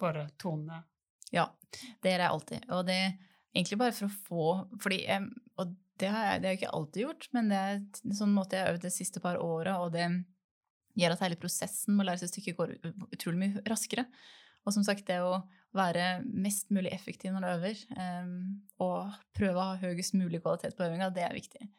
bare 0.00 0.28
tone? 0.40 0.82
Ja, 1.34 1.48
det 2.02 2.12
gjør 2.12 2.24
jeg 2.24 2.34
alltid. 2.34 2.68
Og 2.76 2.84
det 2.88 2.98
er 3.00 3.16
egentlig 3.54 3.80
bare 3.80 3.96
for 3.96 4.08
å 4.08 4.20
få 4.28 4.44
fordi 4.82 5.00
um, 5.14 5.30
Og 5.60 5.74
det 6.00 6.10
har 6.10 6.24
jeg, 6.26 6.42
det 6.42 6.48
har 6.48 6.54
jeg 6.54 6.60
ikke 6.62 6.76
alltid 6.76 7.04
gjort, 7.04 7.26
men 7.36 7.50
det 7.52 7.58
er 7.58 7.76
en 7.78 8.16
sånn 8.18 8.32
måte 8.34 8.58
jeg 8.58 8.66
har 8.66 8.74
øvd 8.74 8.86
de 8.86 8.90
siste 8.90 9.20
par 9.22 9.36
åra, 9.38 9.76
og 9.84 9.92
det 9.94 10.08
gjør 10.98 11.14
at 11.14 11.22
hele 11.22 11.38
prosessen 11.38 11.94
med 11.94 12.02
å 12.02 12.08
lære 12.08 12.22
seg 12.24 12.32
stykket 12.32 12.56
går 12.58 12.72
utrolig 13.14 13.38
mye 13.38 13.62
raskere. 13.70 14.02
Og 14.64 14.74
som 14.74 14.82
sagt, 14.86 15.06
det 15.06 15.20
å 15.22 15.44
være 15.74 16.24
mest 16.26 16.72
mulig 16.74 16.90
effektiv 16.94 17.34
når 17.34 17.44
du 17.44 17.50
øver, 17.52 17.84
um, 17.94 18.34
og 18.82 19.14
prøve 19.38 19.54
å 19.54 19.68
ha 19.70 19.78
høyest 19.82 20.16
mulig 20.18 20.42
kvalitet 20.42 20.74
på 20.74 20.86
øvinga, 20.86 21.12
det 21.14 21.24
er 21.26 21.38
viktig. 21.38 21.70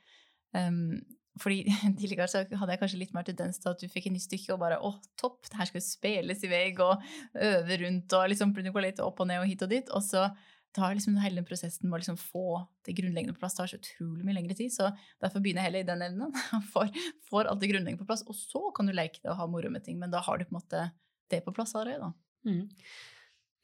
Um, 0.56 1.02
fordi 1.42 1.66
Tidligere 2.00 2.28
så 2.32 2.44
hadde 2.46 2.74
jeg 2.74 2.82
kanskje 2.82 3.00
litt 3.02 3.14
mer 3.16 3.28
tendens 3.28 3.60
til 3.62 3.72
at 3.74 3.82
du 3.82 3.90
fikk 3.92 4.10
et 4.10 4.16
nytt 4.16 4.28
stykke 4.28 4.56
og 4.56 4.62
bare 4.62 4.80
'Å, 4.80 4.92
topp! 5.20 5.42
Det 5.50 5.60
her 5.60 5.70
skal 5.70 5.84
spilles 5.84 6.44
i 6.44 6.52
vei', 6.52 6.76
og 6.84 7.02
øve 7.36 7.80
rundt 7.84 8.18
og 8.18 8.30
liksom 8.32 8.54
gå 8.56 8.84
litt 8.84 9.02
opp 9.04 9.20
og 9.20 9.28
ned 9.32 9.44
og 9.44 9.50
hit 9.50 9.66
og 9.66 9.72
dit. 9.72 9.90
Og 9.92 10.04
så 10.04 10.30
tar 10.76 10.96
liksom 10.96 11.16
hele 11.24 11.40
den 11.40 11.48
prosessen 11.48 11.88
med 11.88 11.98
å 11.98 12.02
liksom 12.02 12.18
få 12.20 12.60
det 12.86 12.96
grunnleggende 12.98 13.36
på 13.36 13.44
plass 13.44 13.56
tar 13.56 13.70
så 13.72 13.80
utrolig 13.80 14.26
mye 14.28 14.36
lengre 14.36 14.58
tid. 14.58 14.74
Så 14.74 14.90
derfor 15.24 15.44
begynner 15.44 15.64
jeg 15.64 15.72
heller 15.72 15.86
i 15.86 15.90
den 15.90 16.06
evnen. 16.10 16.36
Får, 16.74 16.92
får 17.30 17.52
alt 17.52 17.62
det 17.64 17.72
grunnleggende 17.72 18.04
på 18.04 18.10
plass, 18.10 18.26
og 18.28 18.36
så 18.36 18.72
kan 18.76 18.90
du 18.90 18.96
leke 18.96 19.22
det 19.22 19.32
og 19.32 19.40
ha 19.40 19.48
moro 19.52 19.72
med 19.72 19.86
ting. 19.86 20.00
Men 20.02 20.12
da 20.14 20.24
har 20.26 20.40
du 20.40 20.48
på 20.48 20.56
en 20.56 20.60
måte 20.60 20.88
det 21.32 21.42
på 21.46 21.54
plass 21.56 21.76
allerede. 21.76 22.12
Mm. 22.46 22.68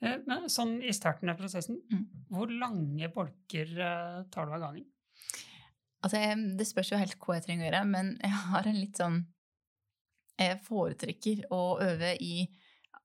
Eh, 0.01 0.17
men 0.27 0.47
sånn 0.49 0.79
i 0.83 0.93
starten 0.95 1.29
av 1.31 1.39
prosessen, 1.39 1.81
mm. 1.91 2.05
hvor 2.31 2.51
lange 2.51 3.11
bolker 3.13 3.75
eh, 3.75 4.23
tar 4.33 4.47
du 4.47 4.55
av 4.55 4.63
gangen? 4.65 4.87
Altså, 6.01 6.21
det 6.57 6.67
spørs 6.67 6.91
jo 6.91 6.99
helt 6.99 7.17
hva 7.21 7.37
jeg 7.37 7.45
trenger 7.45 7.65
å 7.65 7.69
gjøre, 7.69 7.83
men 7.91 8.15
jeg 8.23 8.37
har 8.47 8.67
en 8.67 8.79
litt 8.79 9.01
sånn 9.01 9.21
Jeg 10.41 10.57
foretrekker 10.65 11.43
å 11.53 11.61
øve 11.85 12.15
i 12.17 12.47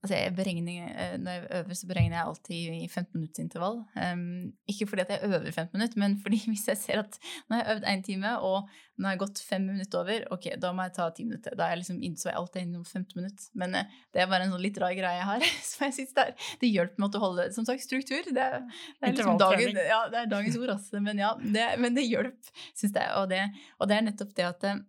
Altså, 0.04 0.14
jeg 0.14 0.28
eh, 0.28 1.16
når 1.18 1.30
jeg 1.32 1.46
øver, 1.58 1.74
så 1.74 1.86
beregner 1.86 2.16
jeg 2.16 2.26
alltid 2.26 2.74
i 2.76 2.88
15-minuttsintervall. 2.88 3.78
Um, 3.96 4.52
ikke 4.68 4.86
fordi 4.86 5.02
at 5.02 5.08
jeg 5.10 5.20
øver 5.24 5.50
15 5.50 5.70
minutter, 5.72 5.98
men 5.98 6.18
fordi 6.22 6.40
hvis 6.46 6.68
jeg 6.68 6.76
ser 6.76 6.98
at 7.00 7.18
nå 7.48 7.56
har 7.56 7.62
jeg 7.64 7.76
øvd 7.76 7.86
én 7.90 8.02
time, 8.06 8.38
og 8.38 8.68
nå 8.98 9.08
har 9.08 9.16
jeg 9.16 9.22
gått 9.24 9.42
fem 9.48 9.62
minutter 9.66 9.98
over, 9.98 10.26
ok, 10.36 10.46
da 10.62 10.72
må 10.72 10.86
jeg 10.86 10.94
ta 10.98 11.08
ti 11.16 11.24
minutter. 11.24 11.56
Da 11.58 11.66
er 11.66 11.74
jeg 11.74 11.82
liksom 11.82 12.02
innså 12.06 12.28
jeg 12.28 12.38
alltid 12.38 12.62
innom 12.62 12.84
15 12.84 13.18
minutter. 13.18 13.48
Men 13.54 13.74
uh, 13.74 13.98
det 14.14 14.22
er 14.22 14.30
bare 14.30 14.46
en 14.46 14.54
sånn 14.54 14.64
litt 14.66 14.80
rar 14.82 14.94
greie 14.98 15.18
jeg 15.18 15.28
har. 15.30 15.46
som 15.70 15.86
jeg 15.88 15.96
synes 15.98 16.16
det, 16.18 16.26
er, 16.26 16.50
det 16.60 16.72
hjelper 16.72 17.02
meg 17.02 17.16
å 17.18 17.22
holde 17.26 17.48
som 17.56 17.68
sagt, 17.68 17.86
struktur. 17.86 18.28
Det, 18.30 18.50
er, 18.50 18.66
det 19.00 19.10
er 19.10 19.16
liksom 19.16 19.40
dagen, 19.42 19.80
ja, 19.80 20.02
det 20.12 20.22
er 20.22 20.34
dagens 20.36 20.60
ord, 20.60 20.74
altså. 20.76 21.00
Men 21.08 21.24
ja, 21.24 21.32
det, 21.40 21.70
men 21.82 21.96
det 21.96 22.06
hjelper, 22.06 22.68
syns 22.74 22.92
jeg. 22.92 23.08
Og 23.16 23.32
det, 23.32 23.42
og 23.80 23.90
det 23.90 23.98
er 23.98 24.06
nettopp 24.10 24.36
det 24.36 24.46
at 24.52 24.68
uh, 24.70 24.84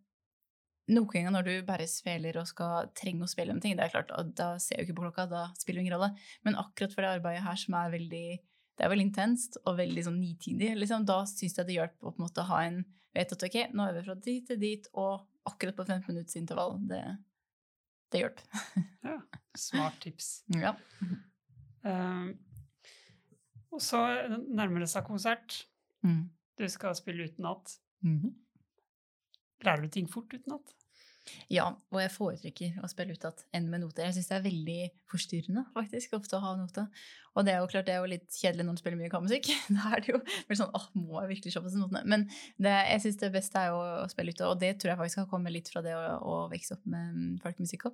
noen 0.87 1.09
ganger 1.11 1.33
når 1.35 1.47
du 1.47 1.53
bare 1.67 1.87
sveler 1.91 2.37
og 2.39 2.47
skal 2.47 2.91
trenge 2.95 3.25
å 3.25 3.31
spille 3.31 3.53
om 3.53 3.61
ting, 3.63 3.75
det 3.77 3.87
er 3.87 3.93
klart, 3.93 4.11
da 4.37 4.53
ser 4.61 4.77
jeg 4.77 4.85
jo 4.85 4.87
ikke 4.87 4.99
på 4.99 5.07
klokka, 5.07 5.25
da 5.31 5.47
spiller 5.59 5.81
det 5.81 5.87
ingen 5.87 5.97
rolle. 5.97 6.13
Men 6.47 6.59
akkurat 6.59 6.93
for 6.93 7.03
det 7.03 7.17
arbeidet 7.17 7.43
her 7.43 7.59
som 7.59 7.75
er 7.79 7.91
veldig 7.97 8.27
det 8.77 8.85
er 8.85 8.91
veldig 8.91 9.07
intenst 9.07 9.57
og 9.63 9.79
veldig 9.79 10.03
sånn 10.05 10.19
nitidig, 10.21 10.75
liksom, 10.77 11.05
da 11.09 11.23
syns 11.25 11.57
jeg 11.57 11.65
det 11.65 11.79
hjelper 11.79 12.11
å 12.11 12.11
på 12.13 12.21
en 12.21 12.25
måte 12.27 12.45
ha 12.45 12.59
en 12.67 12.83
vet 13.17 13.33
at 13.33 13.45
ok, 13.47 13.57
nå 13.73 13.87
øver 13.89 13.97
vi 13.97 14.05
fra 14.05 14.15
dit 14.27 14.45
til 14.45 14.59
dit, 14.61 14.89
og 14.93 15.25
akkurat 15.49 15.77
på 15.77 15.85
15 15.87 16.11
minutts 16.11 16.37
intervall. 16.37 16.77
Det, 16.89 17.01
det 18.13 18.21
hjelper. 18.21 18.65
ja, 19.09 19.17
smart 19.57 19.97
tips. 20.03 20.29
Ja. 20.53 20.75
Um, 21.81 22.35
og 23.73 23.83
så 23.83 24.03
nærmer 24.45 24.83
det 24.83 24.91
seg 24.91 25.07
konsert. 25.07 25.63
Mm. 26.05 26.27
Du 26.57 26.67
skal 26.71 26.95
spille 26.97 27.27
utenat. 27.29 27.79
Mm 28.05 28.19
-hmm. 28.19 28.35
Lærer 29.65 29.85
du 29.85 29.93
ting 29.93 30.09
fort 30.11 30.33
utenat? 30.33 30.75
Ja, 31.51 31.65
og 31.91 31.99
jeg 32.01 32.11
foretrekker 32.13 32.77
å 32.83 32.89
spille 32.91 33.15
utad 33.17 33.41
enn 33.55 33.67
med 33.71 33.81
noter. 33.83 34.05
Jeg 34.07 34.17
syns 34.17 34.29
det 34.29 34.35
er 34.37 34.45
veldig 34.45 34.77
forstyrrende 35.11 35.63
faktisk, 35.73 36.15
ofte 36.17 36.37
å 36.37 36.43
ha 36.43 36.53
noter. 36.59 36.87
Og 37.37 37.45
det 37.45 37.53
er 37.53 37.61
jo 37.61 37.69
klart 37.71 37.87
det 37.89 37.95
er 37.95 38.01
jo 38.01 38.11
litt 38.11 38.27
kjedelig 38.33 38.65
når 38.65 38.77
du 38.77 38.81
spiller 38.81 38.99
mye 39.01 39.11
kammermusikk. 39.13 39.49
Da 39.75 39.93
er 39.95 40.03
det 40.03 40.13
jo 40.13 40.21
blir 40.47 40.59
sånn 40.59 40.75
åh, 40.77 40.87
må 40.97 41.21
jeg 41.21 41.33
virkelig 41.35 41.53
se 41.53 41.61
på 41.63 41.69
disse 41.69 41.81
notene? 41.81 42.03
Men 42.09 42.27
det, 42.55 42.73
jeg 42.73 43.03
syns 43.05 43.21
det 43.23 43.31
beste 43.35 43.63
er 43.63 43.73
jo 43.73 43.81
å 43.83 44.11
spille 44.11 44.35
ute, 44.35 44.49
og 44.49 44.61
det 44.63 44.73
tror 44.79 44.93
jeg 44.93 45.01
faktisk 45.03 45.23
har 45.23 45.31
kommet 45.31 45.55
litt 45.55 45.71
fra 45.73 45.83
det 45.85 45.95
å, 45.97 46.03
å 46.17 46.37
vokse 46.51 46.77
opp 46.77 46.87
med 46.89 47.17
mm, 47.17 47.33
folkemusikk. 47.43 47.89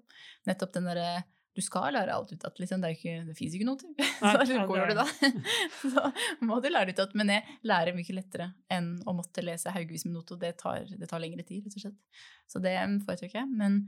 Nettopp 0.49 0.77
den 0.77 0.91
derre 0.91 1.09
du 1.53 1.61
skal 1.61 1.93
lære 1.93 2.13
alt 2.15 2.31
ut 2.33 2.45
at 2.47 2.59
liksom, 2.61 2.81
det, 2.81 2.95
ikke, 2.95 3.15
det 3.27 3.35
fins 3.37 3.53
ikke 3.53 3.67
noter. 3.67 3.91
så 4.19 4.59
hvor 4.65 4.79
gjør 4.79 4.93
du 4.93 4.97
da? 4.97 5.05
så 5.93 6.05
må 6.45 6.57
du 6.63 6.69
lære 6.71 6.89
det 6.89 6.95
ut 6.97 7.03
at, 7.05 7.15
Men 7.19 7.29
jeg 7.35 7.57
lærer 7.69 7.97
mye 7.97 8.17
lettere 8.17 8.49
enn 8.73 8.95
å 9.05 9.13
måtte 9.13 9.45
lese 9.45 9.73
haugevis 9.73 10.07
med 10.07 10.17
noter. 10.17 10.39
Det 10.41 10.55
tar, 10.61 10.89
det 10.89 11.09
tar 11.09 11.21
lengre 11.21 11.45
tid, 11.45 11.61
rett 11.65 11.77
og 11.77 11.85
slett. 11.85 12.23
Så 12.49 12.61
det 12.63 12.73
foretrekker 13.05 13.43
jeg. 13.43 13.51
Men 13.53 13.83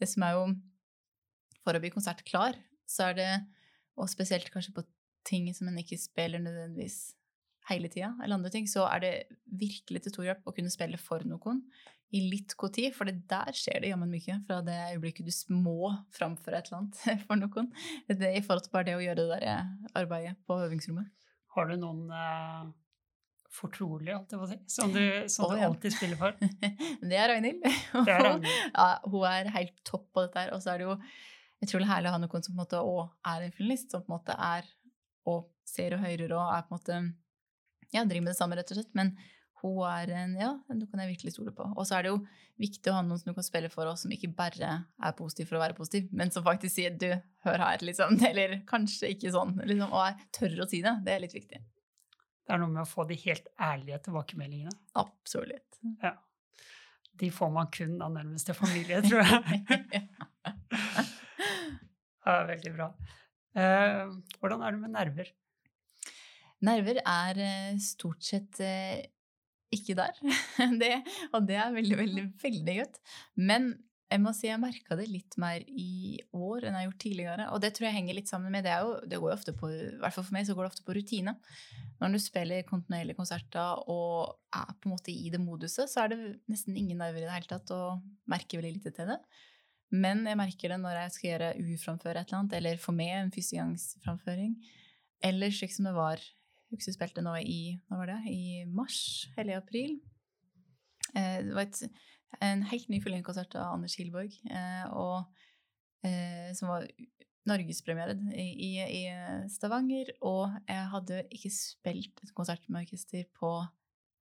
det 0.00 0.08
som 0.10 0.24
er 0.26 0.38
jo 0.38 0.46
For 1.62 1.78
å 1.78 1.82
bli 1.82 1.92
konsertklar, 1.94 2.56
så 2.90 3.12
er 3.12 3.18
det, 3.20 3.32
og 3.94 4.08
spesielt 4.10 4.48
kanskje 4.50 4.72
på 4.74 4.82
ting 5.28 5.44
som 5.54 5.68
en 5.70 5.76
ikke 5.78 6.00
spiller 6.00 6.42
nødvendigvis 6.42 7.12
hele 7.68 7.86
tida, 7.92 8.08
eller 8.18 8.34
andre 8.34 8.50
ting, 8.50 8.66
så 8.66 8.88
er 8.88 9.04
det 9.04 9.12
virkelig 9.46 10.02
til 10.02 10.14
stor 10.14 10.26
hjelp 10.26 10.48
å 10.48 10.54
kunne 10.56 10.72
spille 10.72 10.98
for 10.98 11.22
noen 11.28 11.60
i 12.12 12.20
litt 12.28 12.52
god 12.60 12.74
tid, 12.76 12.92
for 12.92 13.08
der 13.08 13.56
skjer 13.56 13.80
det 13.80 13.92
jammen 13.92 14.10
mye 14.12 14.36
fra 14.44 14.58
det 14.64 14.76
øyeblikket 14.92 15.28
du 15.28 15.54
må 15.56 15.88
framføre 16.12 16.60
et 16.60 16.68
eller 16.68 16.82
annet 16.82 17.24
for 17.26 17.40
noen, 17.40 17.70
det, 18.10 18.34
i 18.36 18.44
forhold 18.44 18.66
til 18.66 18.74
bare 18.74 18.88
det 18.90 18.98
å 18.98 19.02
gjøre 19.04 19.22
det 19.22 19.28
der 19.30 19.48
eh, 19.48 19.72
arbeidet 20.02 20.36
på 20.44 20.58
øvingsrommet. 20.66 21.08
Har 21.56 21.68
du 21.68 21.76
noen 21.80 22.06
uh, 22.12 22.68
fortrolige, 23.52 24.16
alt 24.16 24.32
jeg 24.32 24.40
må 24.40 24.48
si, 24.50 24.58
som 24.72 24.92
du, 24.92 25.02
som 25.32 25.48
oh, 25.48 25.56
du 25.56 25.64
alltid 25.64 25.96
spiller 25.96 26.20
for? 26.20 26.36
det 27.10 27.18
er 27.18 27.28
Ragnhild. 27.32 27.64
ja, 28.08 28.88
hun 29.08 29.26
er 29.28 29.52
helt 29.56 29.74
topp 29.88 30.08
på 30.12 30.26
dette 30.26 30.44
her. 30.44 30.54
Og 30.56 30.64
så 30.64 30.72
er 30.74 30.80
det 30.80 30.88
jo 30.88 30.98
utrolig 31.62 31.88
herlig 31.90 32.10
å 32.10 32.16
ha 32.16 32.22
noen 32.22 32.44
som 32.44 32.52
på 32.52 32.56
en 32.56 32.62
måte 32.64 32.80
òg 32.80 33.02
er 33.32 33.46
en 33.46 33.56
filmist, 33.56 33.92
som 33.92 34.04
på 34.04 34.12
en 34.12 34.16
måte 34.18 34.36
er 34.36 34.68
og 35.28 35.52
ser 35.68 35.94
og 35.96 36.02
hører 36.02 36.32
og 36.34 36.48
er 36.48 36.64
på 36.66 36.72
en 36.72 36.80
måte 36.80 37.02
ja, 37.92 38.02
driver 38.04 38.24
med 38.24 38.32
det 38.32 38.38
samme, 38.40 38.56
rett 38.58 38.72
og 38.72 38.80
slett. 38.80 38.92
Men 38.98 39.12
hun 39.62 39.82
er 39.86 40.10
en 40.18 40.32
Ja, 40.38 40.50
du 40.68 40.86
kan 40.90 41.02
jeg 41.02 41.12
virkelig 41.14 41.36
stole 41.36 41.52
på. 41.54 41.66
Og 41.76 41.86
så 41.86 41.96
er 41.96 42.06
det 42.06 42.12
jo 42.12 42.22
viktig 42.60 42.90
å 42.90 42.96
ha 42.96 43.02
noen 43.06 43.20
som 43.20 43.30
du 43.30 43.36
kan 43.36 43.46
spille 43.46 43.70
for 43.72 43.88
oss, 43.90 44.04
som 44.04 44.14
ikke 44.14 44.32
bare 44.36 44.72
er 44.82 45.14
positiv 45.18 45.50
for 45.50 45.58
å 45.58 45.62
være 45.62 45.78
positiv, 45.78 46.08
men 46.10 46.32
som 46.34 46.44
faktisk 46.46 46.74
sier 46.74 46.96
'du, 46.96 47.10
hør 47.46 47.62
her', 47.62 47.84
liksom. 47.86 48.18
Eller 48.30 48.58
kanskje 48.68 49.12
ikke 49.14 49.34
sånn. 49.34 49.54
Liksom, 49.62 49.92
og 49.92 50.26
tør 50.34 50.64
å 50.64 50.68
si 50.70 50.82
det. 50.82 50.96
Det 51.06 51.14
er 51.14 51.24
litt 51.24 51.36
viktig. 51.36 51.62
Det 52.42 52.54
er 52.54 52.58
noe 52.58 52.74
med 52.74 52.82
å 52.82 52.90
få 52.90 53.06
de 53.06 53.18
helt 53.22 53.46
ærlige 53.60 54.02
tilbakemeldingene. 54.08 54.74
Absolutt. 54.98 55.78
Ja. 56.02 56.16
De 57.22 57.28
får 57.30 57.50
man 57.54 57.70
kun 57.70 58.00
av 58.02 58.10
nærmeste 58.14 58.54
familie, 58.56 58.98
tror 59.04 59.22
jeg. 59.22 59.62
ja, 62.26 62.34
veldig 62.50 62.72
bra. 62.74 62.88
Eh, 63.54 64.10
hvordan 64.40 64.64
er 64.64 64.74
det 64.74 64.82
med 64.82 64.94
nerver? 64.96 65.30
Nerver 66.62 67.00
er 67.02 67.40
eh, 67.42 67.78
stort 67.82 68.22
sett 68.24 68.60
eh, 68.62 69.02
ikke 69.74 69.96
der. 69.98 70.18
Det, 70.82 70.92
og 71.32 71.48
det 71.48 71.56
er 71.58 71.72
veldig, 71.74 71.96
veldig, 71.98 72.26
veldig 72.42 72.76
godt. 72.82 73.00
Men 73.40 73.72
jeg 74.12 74.20
må 74.20 74.32
si 74.36 74.48
jeg 74.48 74.60
merka 74.60 74.96
det 74.98 75.06
litt 75.08 75.36
mer 75.40 75.62
i 75.64 76.18
år 76.36 76.66
enn 76.66 76.74
jeg 76.74 76.80
har 76.80 76.88
gjort 76.88 77.02
tidligere. 77.04 77.46
Og 77.54 77.62
det 77.64 77.70
tror 77.74 77.88
jeg 77.88 77.96
henger 77.96 78.18
litt 78.18 78.30
sammen 78.30 78.52
med 78.52 78.66
det, 78.66 78.74
jo, 78.84 78.96
det 79.08 79.20
går 79.22 79.32
jo 79.32 79.36
ofte 79.38 79.54
på, 79.56 79.70
i 79.72 79.86
hvert 80.02 80.16
fall 80.16 80.26
for 80.26 80.36
meg 80.36 80.48
så 80.48 80.56
går 80.56 80.66
det 80.66 80.72
ofte 80.72 80.84
på 80.86 80.96
rutine. 80.98 81.34
Når 82.02 82.12
du 82.12 82.20
spiller 82.20 82.66
kontinuerlige 82.68 83.16
konserter 83.16 83.86
og 83.92 84.34
er 84.58 84.74
på 84.74 84.88
en 84.90 84.94
måte 84.96 85.14
i 85.14 85.32
det 85.32 85.40
moduset, 85.40 85.88
så 85.90 86.04
er 86.04 86.12
det 86.12 86.20
nesten 86.50 86.76
ingen 86.76 87.00
nerver 87.00 87.22
i 87.22 87.26
det 87.26 87.32
hele 87.32 87.50
tatt, 87.54 87.72
og 87.72 88.04
merker 88.28 88.60
veldig 88.60 88.74
lite 88.76 88.92
til 88.96 89.14
det. 89.14 89.18
Men 89.92 90.24
jeg 90.28 90.40
merker 90.40 90.72
det 90.72 90.80
når 90.82 90.98
jeg 90.98 91.16
skal 91.16 91.28
gjøre 91.30 91.50
uframføre 91.72 92.20
et 92.20 92.28
eller 92.28 92.40
annet, 92.42 92.58
eller 92.58 92.84
få 92.84 92.94
med 92.96 93.14
en 93.16 93.32
førstegangsframføring. 93.32 94.54
Eller 95.24 95.52
slik 95.54 95.72
som 95.72 95.88
det 95.88 95.96
var 95.96 96.20
Jeg 96.72 96.96
spilte 96.96 97.24
nå 97.24 97.34
i, 97.42 97.76
hva 97.88 98.00
var 98.00 98.12
det, 98.14 98.20
i 98.32 98.64
mars 98.68 99.28
eller 99.36 99.54
i 99.54 99.60
april. 99.60 99.96
Eh, 101.14 101.38
det 101.44 101.56
var 101.56 101.66
et, 101.66 101.82
en 102.40 102.64
helt 102.70 102.88
ny 102.92 103.00
fullengdekonsert 103.04 103.56
av 103.60 103.76
Anders 103.76 103.96
Hilborg, 104.00 104.34
eh, 104.48 104.86
og, 104.96 105.44
eh, 106.06 106.50
som 106.56 106.72
var 106.72 106.88
norgespremiere 107.48 108.14
i, 108.38 108.72
i 108.80 109.02
Stavanger. 109.50 110.14
Og 110.24 110.52
jeg 110.68 110.90
hadde 110.94 111.22
ikke 111.34 111.52
spilt 111.54 112.22
et 112.24 112.34
konsert 112.36 112.68
med 112.68 112.86
orkester 112.86 113.26
på 113.38 113.56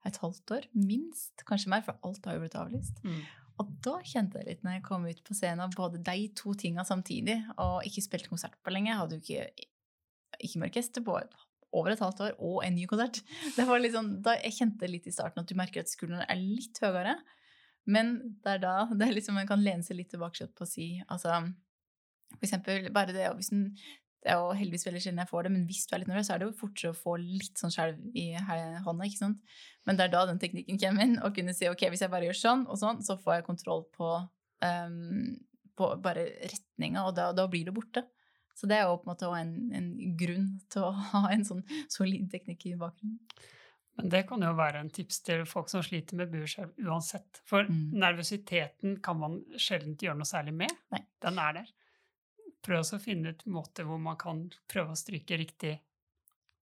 et 0.08 0.18
halvt 0.18 0.56
år, 0.58 0.66
minst. 0.74 1.45
Kanskje 1.45 1.70
mer, 1.70 1.86
for 1.86 1.99
alt 2.08 2.26
har 2.26 2.38
jo 2.38 2.43
blitt 2.43 2.58
avlyst. 2.58 3.04
Mm. 3.06 3.22
Og 3.62 3.70
da 3.86 3.99
kjente 4.08 4.39
jeg 4.39 4.47
litt 4.47 4.64
når 4.66 4.80
jeg 4.80 4.86
kom 4.88 5.06
ut 5.06 5.22
på 5.28 5.36
scenen, 5.38 5.76
både 5.78 6.02
de 6.02 6.26
to 6.38 6.56
tinga 6.58 6.86
samtidig, 6.88 7.38
og 7.62 7.86
ikke 7.86 8.04
spilt 8.08 8.30
konsert 8.32 8.58
på 8.64 8.74
lenge. 8.74 8.89
Jeg 8.89 9.02
hadde 9.02 9.20
jo 9.20 9.22
ikke, 9.22 9.68
ikke 10.39 10.62
med 10.62 10.72
orkester 10.72 11.06
på 11.06 11.20
et, 11.20 11.36
over 11.72 11.93
et 11.93 12.01
halvt 12.03 12.24
år, 12.26 12.34
og 12.43 12.65
en 12.65 12.76
ny 12.76 12.88
konsert. 12.89 13.22
Det 13.55 13.65
var 13.67 13.80
litt 13.80 13.95
sånn, 13.95 14.17
da 14.24 14.36
Jeg 14.41 14.57
kjente 14.57 14.89
litt 14.89 15.07
i 15.07 15.13
starten 15.15 15.43
at 15.43 15.49
du 15.49 15.55
merker 15.59 15.86
at 15.86 15.91
skuldrene 15.91 16.28
er 16.28 16.39
litt 16.39 16.78
høyere. 16.84 17.15
Men 17.89 18.13
det 18.43 18.57
er 18.57 18.61
da 18.61 18.76
det 18.91 19.07
er 19.07 19.15
liksom, 19.15 19.39
man 19.39 19.49
kan 19.49 19.63
lene 19.63 19.86
seg 19.86 19.97
litt 19.97 20.11
tilbake 20.13 20.49
på 20.53 20.65
å 20.65 20.69
si 20.69 20.93
altså, 21.07 21.41
For 22.36 22.45
eksempel 22.45 22.91
bare 22.93 23.15
det 23.15 23.26
hvis 23.39 23.49
en, 23.55 23.72
Det 24.22 24.30
er 24.30 24.38
jo 24.38 24.51
heldigvis 24.53 24.86
veldig 24.86 25.01
sjelden 25.01 25.24
jeg 25.24 25.32
får 25.32 25.47
det, 25.47 25.51
men 25.55 25.63
hvis 25.65 25.88
du 25.88 25.95
er 25.95 26.03
litt 26.03 26.11
nervøs, 26.11 26.28
så 26.28 26.36
er 26.36 26.41
det 26.41 26.49
jo 26.51 26.57
fortere 26.59 26.93
å 26.93 26.97
få 26.97 27.15
litt 27.17 27.57
sånn 27.57 27.74
skjelv 27.74 28.03
i 28.13 28.26
hånda. 28.38 29.07
ikke 29.07 29.17
sant? 29.17 29.55
Men 29.89 29.97
det 29.97 30.05
er 30.05 30.11
da 30.13 30.28
den 30.30 30.41
teknikken 30.43 30.78
kommer 30.78 31.07
inn, 31.07 31.15
å 31.26 31.32
kunne 31.34 31.55
si 31.57 31.65
ok, 31.65 31.88
hvis 31.89 32.03
jeg 32.05 32.13
bare 32.13 32.28
gjør 32.28 32.38
sånn 32.38 32.67
og 32.67 32.78
sånn, 32.78 33.01
så 33.01 33.15
får 33.17 33.39
jeg 33.39 33.47
kontroll 33.47 33.82
på, 33.97 34.11
um, 34.61 35.32
på 35.74 35.89
bare 36.05 36.28
retninga, 36.43 37.07
og 37.07 37.15
da, 37.17 37.32
da 37.34 37.47
blir 37.49 37.65
det 37.65 37.74
borte. 37.74 38.05
Så 38.56 38.68
det 38.70 38.78
er 38.78 38.84
jo 38.89 38.97
på 38.97 39.08
en 39.08 39.12
måte 39.14 39.28
òg 39.30 39.38
en, 39.39 39.54
en 39.74 39.89
grunn 40.20 40.47
til 40.70 40.84
å 40.88 40.91
ha 40.91 41.22
en 41.32 41.43
sånn 41.47 41.64
solid 41.89 42.30
teknikk 42.32 42.66
i 42.70 42.76
bakgrunnen. 42.80 43.20
Men 43.97 44.10
det 44.10 44.22
kan 44.30 44.41
jo 44.41 44.54
være 44.56 44.80
en 44.80 44.89
tips 44.89 45.20
til 45.28 45.41
folk 45.45 45.68
som 45.70 45.84
sliter 45.84 46.16
med 46.16 46.30
buerskjelv 46.32 46.78
uansett. 46.88 47.41
For 47.45 47.64
Mm. 47.68 47.91
nervøsiteten 47.99 49.02
kan 49.04 49.20
man 49.20 49.39
sjelden 49.60 49.97
gjøre 49.99 50.18
noe 50.22 50.30
særlig 50.30 50.54
med. 50.54 50.72
Nei. 50.91 51.02
Den 51.22 51.38
er 51.39 51.54
der. 51.60 51.72
Prøv 52.64 52.80
også 52.84 52.97
å 52.99 53.04
finne 53.04 53.30
ut 53.34 53.43
måter 53.45 53.84
hvor 53.89 53.99
man 53.99 54.16
kan 54.18 54.45
prøve 54.70 54.93
å 54.93 54.97
stryke 54.99 55.38
riktig 55.38 55.80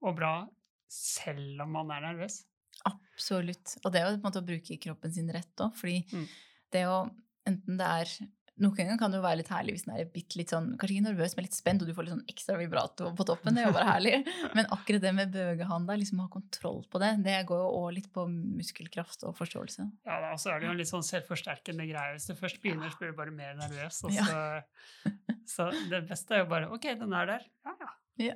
og 0.02 0.16
bra 0.16 0.48
selv 0.90 1.62
om 1.62 1.72
man 1.76 1.92
er 1.92 2.02
nervøs. 2.08 2.44
Absolutt. 2.88 3.78
Og 3.84 3.92
det 3.94 4.02
er 4.02 4.08
jo 4.10 4.18
på 4.18 4.22
en 4.24 4.28
måte 4.32 4.42
å 4.42 4.48
bruke 4.48 4.78
kroppen 4.82 5.14
sin 5.14 5.30
rett 5.34 5.56
òg, 5.62 5.74
fordi 5.76 6.06
Mm. 6.14 6.28
det 6.72 6.86
å 6.88 7.10
Enten 7.48 7.78
det 7.80 7.86
er 7.88 8.28
Noen 8.60 8.76
ganger 8.76 8.97
kan 8.99 9.14
det 9.14 9.20
jo 9.20 9.24
være 9.24 9.39
litt 9.39 9.49
herlig 9.53 9.74
hvis 9.78 9.86
den 9.88 9.93
er 9.95 10.07
bitte 10.12 10.36
litt 10.39 10.51
sånn, 10.51 10.66
kanskje 10.80 10.95
ikke 10.97 11.05
nervøs, 11.05 11.36
men 11.38 11.45
litt 11.45 11.55
spent, 11.55 11.84
og 11.84 11.88
du 11.88 11.93
får 11.95 12.05
litt 12.07 12.14
sånn 12.16 12.32
ekstra 12.34 12.57
vibrato 12.60 13.12
på 13.16 13.26
toppen. 13.30 13.55
Det 13.55 13.62
er 13.64 13.70
jo 13.70 13.76
bare 13.78 13.88
herlig. 13.93 14.14
Men 14.57 14.68
akkurat 14.76 15.03
det 15.05 15.14
med 15.16 15.32
bøgehanda, 15.34 15.95
liksom 15.99 16.20
å 16.20 16.26
ha 16.26 16.32
kontroll 16.34 16.82
på 16.91 16.99
det, 17.03 17.12
det 17.24 17.38
går 17.47 17.62
jo 17.64 17.70
òg 17.80 17.93
litt 17.95 18.10
på 18.16 18.26
muskelkraft 18.28 19.24
og 19.30 19.38
forståelse. 19.39 19.86
Ja, 20.10 20.18
da, 20.26 20.34
så 20.41 20.51
er 20.51 20.60
det 20.60 20.68
jo 20.68 20.74
en 20.74 20.82
litt 20.82 20.91
sånn 20.91 21.05
selvforsterkende 21.07 21.88
greie. 21.88 22.18
Hvis 22.18 22.28
du 22.28 22.36
først 22.39 22.60
begynner, 22.64 22.91
så 22.91 22.99
blir 22.99 23.14
du 23.14 23.20
bare 23.22 23.36
mer 23.36 23.55
nervøs. 23.60 24.01
Og 24.10 24.18
Ja. 24.18 24.28
så, 24.28 25.14
så 25.55 25.70
det 25.93 26.03
beste 26.10 26.36
er 26.36 26.43
jo 26.43 26.49
bare 26.51 26.68
Ok, 26.76 26.89
den 26.99 27.16
er 27.16 27.32
der. 27.36 27.47
Ja, 27.66 27.76
ja. 27.86 27.93
Ja. 28.20 28.36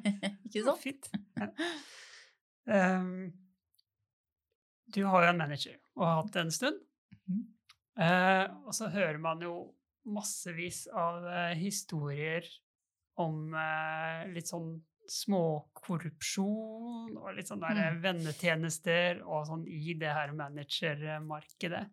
ikke 0.48 0.64
sant? 0.64 0.80
Fint. 0.80 1.10
Ja. 1.36 1.50
Um, 2.68 3.32
du 4.96 5.02
har 5.04 5.24
jo 5.26 5.30
en 5.34 5.40
manager, 5.40 5.76
og 5.96 6.06
har 6.08 6.18
hatt 6.22 6.32
det 6.32 6.42
en 6.46 6.52
stund. 6.54 6.78
Eh, 7.98 8.44
og 8.66 8.74
så 8.76 8.88
hører 8.94 9.18
man 9.18 9.40
jo 9.42 9.74
massevis 10.08 10.84
av 10.94 11.24
eh, 11.26 11.54
historier 11.58 12.46
om 13.18 13.54
eh, 13.58 14.28
litt 14.32 14.48
sånn 14.52 14.76
småkorrupsjon 15.08 17.16
og 17.16 17.30
litt 17.36 17.48
sånn 17.48 17.62
der 17.64 17.74
Mm. 17.78 18.00
vennetjenester 18.04 19.22
og 19.24 19.46
sånn 19.48 19.64
i 19.66 19.94
det 19.98 20.12
her 20.12 20.32
managermarkedet. 20.36 21.86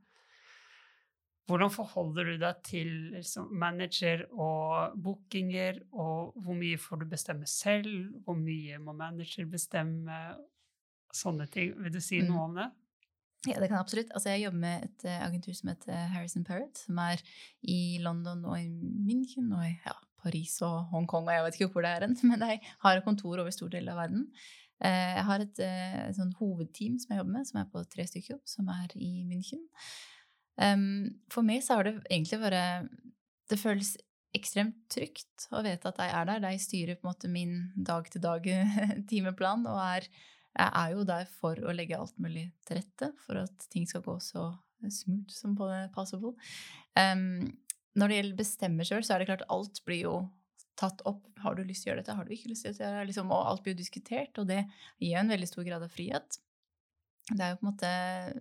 Hvordan 1.48 1.70
forholder 1.72 2.24
du 2.26 2.38
deg 2.42 2.64
til 2.66 2.88
liksom, 3.14 3.52
manager 3.54 4.24
og 4.34 4.96
bookinger, 4.98 5.78
og 5.94 6.34
hvor 6.42 6.56
mye 6.58 6.78
får 6.82 7.00
du 7.00 7.06
bestemme 7.06 7.46
selv? 7.48 8.16
Hvor 8.26 8.36
mye 8.40 8.80
må 8.82 8.94
manager 8.98 9.46
bestemme? 9.46 10.36
Sånne 11.16 11.46
ting. 11.48 11.76
Vil 11.80 11.92
du 11.94 12.02
si 12.02 12.20
Mm. 12.22 12.28
noe 12.28 12.44
om 12.50 12.56
det? 12.56 12.72
Ja, 13.46 13.60
det 13.60 13.68
kan 13.70 13.78
jeg 13.78 13.84
absolutt. 13.84 14.12
Altså, 14.16 14.32
jeg 14.34 14.46
jobber 14.46 14.62
med 14.64 14.84
et 14.88 15.06
eh, 15.06 15.22
agentur 15.26 15.54
som 15.58 15.70
heter 15.70 16.08
Harrison 16.16 16.46
Parrot, 16.48 16.82
som 16.88 17.00
er 17.04 17.22
i 17.62 17.80
London 18.02 18.44
og 18.50 18.58
i 18.58 18.68
München 19.06 19.52
og 19.54 19.64
i 19.68 19.74
ja, 19.86 19.94
Paris 20.24 20.56
og 20.66 20.88
Hongkong, 20.94 21.28
og 21.30 21.36
jeg 21.36 21.46
vet 21.46 21.60
ikke 21.60 21.72
hvor 21.76 21.86
det 21.86 21.92
er 21.94 22.08
hen, 22.08 22.18
men 22.32 22.42
de 22.42 22.60
har 22.86 22.98
et 22.98 23.06
kontor 23.06 23.44
over 23.44 23.54
stor 23.54 23.70
del 23.74 23.92
av 23.94 24.00
verden. 24.02 24.26
Eh, 24.84 25.14
Jeg 25.20 25.28
har 25.30 25.46
et, 25.46 25.62
eh, 25.64 26.00
et 26.10 26.18
sånn 26.18 26.34
hovedteam 26.40 26.98
som 27.02 27.14
jeg 27.14 27.22
jobber 27.22 27.38
med, 27.38 27.48
som 27.52 27.62
er 27.62 27.70
på 27.72 27.86
tre 27.94 28.08
stykker, 28.10 28.42
som 28.50 28.72
er 28.74 28.98
i 28.98 29.14
München. 29.30 29.64
For 30.56 31.44
meg 31.44 31.66
så 31.66 31.76
har 31.76 31.84
det 31.84 31.98
egentlig 32.08 32.38
vært 32.40 32.86
Det 33.52 33.58
føles 33.60 33.90
ekstremt 34.36 34.78
trygt 34.92 35.48
å 35.52 35.60
vite 35.66 35.90
at 35.90 35.98
de 36.00 36.06
er 36.08 36.30
der. 36.30 36.40
De 36.44 36.60
styrer 36.64 36.96
på 36.96 37.06
en 37.06 37.12
måte 37.12 37.32
min 37.32 37.56
dag-til-dag-timeplan 37.76 39.66
og 39.72 39.80
er 39.84 40.08
jeg 40.56 40.72
er 40.82 40.94
jo 40.96 41.04
der 41.08 41.28
for 41.40 41.60
å 41.60 41.74
legge 41.76 41.98
alt 42.00 42.16
mulig 42.22 42.48
til 42.68 42.80
rette 42.80 43.12
for 43.26 43.42
at 43.44 43.68
ting 43.74 43.88
skal 43.90 44.04
gå 44.06 44.16
så 44.24 44.50
smooth 44.92 45.34
som 45.34 45.56
både 45.58 45.90
possible. 45.96 46.36
Um, 46.96 47.52
når 47.96 48.12
det 48.12 48.18
gjelder 48.20 48.40
bestemmer 48.40 48.88
sjøl, 48.88 49.04
så 49.06 49.16
er 49.16 49.24
det 49.24 49.30
klart 49.30 49.46
alt 49.52 49.82
blir 49.88 50.02
jo 50.04 50.16
tatt 50.80 51.04
opp. 51.08 51.24
Har 51.44 51.56
du 51.56 51.64
lyst 51.64 51.86
til 51.86 51.90
å 51.90 51.94
gjøre 51.94 52.04
dette? 52.04 52.18
Har 52.18 52.28
du 52.28 52.34
ikke 52.36 52.52
lyst 52.52 52.68
til 52.68 52.74
å 52.74 52.76
gjøre 52.76 53.00
det? 53.00 53.08
Liksom, 53.12 53.32
og 53.32 53.52
alt 53.52 53.64
blir 53.64 53.76
jo 53.76 53.82
diskutert, 53.84 54.42
og 54.42 54.50
det 54.52 54.66
gir 55.00 55.20
en 55.20 55.32
veldig 55.32 55.50
stor 55.50 55.68
grad 55.68 55.86
av 55.86 55.94
frihet. 55.94 56.40
Det 57.32 57.42
er 57.42 57.54
jo 57.54 57.58
på 57.58 57.66
en 57.66 57.72
måte 57.72 57.92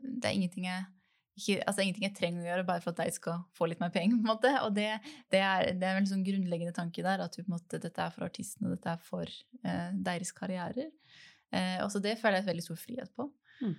Det 0.02 0.28
er 0.28 0.34
ingenting 0.36 0.66
jeg 0.68 0.82
ikke, 1.34 1.62
altså 1.66 1.82
ingenting 1.82 2.04
jeg 2.04 2.14
trenger 2.14 2.42
å 2.42 2.46
gjøre 2.46 2.66
bare 2.68 2.82
for 2.84 2.94
at 2.94 3.00
de 3.00 3.14
skal 3.16 3.40
få 3.58 3.66
litt 3.66 3.80
mer 3.82 3.90
penger. 3.94 4.18
på 4.18 4.22
en 4.22 4.30
måte, 4.30 4.50
Og 4.62 4.74
det, 4.76 4.90
det, 5.32 5.40
er, 5.40 5.70
det 5.74 5.88
er 5.88 5.98
en 5.98 6.10
sånn 6.10 6.26
grunnleggende 6.26 6.74
tanke 6.76 7.02
der, 7.02 7.24
at 7.24 7.38
måte, 7.50 7.80
dette 7.82 8.02
er 8.02 8.12
for 8.14 8.26
artistene, 8.28 8.68
og 8.68 8.76
dette 8.76 8.92
er 8.92 9.00
for 9.02 9.30
eh, 9.66 9.88
deres 10.06 10.30
karrierer. 10.36 10.92
Eh, 11.54 11.80
også 11.84 12.02
det 12.02 12.18
føler 12.20 12.40
jeg 12.40 12.46
et 12.46 12.52
veldig 12.52 12.66
stor 12.66 12.80
frihet 12.80 13.10
på. 13.16 13.28
Mm. 13.62 13.74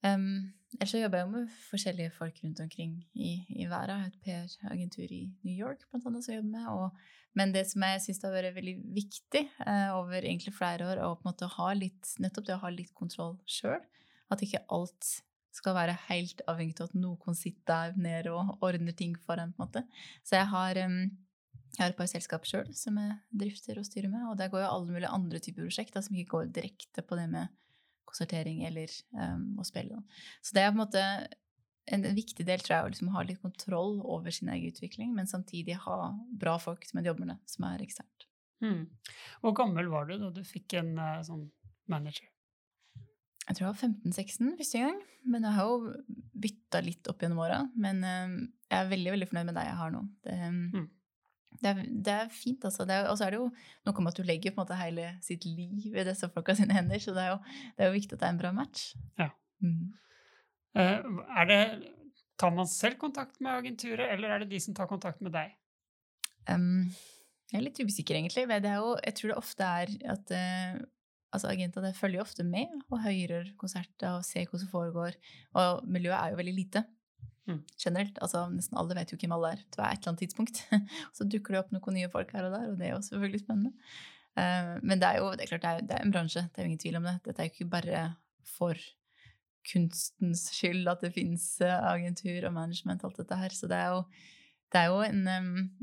Um, 0.00 0.52
ellers 0.78 0.94
så 0.94 1.00
jobber 1.00 1.18
jeg 1.20 1.26
jo 1.26 1.32
med 1.34 1.48
forskjellige 1.68 2.12
folk 2.16 2.36
rundt 2.44 2.60
omkring 2.64 2.92
i, 3.14 3.32
i 3.48 3.66
verden. 3.68 3.98
Jeg 3.98 4.04
har 4.04 4.12
et 4.12 4.20
PR-agentur 4.24 5.12
i 5.12 5.24
New 5.44 5.56
York 5.56 5.82
blant 5.90 6.06
annet, 6.08 6.24
som 6.24 6.32
jeg 6.32 6.40
jobber 6.40 6.54
med. 6.54 6.68
Og, 6.72 7.16
men 7.36 7.54
det 7.54 7.66
som 7.68 7.84
jeg 7.84 8.04
syns 8.04 8.22
har 8.24 8.32
vært 8.34 8.56
veldig 8.56 8.76
viktig 8.96 9.42
eh, 9.66 9.90
over 9.96 10.22
egentlig 10.22 10.54
flere 10.56 10.86
år, 10.88 10.96
er 10.96 11.08
å 11.08 11.16
på 11.18 11.26
en 11.26 11.32
måte 11.32 11.50
ha 11.56 11.72
litt, 11.76 12.14
nettopp 12.22 12.48
det 12.48 12.56
å 12.56 12.62
ha 12.64 12.70
litt 12.72 12.94
kontroll 12.96 13.36
sjøl. 13.50 13.82
At 14.32 14.44
ikke 14.46 14.62
alt 14.72 15.10
skal 15.54 15.74
være 15.76 15.98
helt 16.06 16.40
avhengig 16.48 16.78
av 16.78 16.88
at 16.88 16.96
noen 16.96 17.36
sitter 17.36 17.66
der 17.68 17.96
nede 18.00 18.32
og 18.32 18.62
ordner 18.64 18.94
ting 18.96 19.16
for 19.18 19.40
en. 19.42 19.52
på 19.52 19.60
en 19.60 19.66
måte. 19.66 19.84
Så 20.24 20.38
jeg 20.38 20.48
har, 20.52 20.80
um, 20.86 21.10
jeg 21.76 21.84
har 21.84 21.92
et 21.92 21.98
par 21.98 22.08
selskap 22.10 22.46
sjøl 22.48 22.70
som 22.76 22.98
jeg 22.98 23.16
drifter 23.42 23.78
og 23.80 23.86
styrer 23.86 24.10
med, 24.10 24.26
og 24.28 24.38
der 24.40 24.50
går 24.52 24.64
jo 24.64 24.70
alle 24.70 24.90
mulige 24.90 25.12
andre 25.14 25.40
typer 25.42 25.66
prosjekter 25.66 26.04
som 26.04 26.16
ikke 26.16 26.34
går 26.34 26.50
direkte 26.56 27.04
på 27.06 27.18
det 27.18 27.28
med 27.30 27.52
konsertering 28.10 28.64
eller 28.66 28.90
um, 29.14 29.44
å 29.62 29.66
spille. 29.66 30.00
Så 30.42 30.56
det 30.56 30.64
er 30.64 30.72
på 30.72 30.78
en 30.78 30.82
måte 30.82 31.04
en 31.90 32.06
viktig 32.14 32.44
del, 32.46 32.62
tror 32.62 32.74
jeg, 32.74 32.86
å 32.86 32.90
liksom 32.92 33.12
ha 33.14 33.22
litt 33.26 33.40
kontroll 33.42 34.00
over 34.02 34.34
sin 34.34 34.50
egen 34.52 34.74
utvikling, 34.74 35.14
men 35.16 35.30
samtidig 35.30 35.78
ha 35.86 36.10
bra 36.42 36.56
folk 36.62 36.84
som 36.86 37.00
er 37.00 37.08
jobber 37.10 37.30
med, 37.32 37.40
som 37.50 37.66
er 37.70 37.82
eksternt. 37.86 38.26
Mm. 38.60 38.84
Hvor 39.40 39.56
gammel 39.56 39.88
var 39.90 40.10
du 40.10 40.18
da 40.20 40.28
du 40.34 40.42
fikk 40.46 40.76
en 40.82 40.92
uh, 40.98 41.22
sånn 41.26 41.46
manager? 41.90 42.28
Jeg 43.46 43.56
tror 43.56 43.66
jeg 43.66 43.72
var 43.72 43.82
15-16 43.82 44.56
første 44.60 44.82
gang, 44.84 44.98
men 45.32 45.46
jeg 45.46 45.56
har 45.56 45.70
jo 45.70 46.18
bytta 46.44 46.82
litt 46.86 47.08
opp 47.10 47.22
gjennom 47.24 47.40
åra. 47.42 47.62
Men 47.74 48.04
um, 48.04 48.34
jeg 48.68 48.76
er 48.76 48.90
veldig 48.92 49.14
veldig 49.16 49.30
fornøyd 49.30 49.48
med 49.48 49.58
deg 49.58 49.70
jeg 49.70 49.78
har 49.80 49.94
nå. 49.94 50.08
Det, 50.26 50.40
um, 50.46 50.64
Mm. 50.70 50.88
Det, 51.58 51.70
er, 51.70 51.80
det 51.90 52.12
er 52.14 52.32
fint, 52.32 52.64
altså. 52.64 52.86
Det 52.88 52.98
og 53.10 53.16
så 53.18 53.26
er 53.26 53.34
det 53.34 53.40
jo 53.40 53.48
noe 53.88 54.04
med 54.04 54.12
at 54.12 54.20
du 54.20 54.26
legger 54.26 54.54
på 54.54 54.60
en 54.60 54.64
måte 54.64 54.78
hele 54.80 55.06
sitt 55.24 55.46
liv 55.48 55.96
i 55.96 56.04
disse 56.06 56.28
folka 56.32 56.54
sine 56.58 56.76
hender, 56.76 57.02
så 57.02 57.14
det 57.16 57.24
er 57.26 57.32
jo, 57.34 57.40
det 57.76 57.84
er 57.84 57.90
jo 57.90 57.96
viktig 57.98 58.16
at 58.16 58.22
det 58.22 58.28
er 58.28 58.34
en 58.36 58.42
bra 58.42 58.52
match. 58.56 58.84
Ja. 59.20 59.30
Mm. 59.64 59.88
Eh, 60.78 61.08
er 61.42 61.50
det, 61.50 61.62
tar 62.40 62.54
man 62.56 62.70
selv 62.70 63.00
kontakt 63.00 63.40
med 63.42 63.52
agenturet, 63.58 64.06
eller 64.14 64.32
er 64.32 64.44
det 64.44 64.52
de 64.54 64.62
som 64.62 64.76
tar 64.76 64.88
kontakt 64.90 65.20
med 65.24 65.34
deg? 65.36 65.52
Um, 66.48 66.88
jeg 67.50 67.58
er 67.58 67.66
litt 67.66 67.82
usikker, 67.82 68.16
egentlig. 68.16 68.46
Det 68.48 68.72
jo, 68.78 68.94
jeg 69.04 69.18
tror 69.18 69.32
det 69.32 69.40
ofte 69.42 69.66
er 69.82 69.92
at 70.14 70.32
uh, 70.32 70.80
altså 71.34 71.50
agenter 71.50 71.92
følger 71.98 72.22
ofte 72.22 72.46
med 72.46 72.72
og 72.88 73.02
hører 73.04 73.52
konserter 73.60 74.16
og 74.16 74.24
ser 74.26 74.48
hva 74.48 74.62
som 74.62 74.70
foregår. 74.70 75.18
Og 75.58 75.84
miljøet 75.90 76.18
er 76.18 76.32
jo 76.32 76.40
veldig 76.40 76.56
lite. 76.56 76.84
Mm. 77.48 77.60
Generelt. 77.78 78.18
altså 78.22 78.44
Nesten 78.52 78.78
alle 78.78 78.96
vet 78.98 79.12
jo 79.12 79.18
hvem 79.20 79.34
alle 79.36 79.52
er 79.54 79.60
til 79.62 79.82
et 79.82 79.98
eller 79.98 80.12
annet 80.12 80.22
tidspunkt. 80.24 80.62
Så 81.16 81.26
dukker 81.26 81.56
det 81.56 81.62
opp 81.62 81.74
noen 81.74 81.96
nye 81.96 82.10
folk 82.12 82.32
her 82.36 82.48
og 82.48 82.56
der, 82.56 82.70
og 82.70 82.80
det 82.80 82.88
er 82.88 82.94
jo 82.94 83.02
selvfølgelig 83.06 83.42
spennende. 83.44 83.92
Eh, 84.38 84.72
men 84.82 85.02
det 85.02 85.08
er 85.08 85.20
jo 85.20 85.30
det 85.34 85.46
er 85.46 85.52
klart, 85.52 85.64
det 85.66 85.70
er, 85.70 85.86
det 85.88 85.96
er 85.98 86.06
en 86.06 86.14
bransje, 86.14 86.46
det 86.46 86.60
er 86.60 86.66
jo 86.66 86.72
ingen 86.72 86.82
tvil 86.84 87.00
om 87.00 87.08
det. 87.08 87.16
Dette 87.26 87.42
er 87.42 87.48
jo 87.48 87.54
ikke 87.56 87.70
bare 87.76 88.02
for 88.56 88.84
kunstens 89.70 90.46
skyld 90.54 90.88
at 90.88 91.02
det 91.04 91.12
fins 91.12 91.46
agentur 91.60 92.46
og 92.48 92.54
management 92.56 93.02
og 93.04 93.10
alt 93.10 93.24
dette 93.24 93.40
her. 93.42 93.56
Så 93.56 93.68
det 93.70 93.80
er 93.80 93.96
jo, 93.96 94.04
det 94.72 94.80
er 94.80 94.92
jo 94.92 95.02
en 95.04 95.26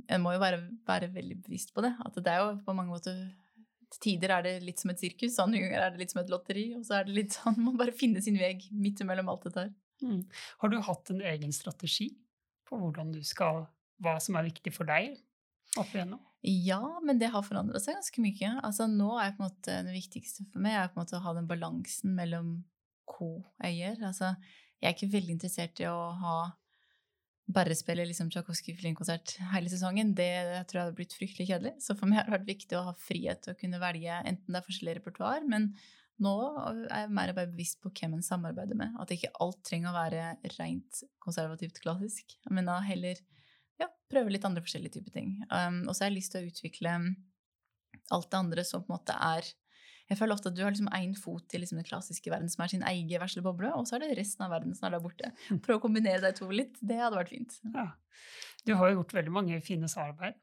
En 0.08 0.24
må 0.24 0.34
jo 0.34 0.40
være, 0.42 0.64
være 0.88 1.12
veldig 1.14 1.42
bevisst 1.44 1.74
på 1.76 1.84
det. 1.86 1.94
At 2.06 2.16
det 2.16 2.32
er 2.32 2.42
jo 2.46 2.56
på 2.66 2.74
mange 2.74 2.94
måter 2.94 3.28
til 3.94 4.02
tider 4.04 4.34
er 4.36 4.44
det 4.44 4.56
litt 4.66 4.82
som 4.82 4.92
et 4.92 5.00
sirkus, 5.00 5.38
andre 5.40 5.62
ganger 5.64 5.84
er 5.84 5.94
det 5.94 6.02
litt 6.02 6.14
som 6.14 6.22
et 6.22 6.32
lotteri. 6.32 6.66
Og 6.78 6.86
så 6.88 7.00
er 7.00 7.08
det 7.08 7.16
litt 7.16 7.36
sånn, 7.38 7.60
man 7.64 7.78
bare 7.80 7.96
finne 7.96 8.24
sin 8.24 8.40
vei 8.40 8.54
midt 8.76 9.04
imellom 9.04 9.32
alt 9.32 9.48
dette 9.48 9.68
her. 9.68 9.76
Mm. 10.04 10.24
Har 10.62 10.72
du 10.72 10.78
hatt 10.84 11.12
en 11.14 11.24
egen 11.34 11.54
strategi 11.56 12.12
på 12.68 12.80
hvordan 12.82 13.12
du 13.16 13.22
skal, 13.26 13.66
hva 14.04 14.18
som 14.22 14.38
er 14.38 14.50
viktig 14.50 14.74
for 14.76 14.90
deg 14.90 15.16
opp 15.80 15.94
igjennom? 15.94 16.22
Ja, 16.48 16.82
men 17.04 17.20
det 17.20 17.32
har 17.34 17.44
forandra 17.44 17.80
seg 17.82 17.98
ganske 17.98 18.22
mye. 18.24 18.52
Altså 18.64 18.86
nå 18.92 19.10
er 19.20 19.34
på 19.34 19.42
en 19.42 19.50
måte 19.50 19.80
Det 19.88 19.96
viktigste 19.96 20.46
for 20.52 20.64
meg 20.64 20.78
er 20.78 20.92
på 20.92 21.00
en 21.00 21.04
måte 21.04 21.18
å 21.18 21.26
ha 21.26 21.34
den 21.36 21.50
balansen 21.50 22.14
mellom 22.16 22.60
co-eier. 23.10 23.98
Altså, 24.06 24.36
jeg 24.78 24.90
er 24.92 24.96
ikke 24.96 25.14
veldig 25.16 25.38
interessert 25.38 25.82
i 25.82 25.90
å 25.90 25.98
ha 26.22 26.38
bare 27.48 27.76
spille 27.80 28.04
liksom 28.08 28.30
Tsjajkovskij-filmkonsert 28.32 29.38
hele 29.54 29.72
sesongen. 29.72 30.12
Det 30.16 30.28
jeg 30.28 30.66
tror 30.68 30.80
jeg 30.80 30.86
hadde 30.86 30.98
blitt 30.98 31.16
fryktelig 31.16 31.48
kjedelig. 31.50 31.76
Så 31.84 31.96
for 31.96 32.10
meg 32.10 32.20
har 32.20 32.28
det 32.28 32.36
vært 32.36 32.50
viktig 32.50 32.78
å 32.78 32.86
ha 32.90 32.96
frihet 33.00 33.44
til 33.44 33.56
å 33.56 33.60
kunne 33.60 33.80
velge 33.82 34.20
enten 34.20 34.52
det 34.52 34.60
er 34.60 34.68
forskjellig 34.68 34.98
repertoar, 35.00 35.48
men 35.48 35.72
nå 36.24 36.34
er 36.66 37.04
jeg 37.04 37.14
mer 37.14 37.34
bare 37.38 37.52
bevisst 37.52 37.80
på 37.84 37.92
hvem 37.94 38.18
en 38.18 38.26
samarbeider 38.26 38.78
med. 38.80 38.96
At 39.02 39.14
ikke 39.14 39.34
alt 39.44 39.60
trenger 39.68 39.92
å 39.92 39.98
være 39.98 40.24
rent 40.58 41.04
konservativt 41.24 41.82
klassisk. 41.84 42.38
Men 42.50 42.70
da 42.70 42.80
heller 42.86 43.20
ja, 43.78 43.90
prøve 44.10 44.34
litt 44.34 44.48
andre 44.48 44.64
forskjellige 44.66 44.98
typer 44.98 45.14
ting. 45.20 45.38
Um, 45.52 45.84
og 45.86 45.94
så 45.94 46.06
har 46.06 46.12
jeg 46.12 46.18
lyst 46.18 46.34
til 46.34 46.44
å 46.44 46.52
utvikle 46.52 46.98
alt 48.16 48.30
det 48.32 48.40
andre 48.40 48.66
som 48.66 48.84
på 48.84 48.92
en 48.92 48.98
måte 48.98 49.16
er 49.18 49.54
jeg 50.08 50.20
føler 50.22 50.38
ofte 50.38 50.52
at 50.52 50.56
du 50.56 50.62
har 50.64 50.72
liksom 50.72 50.88
én 50.96 51.14
fot 51.20 51.52
i 51.52 51.60
liksom 51.60 51.82
den 51.82 51.88
klassiske 51.88 52.32
verden, 52.32 52.48
som 52.48 52.64
er 52.64 52.72
sin 52.72 52.84
egen 52.88 53.10
vesle 53.20 53.44
boble, 53.44 53.74
og 53.76 53.90
så 53.90 53.98
er 53.98 54.06
det 54.06 54.16
resten 54.22 54.46
av 54.46 54.54
verden 54.56 54.76
som 54.78 54.88
er 54.88 54.96
der 54.96 55.04
borte. 55.04 55.32
Prøve 55.66 55.82
å 55.82 55.84
kombinere 55.84 56.22
de 56.24 56.32
to 56.38 56.48
litt, 56.48 56.80
det 56.80 57.00
hadde 57.02 57.20
vært 57.20 57.34
fint. 57.34 57.58
Ja. 57.74 57.90
Du 58.64 58.72
har 58.80 58.92
jo 58.92 59.02
gjort 59.02 59.18
veldig 59.18 59.34
mange 59.36 59.60
fine 59.66 59.90
samarbeid. 59.92 60.40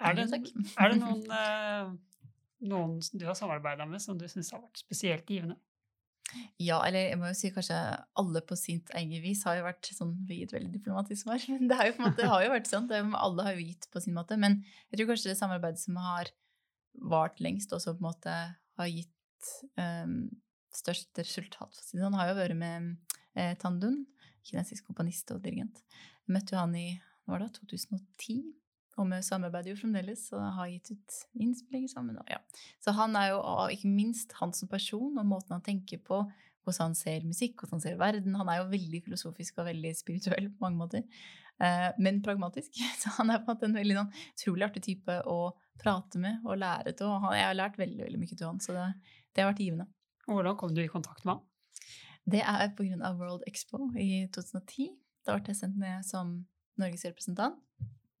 Er 0.00 0.16
det, 0.16 0.26
er 0.32 0.92
det 0.92 0.96
noen, 1.00 1.26
noen 2.64 2.98
du 3.12 3.26
har 3.28 3.36
samarbeida 3.38 3.86
med 3.88 4.02
som 4.02 4.18
du 4.18 4.26
syns 4.30 4.52
har 4.54 4.62
vært 4.64 4.80
spesielt 4.80 5.28
givende? 5.30 5.58
Ja, 6.58 6.80
eller 6.82 7.04
jeg 7.06 7.18
må 7.20 7.28
jo 7.30 7.36
si 7.38 7.52
kanskje 7.54 7.76
alle 8.18 8.40
på 8.44 8.56
sitt 8.58 8.90
eget 8.98 9.22
vis 9.22 9.44
har 9.46 9.60
jo 9.60 9.66
vært 9.68 9.90
sånn 9.94 10.16
Vi 10.26 10.34
har 10.34 10.40
gitt 10.42 10.54
veldig 10.56 10.72
diplomatisk 10.74 11.22
svar, 11.22 11.44
men 11.52 11.70
det 11.70 11.78
jo, 11.90 11.94
måte, 12.02 12.30
har 12.32 12.42
jo 12.44 12.54
vært 12.54 12.70
sånn. 12.70 12.88
alle 13.14 13.46
har 13.46 13.58
jo 13.58 13.68
gitt 13.68 13.86
på 13.92 14.02
sin 14.02 14.16
måte. 14.16 14.38
Men 14.40 14.58
jeg 14.90 14.98
tror 14.98 15.12
kanskje 15.12 15.30
det 15.30 15.38
samarbeidet 15.38 15.82
som 15.82 16.00
har 16.02 16.32
vart 17.12 17.40
lengst, 17.44 17.72
også 17.76 17.94
på 17.94 18.02
en 18.02 18.08
måte 18.08 18.34
har 18.80 18.90
gitt 18.90 19.52
um, 19.78 20.18
størst 20.74 21.20
resultat. 21.20 21.76
For 21.76 21.84
å 21.84 21.86
si 21.86 21.98
det 21.98 22.04
sånn, 22.04 22.18
har 22.18 22.32
jo 22.32 22.38
vært 22.40 22.58
med 22.58 23.16
eh, 23.36 23.54
Tandun, 23.60 24.02
kinesisk 24.46 24.88
komponist 24.88 25.30
og 25.34 25.42
dirigent. 25.44 25.82
Jeg 26.26 26.36
møtte 26.36 26.56
jo 26.56 26.62
han 26.62 26.74
i 26.78 26.88
hva 27.26 27.36
var 27.36 27.44
det, 27.44 27.52
2010, 27.58 28.42
og 28.96 29.08
vi 29.10 29.20
samarbeider 29.24 29.74
jo 29.74 29.78
fremdeles 29.78 30.24
og 30.36 30.42
har 30.56 30.70
gitt 30.72 30.94
ut 30.94 31.16
innspillinger 31.44 31.92
sammen. 31.92 32.16
Og, 32.20 32.28
ja. 32.32 32.38
Så 32.80 32.94
han 32.96 33.16
er 33.18 33.34
jo 33.34 33.40
ikke 33.74 33.90
minst 33.92 34.32
han 34.40 34.54
som 34.56 34.70
person 34.70 35.18
og 35.20 35.28
måten 35.28 35.56
han 35.56 35.64
tenker 35.64 36.00
på, 36.04 36.22
hvordan 36.66 36.90
han 36.90 36.96
ser 36.98 37.26
musikk, 37.26 37.60
hvordan 37.60 37.76
han 37.76 37.84
ser 37.84 37.98
verden. 38.00 38.38
Han 38.40 38.50
er 38.50 38.62
jo 38.62 38.70
veldig 38.72 39.02
filosofisk 39.04 39.60
og 39.60 39.68
veldig 39.68 39.92
spirituell 39.98 40.48
på 40.50 40.64
mange 40.64 40.80
måter, 40.80 41.04
eh, 41.62 41.90
men 42.02 42.22
pragmatisk. 42.24 42.72
Så 43.02 43.12
han 43.18 43.30
er 43.30 43.42
på 43.42 43.50
en 43.50 43.54
måte 43.54 43.68
en 43.68 43.76
veldig 43.76 43.98
sånn, 44.00 44.14
utrolig 44.32 44.66
artig 44.66 44.86
type 44.88 45.20
å 45.28 45.38
prate 45.82 46.22
med 46.22 46.46
og 46.46 46.58
lære 46.62 46.96
til. 46.96 47.12
Og 47.12 47.36
jeg 47.36 47.46
har 47.46 47.58
lært 47.58 47.78
veldig, 47.80 48.02
veldig 48.08 48.22
mye 48.22 48.32
til 48.32 48.48
han, 48.48 48.62
så 48.64 48.74
det, 48.74 48.86
det 49.36 49.44
har 49.44 49.52
vært 49.52 49.62
givende. 49.62 49.90
Hvordan 50.26 50.58
kom 50.58 50.72
du 50.74 50.82
i 50.82 50.90
kontakt 50.90 51.22
med 51.26 51.36
han? 51.36 51.44
Det 52.26 52.40
er 52.42 52.72
på 52.74 52.88
grunn 52.88 53.04
av 53.06 53.20
World 53.20 53.44
Expo 53.46 53.92
i 54.02 54.24
2010. 54.34 54.88
Da 55.26 55.36
ble 55.36 55.52
jeg 55.52 55.60
sendt 55.60 55.78
ned 55.78 56.02
som 56.08 56.40
Norges 56.80 57.06
representant, 57.06 57.60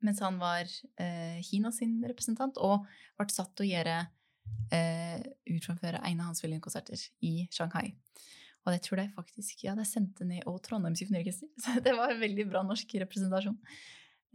mens 0.04 0.20
han 0.24 0.38
var 0.40 0.68
eh, 1.00 1.40
sin 1.72 1.98
representant, 2.04 2.58
og 2.58 2.86
ble 3.16 3.28
satt 3.32 3.54
til 3.56 3.66
å 3.66 3.70
gjøre 3.70 3.96
eh, 4.74 5.20
utframføre 5.56 6.02
en 6.04 6.20
av 6.20 6.30
hans 6.30 6.42
filmkonserter 6.44 7.00
i 7.26 7.48
Shanghai. 7.50 7.90
Og 8.66 8.74
det 8.74 8.82
tror 8.82 8.98
jeg 8.98 9.14
faktisk 9.14 9.62
Ja, 9.64 9.76
det 9.78 9.86
sendte 9.86 10.26
ned 10.26 10.46
og 10.50 10.58
Trondheim 10.64 10.96
Symfoniorkester. 10.98 11.48
Så 11.62 11.78
det 11.84 11.94
var 11.96 12.12
en 12.12 12.22
veldig 12.22 12.48
bra 12.50 12.64
norsk 12.66 12.96
representasjon. 13.04 13.58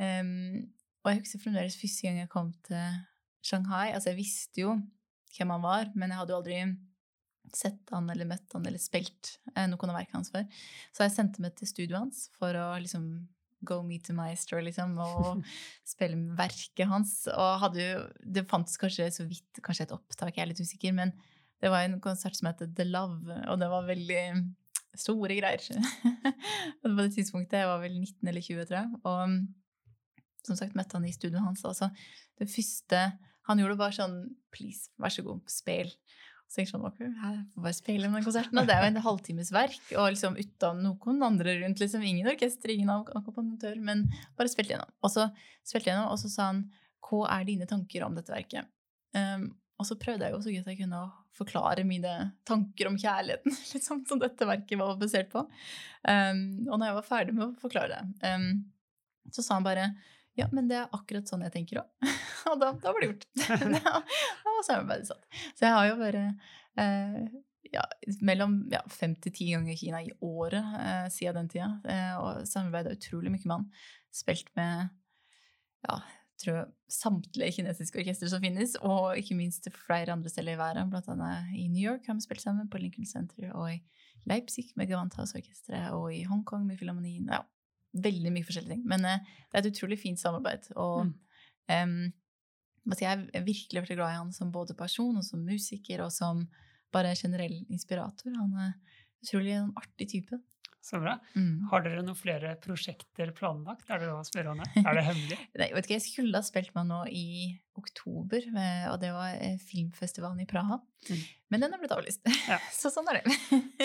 Um, 0.02 0.72
og 1.04 1.12
jeg 1.12 1.20
husker 1.20 1.42
fremdeles 1.44 1.76
første 1.78 2.08
gang 2.08 2.22
jeg 2.22 2.32
kom 2.32 2.54
til 2.66 3.02
Shanghai. 3.44 3.92
Altså, 3.92 4.12
jeg 4.12 4.22
visste 4.22 4.64
jo 4.64 4.78
hvem 5.36 5.54
han 5.56 5.66
var, 5.66 5.92
men 5.96 6.12
jeg 6.12 6.22
hadde 6.22 6.34
jo 6.34 6.40
aldri 6.40 6.62
sett 7.52 7.92
han 7.92 8.08
eller 8.12 8.28
møtt 8.30 8.54
han 8.56 8.66
eller 8.68 8.80
spilt 8.80 9.36
eh, 9.56 9.68
noen 9.68 9.92
av 9.92 9.98
verkene 9.98 10.20
hans 10.22 10.32
før. 10.32 10.46
Så 10.94 11.04
jeg 11.06 11.16
sendte 11.16 11.44
meg 11.44 11.56
til 11.58 11.70
studioet 11.70 12.00
hans 12.00 12.26
for 12.38 12.56
å 12.56 12.68
liksom 12.80 13.08
go 13.68 13.82
meet 13.86 14.08
the 14.10 14.16
maestro, 14.18 14.62
liksom, 14.64 14.98
og 15.02 15.44
spille 15.94 16.18
med 16.20 16.38
verket 16.40 16.90
hans. 16.90 17.16
Og 17.34 17.60
hadde 17.66 17.84
jo 17.84 18.00
Det 18.38 18.48
fantes 18.50 18.80
kanskje 18.82 19.12
så 19.14 19.28
vidt 19.30 19.62
kanskje 19.64 19.90
et 19.90 19.96
opptak, 19.96 20.36
jeg 20.36 20.46
er 20.46 20.52
litt 20.52 20.64
usikker, 20.64 20.96
men 20.98 21.14
det 21.62 21.70
var 21.70 21.86
en 21.86 22.00
konsert 22.02 22.38
som 22.38 22.50
het 22.50 22.64
The 22.76 22.88
Love, 22.90 23.38
og 23.52 23.60
det 23.62 23.70
var 23.70 23.90
veldig 23.90 24.24
store 24.98 25.38
greier. 25.38 25.62
på 26.82 26.94
det 26.98 27.12
tidspunktet 27.16 27.62
jeg 27.62 27.70
var 27.70 27.82
vel 27.84 28.00
19 28.00 28.32
eller 28.32 28.44
20, 28.44 28.66
tror 28.66 28.80
jeg. 28.80 29.02
Og 29.06 30.46
som 30.48 30.58
sagt 30.58 30.78
møtte 30.78 30.98
han 30.98 31.06
i 31.08 31.14
studioet 31.14 31.46
hans. 31.46 31.66
Altså, 31.68 31.92
det 32.42 32.50
første 32.52 33.12
Han 33.50 33.58
gjorde 33.58 33.78
bare 33.80 33.96
sånn 33.96 34.18
Please, 34.54 34.92
vær 35.02 35.14
så 35.14 35.24
god, 35.26 35.42
spill. 35.50 35.90
Så 36.52 36.60
jeg 36.60 36.68
sånn, 36.68 36.84
ok, 36.84 36.98
jeg 37.00 37.38
får 37.54 37.64
bare 37.64 37.78
spille 37.78 38.10
med 38.10 38.20
den 38.20 38.26
konserten. 38.26 38.60
Og 38.60 38.68
det 38.68 38.76
er 38.76 38.84
jo 38.84 38.90
en 38.92 39.06
halvtimes 39.06 39.54
verk, 39.56 39.80
og 39.96 40.10
liksom 40.12 40.36
uten 40.36 40.82
noen 40.84 41.24
andre 41.24 41.54
rundt. 41.62 41.80
liksom 41.80 42.04
Ingen 42.04 42.28
orkester, 42.28 42.74
ingen 42.74 42.92
akkompagnatør, 42.92 43.78
men 43.80 44.04
bare 44.36 44.52
spilte 44.52 44.76
gjennom. 44.76 44.92
Og 45.00 45.14
så 45.14 45.30
spilte 45.64 45.94
gjennom, 45.94 46.10
og 46.12 46.20
så 46.20 46.32
sa 46.34 46.50
han 46.50 46.66
hva 47.08 47.24
er 47.38 47.48
dine 47.48 47.68
tanker 47.70 48.04
om 48.04 48.20
dette 48.20 48.36
verket? 48.36 48.68
Um, 49.16 49.48
og 49.80 49.88
så 49.88 49.98
prøvde 50.00 50.28
jeg 50.28 50.36
jo 50.36 50.44
så 50.44 50.52
godt 50.54 50.70
jeg 50.74 50.80
kunne 50.84 51.00
å 51.06 51.10
forklare 51.40 51.88
mine 51.88 52.12
tanker 52.48 52.92
om 52.92 53.00
kjærligheten, 53.00 53.56
liksom, 53.74 54.04
som 54.10 54.20
dette 54.20 54.48
verket 54.48 54.80
var 54.80 55.00
basert 55.00 55.32
på. 55.32 55.46
Um, 56.04 56.44
og 56.68 56.76
når 56.76 56.90
jeg 56.90 57.00
var 57.00 57.12
ferdig 57.14 57.38
med 57.38 57.48
å 57.48 57.62
forklare 57.64 57.96
det, 57.96 58.34
um, 58.36 59.32
så 59.32 59.46
sa 59.46 59.56
han 59.56 59.66
bare 59.72 59.94
ja, 60.42 60.50
men 60.56 60.68
det 60.72 60.80
er 60.82 60.98
akkurat 60.98 61.30
sånn 61.30 61.46
jeg 61.46 61.56
tenker 61.56 61.82
òg. 61.84 62.12
og 62.52 62.60
da, 62.62 62.72
da 62.82 62.94
var 62.94 63.04
det 63.04 63.12
gjort. 63.12 63.28
da, 63.78 64.02
var 64.48 64.68
samarbeidet 64.68 65.12
satt. 65.12 65.26
Så 65.56 65.68
jeg 65.68 65.76
har 65.78 65.90
jo 65.90 65.98
vært 66.02 66.22
eh, 66.22 67.20
ja, 67.72 67.84
mellom 68.26 68.58
ja, 68.72 68.82
fem 68.92 69.16
til 69.24 69.36
ti 69.36 69.52
ganger 69.54 69.78
Kina 69.80 70.02
i 70.04 70.14
året 70.26 70.80
eh, 70.82 71.06
siden 71.14 71.44
den 71.44 71.52
tida. 71.54 71.70
Eh, 71.86 72.16
og 72.20 72.48
samarbeida 72.50 72.96
utrolig 72.98 73.34
mye 73.34 73.46
med 73.46 73.58
han. 73.58 73.70
Spilt 74.12 74.52
med 74.60 74.90
ja, 75.88 76.02
tror 76.42 76.58
jeg, 76.58 76.68
samtlige 76.92 77.56
kinesiske 77.58 78.02
orkestre 78.02 78.30
som 78.32 78.44
finnes, 78.44 78.76
og 78.86 79.18
ikke 79.20 79.38
minst 79.38 79.70
flere 79.76 80.14
andre 80.16 80.32
steder 80.32 80.56
i 80.56 80.60
verden. 80.60 80.92
Blant 80.92 81.10
annet 81.12 81.54
i 81.58 81.68
New 81.72 81.82
York 81.82 82.08
har 82.10 82.18
vi 82.18 82.26
spilt 82.26 82.44
sammen, 82.44 82.70
på 82.70 82.82
Lincoln 82.82 83.08
Center, 83.10 83.52
og 83.54 83.74
i 83.74 83.80
Leipzig 84.30 84.68
med 84.78 84.92
Gewandhausorkesteret, 84.92 85.94
og 85.98 86.12
i 86.14 86.24
Hongkong 86.30 86.68
med 86.68 86.78
Filharmonien. 86.78 87.30
Ja, 87.32 87.42
veldig 87.92 88.32
mye 88.34 88.48
forskjellige 88.48 88.76
ting. 88.76 88.84
Men 88.88 89.06
uh, 89.08 89.32
det 89.50 89.60
er 89.60 89.64
et 89.66 89.72
utrolig 89.74 90.00
fint 90.02 90.22
samarbeid. 90.22 90.72
Og 90.80 91.08
mm. 91.10 91.14
um, 91.76 92.96
jeg 92.98 93.10
er 93.12 93.46
virkelig 93.46 93.84
veldig 93.84 94.00
glad 94.00 94.14
i 94.14 94.20
han 94.20 94.32
som 94.36 94.54
både 94.54 94.78
person 94.78 95.18
og 95.20 95.26
som 95.26 95.44
musiker 95.46 96.04
og 96.06 96.14
som 96.16 96.46
bare 96.92 97.16
generell 97.16 97.62
inspirator. 97.72 98.34
Han 98.36 98.56
er 98.60 98.74
utrolig 99.22 99.56
en 99.58 99.74
artig 99.80 100.10
type. 100.16 100.40
Så 100.82 100.98
bra. 100.98 101.14
Mm. 101.38 101.68
Har 101.70 101.84
dere 101.86 102.02
noen 102.02 102.18
flere 102.18 102.56
prosjekter 102.62 103.30
planlagt? 103.38 103.86
Er 103.86 104.02
det 104.02 104.08
lov 104.10 104.24
å 104.24 104.26
spørre 104.26 104.56
om 104.56 104.62
det? 104.64 104.70
Er 104.82 104.98
det 104.98 105.04
hemmelig? 105.06 105.38
Nei, 105.62 105.68
vet 105.76 105.86
ikke, 105.86 105.98
Jeg 106.00 106.06
skulle 106.08 106.42
ha 106.42 106.46
spilt 106.46 106.74
meg 106.74 106.88
nå 106.90 107.04
i 107.14 107.26
oktober, 107.78 108.48
eh, 108.50 108.88
og 108.90 108.98
det 109.04 109.12
var 109.14 109.36
eh, 109.36 109.60
filmfestivalen 109.62 110.42
i 110.42 110.48
Praha. 110.50 110.80
Mm. 111.06 111.22
Men 111.54 111.66
den 111.68 111.78
er 111.78 111.84
blitt 111.84 111.94
avlyst. 111.94 112.26
Ja. 112.50 112.58
Så 112.82 112.90
sånn 112.94 113.12
er 113.14 113.22
det. 113.22 113.38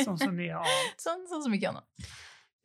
Som 0.07 0.17
mye 0.39 0.57
annet. 0.57 0.97
Sånn, 1.05 1.29
sånn 1.29 1.45
som 1.45 1.53
mye 1.53 1.75
annet. 1.75 2.09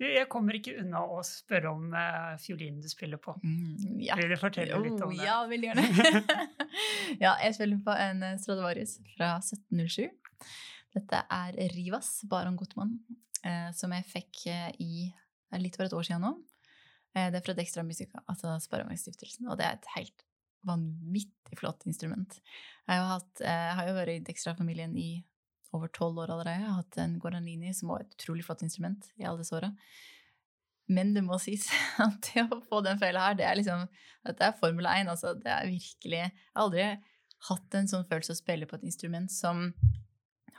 Jeg 0.02 0.28
kommer 0.32 0.58
ikke 0.58 0.74
unna 0.82 1.04
å 1.06 1.20
spørre 1.26 1.72
om 1.76 1.92
uh, 1.94 2.34
fiolinen 2.42 2.82
du 2.82 2.90
spiller 2.90 3.22
på. 3.22 3.36
Mm, 3.44 4.00
ja. 4.02 4.18
Vil 4.18 4.34
du 4.34 4.38
fortelle 4.42 4.78
oh, 4.78 4.82
litt 4.82 5.04
om 5.06 5.14
det? 5.14 5.22
Ja, 5.28 5.38
veldig 5.50 5.70
gjerne. 5.70 6.38
ja, 7.26 7.36
jeg 7.46 7.58
spiller 7.58 7.82
på 7.86 7.96
en 8.08 8.24
eh, 8.26 8.38
Stradivarius 8.42 8.98
fra 9.14 9.36
1707. 9.44 10.10
Dette 10.98 11.22
er 11.32 11.60
Rivas, 11.76 12.10
Baron 12.32 12.58
Gottmann, 12.60 12.98
eh, 13.46 13.70
som 13.78 13.94
jeg 13.96 14.08
fikk 14.10 14.46
eh, 14.52 14.72
i 14.82 15.06
litt 15.60 15.78
over 15.78 15.90
et 15.90 15.98
år 16.00 16.08
siden 16.08 16.26
nå. 16.26 16.34
Eh, 17.16 17.30
det 17.32 17.42
er 17.42 17.46
fra 17.46 17.56
Dextra 17.58 17.84
Musica, 17.84 18.24
altså 18.32 18.56
Sparebankstiftelsen, 18.64 19.50
og 19.52 19.60
det 19.60 19.68
er 19.68 19.80
et 19.80 19.92
helt 19.98 20.26
vanvittig 20.68 21.58
flott 21.60 21.86
instrument. 21.90 22.38
Jeg 22.88 23.02
har, 23.02 23.10
hatt, 23.18 23.44
eh, 23.44 23.66
jeg 23.68 23.78
har 23.80 23.90
jo 23.90 23.98
vært 23.98 24.14
i 24.16 24.24
Dextra-familien 24.28 24.96
i 25.00 25.10
over 25.76 25.92
tolv 25.96 26.20
år 26.24 26.34
allerede. 26.34 26.60
Jeg 26.60 26.70
har 26.70 26.80
hatt 26.82 26.98
en 27.04 27.20
Guaranini, 27.22 27.74
som 27.76 27.94
var 27.94 28.04
et 28.04 28.16
utrolig 28.18 28.46
flott 28.48 28.64
instrument 28.66 29.08
i 29.20 29.28
alle 29.28 29.44
disse 29.44 29.56
åra. 29.56 29.72
Men 30.92 31.14
det 31.16 31.24
må 31.24 31.38
sies 31.42 31.68
at 32.06 32.20
det 32.28 32.46
å 32.48 32.60
få 32.68 32.82
den 32.86 33.00
fela 33.02 33.30
her, 33.30 33.40
det 33.40 33.48
er 33.48 33.60
liksom 33.60 33.88
Dette 34.28 34.50
er 34.50 34.58
Formel 34.60 34.90
1. 34.90 35.12
Altså, 35.14 35.34
det 35.40 35.52
er 35.54 35.70
virkelig 35.70 36.20
Jeg 36.20 36.34
har 36.36 36.66
aldri 36.66 36.88
hatt 37.48 37.78
en 37.78 37.90
sånn 37.90 38.08
følelse 38.10 38.36
å 38.36 38.42
spille 38.42 38.68
på 38.70 38.78
et 38.78 38.86
instrument 38.86 39.32
som 39.34 39.70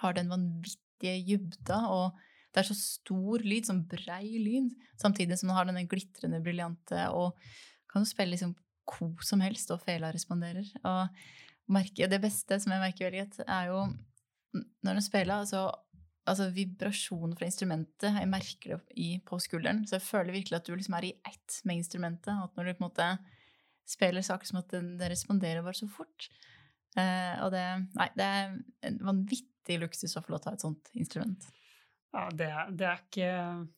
har 0.03 0.17
den 0.17 0.33
vanvittige 0.33 1.21
dybda, 1.29 1.79
og 1.95 2.19
det 2.53 2.63
er 2.63 2.69
så 2.69 2.77
stor 2.77 3.45
lyd, 3.47 3.69
sånn 3.69 3.85
brei 3.89 4.41
lyd, 4.43 4.73
samtidig 4.99 5.39
som 5.39 5.49
den 5.49 5.57
har 5.57 5.69
denne 5.69 5.85
glitrende, 5.89 6.43
briljante, 6.43 7.05
og 7.15 7.39
kan 7.93 8.03
jo 8.03 8.11
spille 8.11 8.35
liksom 8.35 8.57
hvor 8.91 9.23
som 9.25 9.41
helst, 9.45 9.71
og 9.71 9.85
fela 9.85 10.11
responderer. 10.13 10.67
Og 10.83 11.73
merke, 11.73 12.09
det 12.11 12.19
beste 12.23 12.59
som 12.61 12.75
jeg 12.75 12.83
merker 12.83 13.07
veldig 13.07 13.23
godt, 13.23 13.39
er 13.47 13.71
jo 13.71 13.85
når 14.55 14.99
hun 14.99 15.05
spiller, 15.05 15.43
altså 15.43 15.67
altså 16.29 16.49
vibrasjonen 16.55 17.35
fra 17.39 17.49
instrumentet. 17.49 18.11
Jeg 18.15 18.31
merker 18.31 18.77
det 18.77 18.97
i, 19.01 19.09
på 19.27 19.39
skulderen. 19.43 19.83
Så 19.89 19.97
jeg 19.99 20.07
føler 20.07 20.37
virkelig 20.37 20.61
at 20.61 20.69
du 20.69 20.75
liksom 20.77 20.97
er 20.99 21.09
i 21.09 21.15
ett 21.29 21.57
med 21.69 21.81
instrumentet. 21.81 22.35
At 22.35 22.55
når 22.57 22.69
du 22.69 22.75
på 22.77 22.85
en 22.85 22.89
måte 22.89 23.09
spiller 23.89 24.25
saker 24.25 24.49
som 24.49 24.61
at 24.61 24.71
det, 24.71 24.83
det 25.01 25.11
responderer 25.13 25.65
bare 25.65 25.79
så 25.79 25.89
fort. 25.91 26.29
Eh, 26.99 27.41
og 27.43 27.51
det, 27.55 27.65
nei, 27.97 28.09
det 28.19 28.29
er 28.29 28.55
en 28.89 29.01
vanvittig 29.09 29.81
luksus 29.83 30.15
å 30.17 30.23
få 30.23 30.35
lov 30.35 30.45
til 30.45 30.51
å 30.51 30.55
ha 30.55 30.61
et 30.61 30.67
sånt 30.67 30.93
instrument. 30.99 31.49
Ja, 32.13 32.27
det 32.37 32.49
er, 32.53 32.73
det 32.77 32.87
er, 32.91 33.01
ikke, 33.07 33.29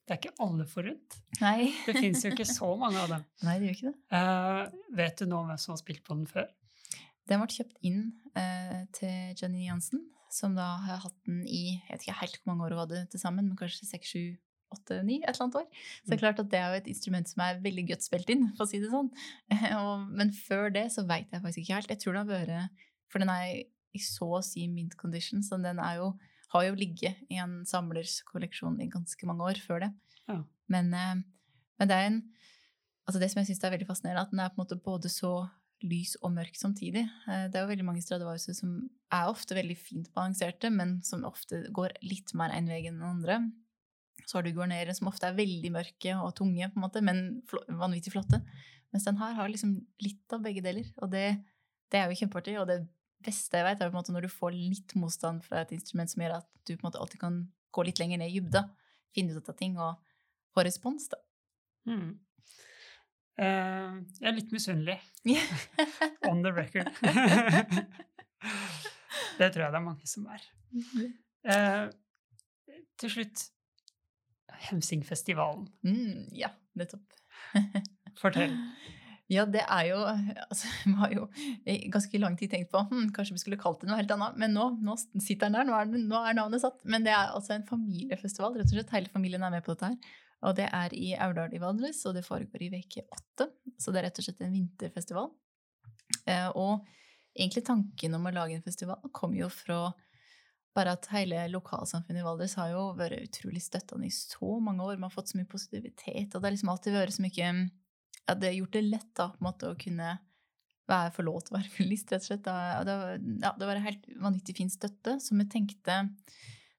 det 0.02 0.14
er 0.14 0.18
ikke 0.18 0.34
alle 0.42 0.66
forunt. 0.66 1.18
Nei. 1.38 1.70
Det 1.86 1.94
fins 1.94 2.24
jo 2.26 2.32
ikke 2.34 2.48
så 2.48 2.72
mange 2.78 2.98
av 2.98 3.12
dem. 3.12 3.26
Nei, 3.46 3.60
det 3.60 3.70
gjør 3.70 3.76
ikke 3.78 3.92
det. 3.92 4.18
Eh, 4.18 4.88
vet 5.00 5.22
du 5.22 5.30
noe 5.30 5.44
om 5.44 5.52
hvem 5.52 5.60
som 5.62 5.76
har 5.76 5.80
spilt 5.80 6.02
på 6.06 6.18
den 6.18 6.26
før? 6.28 6.50
Den 7.30 7.40
ble 7.40 7.54
kjøpt 7.54 7.78
inn 7.86 8.00
eh, 8.36 8.80
til 8.92 9.38
Jenny 9.38 9.68
Jansen, 9.68 10.02
som 10.34 10.56
da 10.56 10.66
har 10.82 11.02
hatt 11.04 11.16
den 11.28 11.44
i 11.46 11.76
jeg 11.76 11.92
vet 11.92 12.06
ikke 12.06 12.20
helt 12.22 12.40
hvor 12.40 12.50
mange 12.50 12.66
år 12.66 12.74
hun 12.74 12.82
hadde 12.84 13.04
til 13.12 13.22
sammen, 13.22 13.46
men 13.46 13.58
kanskje 13.58 13.86
seks, 13.86 14.10
sju, 14.10 14.24
åtte, 14.74 14.98
ni, 15.06 15.20
et 15.20 15.30
eller 15.30 15.46
annet 15.46 15.60
år. 15.60 15.68
Så 16.02 16.10
det 16.10 16.16
er 16.16 16.22
klart 16.24 16.42
at 16.42 16.50
det 16.50 16.58
er 16.58 16.72
jo 16.72 16.80
et 16.80 16.90
instrument 16.90 17.30
som 17.30 17.44
er 17.44 17.60
veldig 17.62 17.86
godt 17.92 18.06
spilt 18.06 18.32
inn, 18.34 18.48
for 18.56 18.66
å 18.66 18.70
si 18.70 18.80
det 18.82 18.90
sånn. 18.92 19.10
Og, 19.78 20.08
men 20.10 20.32
før 20.34 20.72
det 20.74 20.88
så 20.94 21.06
veit 21.08 21.30
jeg 21.30 21.44
faktisk 21.44 21.62
ikke 21.62 21.78
helt. 21.78 21.94
Jeg 21.94 22.02
tror 22.02 22.16
det 22.16 22.24
har 22.24 22.32
vært 22.32 22.86
For 23.12 23.22
den 23.22 23.30
er 23.30 23.62
i 23.94 24.02
så 24.02 24.26
å 24.40 24.42
si 24.42 24.66
mint 24.66 24.96
condition, 24.98 25.44
så 25.46 25.60
den 25.62 25.78
er 25.82 26.00
jo, 26.00 26.10
har 26.56 26.66
jo 26.66 26.78
ligget 26.78 27.20
i 27.30 27.38
en 27.42 27.60
samlers 27.68 28.18
kolleksjon 28.26 28.80
i 28.82 28.90
ganske 28.90 29.30
mange 29.30 29.46
år 29.52 29.60
før 29.62 29.86
det. 29.86 29.92
Ja. 30.26 30.40
Men, 30.72 30.90
eh, 30.98 31.20
men 31.78 31.90
det 31.90 32.00
er 32.00 32.10
en 32.12 32.24
Altså 33.04 33.20
det 33.20 33.26
som 33.28 33.42
jeg 33.42 33.50
syns 33.50 33.58
er 33.66 33.72
veldig 33.74 33.84
fascinerende, 33.84 34.22
at 34.24 34.30
den 34.32 34.38
er 34.40 34.48
på 34.48 34.56
en 34.56 34.62
måte 34.62 34.78
både 34.80 35.10
så 35.12 35.42
lys 35.84 36.14
og 36.22 36.32
mørk 36.34 36.56
samtidig. 36.58 37.04
Eh, 37.28 37.46
Det 37.48 37.58
er 37.58 37.64
jo 37.66 37.72
veldig 37.72 37.86
mange 37.86 38.02
Stradivariuser 38.02 38.56
som 38.56 38.88
er 39.12 39.30
ofte 39.30 39.56
veldig 39.56 39.76
fint 39.78 40.08
balanserte, 40.14 40.70
men 40.72 41.02
som 41.02 41.24
ofte 41.24 41.64
går 41.72 41.96
litt 42.02 42.34
mer 42.34 42.50
én 42.56 42.68
vei 42.68 42.86
enn 42.86 42.98
den 42.98 43.08
andre. 43.08 43.38
Så 44.24 44.38
har 44.38 44.42
du 44.46 44.52
guarnere, 44.56 44.94
som 44.94 45.08
ofte 45.10 45.28
er 45.28 45.36
veldig 45.36 45.70
mørke 45.74 46.14
og 46.16 46.34
tunge, 46.38 46.70
på 46.72 46.78
en 46.78 46.84
måte, 46.86 47.02
men 47.04 47.42
vanvittig 47.68 48.14
flotte. 48.14 48.40
Mens 48.92 49.04
den 49.04 49.18
her 49.18 49.34
har 49.34 49.48
liksom 49.50 49.86
litt 50.00 50.32
av 50.32 50.42
begge 50.44 50.62
deler, 50.64 50.86
og 51.02 51.10
det, 51.10 51.42
det 51.90 52.00
er 52.00 52.08
jo 52.08 52.18
kjempeartig. 52.22 52.56
Og 52.62 52.68
det 52.70 52.78
beste 53.24 53.58
jeg 53.58 53.66
vet, 53.66 53.80
er 53.80 53.90
på 53.90 53.92
en 53.92 54.00
måte 54.00 54.14
når 54.14 54.26
du 54.26 54.32
får 54.32 54.54
litt 54.54 54.94
motstand 54.96 55.44
fra 55.44 55.64
et 55.64 55.74
instrument 55.76 56.10
som 56.10 56.22
gjør 56.22 56.38
at 56.38 56.48
du 56.64 56.74
på 56.74 56.80
en 56.80 56.88
måte 56.88 57.02
alltid 57.02 57.20
kan 57.20 57.40
gå 57.74 57.84
litt 57.84 58.00
lenger 58.00 58.22
ned 58.22 58.30
i 58.30 58.38
dybda, 58.38 58.64
finne 59.14 59.36
ut 59.36 59.50
av 59.50 59.56
ting 59.58 59.76
og 59.76 59.98
få 60.54 60.64
respons, 60.64 61.08
da. 61.10 61.18
Hmm. 61.84 62.14
Eh, 63.34 63.94
jeg 64.20 64.28
er 64.30 64.36
litt 64.36 64.52
misunnelig. 64.54 64.98
On 66.30 66.42
the 66.44 66.52
record. 66.54 66.90
det 69.38 69.50
tror 69.50 69.64
jeg 69.64 69.74
det 69.74 69.80
er 69.80 69.84
mange 69.84 70.10
som 70.10 70.28
er. 70.30 70.44
Eh, 71.44 71.86
til 73.00 73.16
slutt 73.16 73.48
Hemsingfestivalen. 74.68 75.66
Mm, 75.86 76.28
ja, 76.38 76.52
nettopp. 76.78 77.06
Fortell. 78.20 78.54
Ja, 79.32 79.46
det 79.48 79.62
er 79.64 79.86
jo 79.88 80.00
altså, 80.04 80.68
Vi 80.84 80.92
har 80.98 81.12
jo 81.14 81.22
i 81.66 81.88
ganske 81.92 82.18
lang 82.20 82.34
tid 82.36 82.50
tenkt 82.52 82.68
på 82.74 82.82
hm, 82.90 83.08
kanskje 83.16 83.34
vi 83.34 83.40
skulle 83.40 83.60
kalt 83.60 83.80
det 83.80 83.88
noe 83.88 83.98
helt 83.98 84.12
annet. 84.14 84.36
Men 84.40 84.54
nå, 84.56 84.68
nå 84.84 84.96
sitter 85.00 85.48
den 85.48 85.58
der, 85.58 85.68
nå 85.68 85.78
er, 85.78 85.88
nå 85.90 86.20
er 86.20 86.36
navnet 86.36 86.62
satt. 86.62 86.84
Men 86.84 87.06
det 87.06 87.14
er 87.16 87.32
altså 87.32 87.56
en 87.56 87.66
familiefestival. 87.66 88.58
rett 88.58 88.68
og 88.68 88.76
slett. 88.76 88.92
Hele 88.94 89.12
familien 89.12 89.42
er 89.42 89.56
med 89.56 89.64
på 89.64 89.74
dette 89.74 89.90
her. 89.90 90.14
Og 90.44 90.56
det 90.58 90.66
er 90.76 90.92
i 90.96 91.14
Aurdal 91.24 91.54
i 91.56 91.60
Valdres, 91.62 92.02
og 92.08 92.14
det 92.16 92.24
foregår 92.26 92.66
i 92.66 92.70
uke 92.82 93.04
åtte. 93.14 93.48
Så 93.80 93.92
det 93.92 94.00
er 94.02 94.08
rett 94.10 94.20
og 94.20 94.26
slett 94.26 94.42
en 94.44 94.52
vinterfestival. 94.54 95.30
Eh, 96.28 96.48
og 96.52 96.84
egentlig 97.34 97.64
tanken 97.66 98.16
om 98.18 98.28
å 98.28 98.32
lage 98.34 98.58
en 98.58 98.64
festival 98.64 99.00
kom 99.16 99.34
jo 99.36 99.48
fra 99.52 99.86
bare 100.74 100.96
at 100.96 101.06
hele 101.14 101.38
lokalsamfunnet 101.52 102.20
i 102.20 102.26
Valdres 102.26 102.56
har 102.58 102.72
jo 102.72 102.88
vært 102.98 103.28
utrolig 103.28 103.62
støttende 103.62 104.08
i 104.08 104.14
så 104.14 104.56
mange 104.60 104.82
år. 104.82 104.98
Man 104.98 105.06
har 105.06 105.14
fått 105.14 105.30
så 105.30 105.38
mye 105.38 105.48
positivitet, 105.50 106.34
og 106.34 106.40
det 106.40 106.48
har 106.48 106.54
liksom 106.56 106.72
alltid 106.72 106.96
vært 106.96 107.14
så 107.14 107.22
mye 107.24 107.50
ja, 108.24 108.34
Det 108.34 108.48
har 108.48 108.56
gjort 108.56 108.72
det 108.74 108.82
lett 108.88 109.10
da, 109.14 109.28
på 109.30 109.38
en 109.42 109.46
måte 109.48 109.70
å 109.70 109.78
kunne 109.78 110.14
være 110.90 111.12
få 111.14 111.24
lov 111.24 111.38
å 111.46 111.54
være 111.56 111.70
fullist, 111.76 112.10
rett 112.12 112.24
og 112.24 112.28
slett. 112.28 112.44
Da- 112.44 113.54
det 113.54 113.68
var 113.70 113.76
en 113.78 113.86
helt 113.86 114.08
vanvittig 114.20 114.56
fin 114.58 114.72
støtte, 114.72 115.16
så 115.22 115.38
vi 115.38 115.46
tenkte 115.52 116.00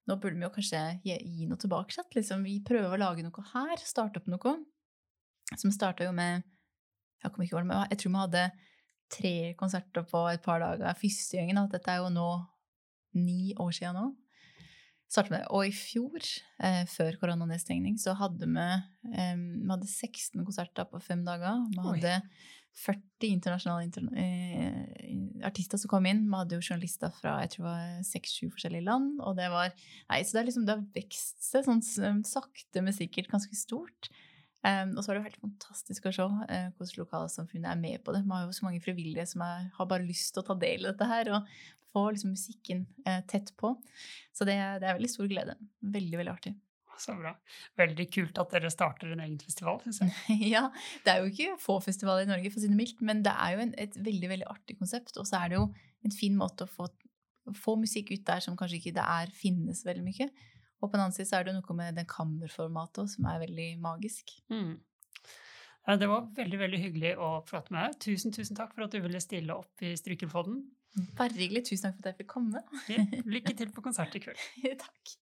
nå 0.06 0.18
burde 0.22 0.38
vi 0.38 0.46
jo 0.46 0.52
kanskje 0.54 0.82
gi, 1.06 1.16
gi 1.18 1.48
noe 1.50 1.60
tilbake. 1.62 2.04
Liksom, 2.16 2.44
vi 2.46 2.60
prøver 2.66 2.94
å 2.94 3.02
lage 3.02 3.26
noe 3.26 3.46
her, 3.54 3.82
starte 3.82 4.22
opp 4.22 4.30
noe. 4.32 4.56
Som 5.56 5.74
starta 5.74 6.06
jo 6.06 6.14
med 6.16 6.44
jeg, 7.24 7.32
ikke 7.32 7.58
over, 7.58 7.66
men 7.66 7.86
jeg 7.90 8.02
tror 8.02 8.12
vi 8.12 8.22
hadde 8.22 8.44
tre 9.14 9.34
konserter 9.58 10.06
på 10.10 10.22
et 10.32 10.44
par 10.46 10.62
dager 10.62 10.98
første 11.00 11.40
gangen. 11.40 11.58
at 11.62 11.74
Dette 11.74 11.92
er 11.92 12.04
jo 12.04 12.12
nå 12.14 12.30
ni 13.18 13.56
år 13.62 13.74
siden 13.74 13.98
nå. 13.98 14.06
Startet 15.16 15.32
med, 15.32 15.46
og 15.56 15.64
i 15.64 15.72
fjor, 15.72 16.26
eh, 16.60 16.84
før 16.92 17.16
koronanedstengning, 17.22 17.96
så 18.02 18.18
hadde 18.20 18.50
vi, 18.50 18.66
eh, 19.16 19.38
vi 19.38 19.70
hadde 19.72 19.88
16 19.88 20.44
konserter 20.44 20.90
på 20.92 21.00
fem 21.02 21.24
dager. 21.24 21.62
Vi 21.72 21.80
Oi. 21.80 21.86
hadde 21.94 22.18
40 22.76 23.30
internasjonale 23.32 23.86
interna 23.86 24.12
eh, 24.20 25.48
artister 25.48 25.80
som 25.80 25.94
kom 25.94 26.06
inn. 26.10 26.26
Vi 26.28 26.36
hadde 26.36 26.58
jo 26.58 26.66
journalister 26.66 27.14
fra 27.16 27.38
jeg 27.46 27.54
tror 27.54 27.64
det 27.64 27.72
var 27.72 28.04
seks-sju 28.10 28.50
forskjellige 28.52 28.84
land. 28.90 29.22
Og 29.24 29.38
det 29.40 29.48
var 29.54 29.72
Nei, 30.10 30.20
så 30.24 30.36
det 30.36 30.42
har 30.42 30.50
liksom, 30.52 30.68
vokst 30.98 31.48
seg 31.48 31.64
sånn 31.64 31.84
sakte, 32.28 32.84
men 32.84 32.96
sikkert 32.96 33.32
ganske 33.32 33.56
stort. 33.56 34.12
Um, 34.66 34.96
og 34.98 35.04
så 35.06 35.12
er 35.12 35.16
det 35.16 35.20
jo 35.20 35.28
helt 35.28 35.44
fantastisk 35.44 36.08
å 36.10 36.12
se 36.16 36.26
uh, 36.26 36.70
hvordan 36.74 37.02
lokalsamfunnet 37.04 37.70
er 37.70 37.78
med 37.78 38.02
på 38.02 38.16
det. 38.16 38.24
Vi 38.26 38.34
har 38.34 38.48
jo 38.48 38.56
så 38.58 38.66
mange 38.66 38.82
frivillige 38.82 39.28
som 39.30 39.44
er, 39.46 39.68
har 39.78 39.90
bare 39.92 40.08
lyst 40.08 40.34
til 40.34 40.42
å 40.42 40.48
ta 40.48 40.56
del 40.58 40.82
i 40.82 40.90
dette 40.90 41.06
her, 41.06 41.30
og 41.38 41.52
få 41.96 42.10
liksom 42.12 42.36
musikken 42.36 42.86
eh, 43.08 43.22
tett 43.32 43.54
på. 43.60 43.74
Så 44.36 44.48
det, 44.48 44.60
det 44.84 44.90
er 44.90 45.00
veldig 45.00 45.12
stor 45.12 45.32
glede. 45.32 45.58
Veldig, 45.80 46.20
veldig 46.22 46.34
artig. 46.36 46.56
Så 47.00 47.16
bra. 47.20 47.34
Veldig 47.80 48.06
kult 48.14 48.38
at 48.40 48.54
dere 48.56 48.72
starter 48.72 49.12
en 49.12 49.24
egen 49.26 49.40
festival, 49.42 49.82
syns 49.84 50.02
jeg. 50.04 50.38
ja, 50.56 50.68
det 51.04 51.12
er 51.12 51.24
jo 51.24 51.32
ikke 51.32 51.58
få 51.62 51.80
festivaler 51.84 52.24
i 52.24 52.30
Norge, 52.30 52.52
for 52.52 52.62
å 52.62 52.64
si 52.64 52.72
det 52.72 52.80
mildt, 52.80 53.04
men 53.06 53.24
det 53.26 53.34
er 53.36 53.56
jo 53.56 53.66
en, 53.66 53.74
et 53.86 53.98
veldig 54.08 54.32
veldig 54.32 54.50
artig 54.52 54.78
konsept. 54.80 55.16
Og 55.20 55.28
så 55.28 55.42
er 55.42 55.52
det 55.52 55.60
jo 55.60 55.68
en 56.08 56.16
fin 56.16 56.38
måte 56.40 56.68
å 56.68 56.72
få, 56.72 56.90
få 57.60 57.76
musikk 57.82 58.14
ut 58.14 58.26
der 58.28 58.44
som 58.44 58.58
kanskje 58.60 58.80
ikke 58.80 58.96
det 58.96 59.08
er 59.18 59.34
finnes 59.36 59.84
veldig 59.88 60.06
mye. 60.06 60.30
Og 60.82 60.90
på 60.90 60.96
den 60.96 61.06
annen 61.06 61.16
side 61.16 61.30
så 61.30 61.40
er 61.40 61.48
det 61.48 61.56
noe 61.58 61.78
med 61.78 62.00
den 62.00 62.08
kammerformatet 62.10 63.04
også, 63.04 63.18
som 63.20 63.30
er 63.32 63.44
veldig 63.44 63.70
magisk. 63.84 64.32
Mm. 64.54 64.76
Det 65.86 66.08
var 66.10 66.30
veldig 66.34 66.58
veldig 66.58 66.80
hyggelig 66.82 67.12
å 67.22 67.30
prate 67.46 67.74
med 67.74 67.84
deg. 67.86 68.00
Tusen 68.08 68.34
tusen 68.34 68.58
takk 68.58 68.74
for 68.74 68.88
at 68.88 68.96
du 68.96 69.04
ville 69.04 69.22
stille 69.22 69.54
opp 69.54 69.84
i 69.86 69.94
Strykerpodden. 70.00 70.64
Bare 71.18 71.36
hyggelig. 71.36 71.66
Tusen 71.70 71.90
takk 71.90 71.98
for 71.98 72.06
at 72.06 72.12
jeg 72.14 72.24
fikk 72.24 72.32
komme. 72.32 72.64
Ja, 72.92 73.04
Lykke 73.28 73.56
til 73.58 73.72
på 73.76 73.84
konsert 73.84 74.16
i 74.16 74.24
kveld. 74.24 74.42
takk. 74.86 75.16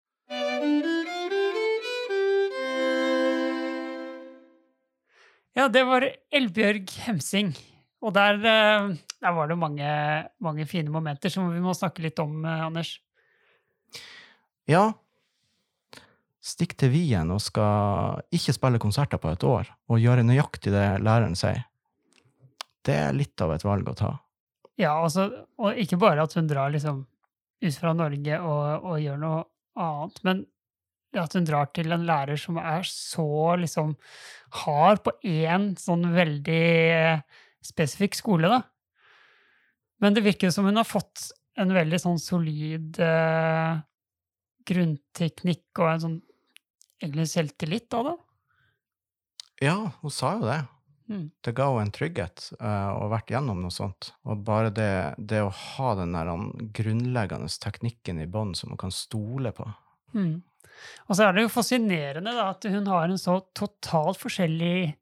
Ja, 5.53 5.67
det 5.69 5.83
var 5.85 6.05
Elbjørg 6.33 6.89
Hemsing. 7.05 7.53
Og 8.03 8.13
der, 8.15 8.35
eh, 8.35 8.95
der 9.21 9.33
var 9.33 9.47
det 9.47 9.57
mange, 9.57 9.89
mange 10.43 10.65
fine 10.67 10.91
momenter 10.91 11.31
som 11.31 11.51
vi 11.53 11.61
må 11.63 11.73
snakke 11.77 12.03
litt 12.03 12.19
om, 12.19 12.43
eh, 12.45 12.65
Anders. 12.65 12.97
Ja, 14.67 14.93
stikk 16.43 16.75
til 16.77 16.91
Wien 16.91 17.31
og 17.31 17.41
skal 17.41 18.23
ikke 18.31 18.55
spille 18.55 18.79
konserter 18.79 19.17
på 19.17 19.31
et 19.31 19.43
år, 19.43 19.69
og 19.89 19.99
gjøre 19.99 20.25
nøyaktig 20.27 20.71
det 20.71 21.01
læreren 21.03 21.35
sier. 21.35 21.65
Det 22.83 22.95
er 22.95 23.15
litt 23.15 23.39
av 23.41 23.53
et 23.55 23.63
valg 23.63 23.87
å 23.87 23.95
ta. 23.95 24.22
Ja, 24.81 24.95
altså, 24.97 25.27
og 25.61 25.77
ikke 25.77 25.99
bare 26.01 26.23
at 26.25 26.33
hun 26.37 26.49
drar 26.49 26.73
liksom 26.73 27.03
ut 27.63 27.77
fra 27.77 27.93
Norge 27.95 28.39
og, 28.41 28.87
og 28.89 28.99
gjør 29.01 29.21
noe 29.21 29.43
annet, 29.79 30.19
men 30.25 30.41
at 31.21 31.35
hun 31.37 31.45
drar 31.45 31.69
til 31.75 31.93
en 31.93 32.05
lærer 32.07 32.39
som 32.41 32.57
er 32.57 32.85
så 32.89 33.53
liksom 33.61 33.93
hard 34.63 35.03
på 35.05 35.13
én 35.29 35.71
sånn 35.77 36.07
veldig 36.15 36.65
eh, 36.97 37.21
spesifikk 37.63 38.17
skole, 38.17 38.49
da. 38.49 38.63
Men 40.01 40.17
det 40.17 40.25
virker 40.25 40.51
som 40.51 40.65
hun 40.67 40.81
har 40.81 40.89
fått 40.89 41.29
en 41.61 41.71
veldig 41.73 41.99
sånn 42.01 42.19
solid 42.19 42.97
eh, 42.99 43.77
grunnteknikk 44.67 45.83
og 45.83 45.89
en 45.91 46.03
sånn 46.03 46.19
egentlig 47.03 47.29
selvtillit 47.29 47.93
av 47.93 48.09
det. 48.09 48.15
Ja, 49.69 49.77
hun 50.01 50.13
sa 50.13 50.33
jo 50.39 50.47
det. 50.49 50.59
Mm. 51.13 51.27
Det 51.45 51.53
ga 51.55 51.69
henne 51.69 51.85
en 51.85 51.93
trygghet 51.93 52.47
uh, 52.57 52.89
å 52.95 53.03
ha 53.05 53.11
vært 53.13 53.33
gjennom 53.35 53.61
noe 53.61 53.73
sånt. 53.73 54.11
Og 54.25 54.41
bare 54.47 54.73
det, 54.73 54.93
det 55.17 55.43
å 55.45 55.53
ha 55.53 55.93
den 55.99 56.17
der 56.17 56.31
grunnleggende 56.79 57.51
teknikken 57.63 58.23
i 58.23 58.29
bånn 58.29 58.55
som 58.57 58.73
man 58.73 58.81
kan 58.81 58.93
stole 58.93 59.53
på, 59.55 59.69
Mm. 60.13 60.43
Og 61.07 61.17
så 61.17 61.27
er 61.27 61.35
det 61.35 61.45
jo 61.45 61.53
fascinerende 61.53 62.33
da, 62.35 62.49
at 62.53 62.65
hun 62.69 62.87
har 62.89 63.07
en 63.07 63.19
så 63.19 63.39
totalt 63.57 64.19
forskjellig 64.21 64.93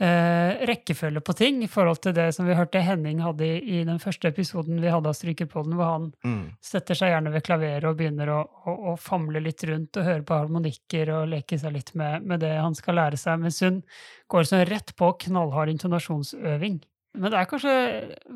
eh, 0.00 0.60
rekkefølge 0.68 1.20
på 1.26 1.34
ting 1.38 1.62
i 1.64 1.68
forhold 1.70 2.00
til 2.04 2.14
det 2.16 2.28
som 2.36 2.46
vi 2.46 2.54
hørte 2.54 2.80
Henning 2.84 3.20
hadde 3.24 3.46
i, 3.46 3.80
i 3.80 3.84
den 3.88 3.98
første 4.02 4.28
episoden 4.30 4.80
vi 4.82 4.90
hadde 4.92 5.10
av 5.10 5.16
Strykepodden, 5.18 5.74
hvor 5.78 5.90
han 5.94 6.06
Mm. 6.24 6.52
setter 6.62 6.94
seg 6.98 7.10
gjerne 7.12 7.32
ved 7.34 7.44
klaveret 7.46 7.84
og 7.88 7.96
begynner 7.98 8.30
å, 8.34 8.38
å, 8.66 8.74
å 8.92 8.96
famle 9.00 9.40
litt 9.42 9.62
rundt 9.68 9.96
og 9.98 10.04
høre 10.06 10.22
på 10.26 10.38
harmonikker 10.38 11.10
og 11.14 11.28
leke 11.32 11.58
seg 11.58 11.72
litt 11.74 11.94
med, 11.98 12.22
med 12.26 12.40
det 12.40 12.54
han 12.58 12.74
skal 12.78 12.94
lære 13.00 13.16
seg, 13.20 13.40
mens 13.42 13.60
hun 13.64 13.82
går 14.28 14.48
sånn 14.50 14.66
rett 14.70 14.94
på 14.98 15.12
knallhard 15.26 15.70
intonasjonsøving. 15.74 16.80
Men 17.18 17.32
det 17.32 17.38
er 17.40 17.48
kanskje, 17.50 17.76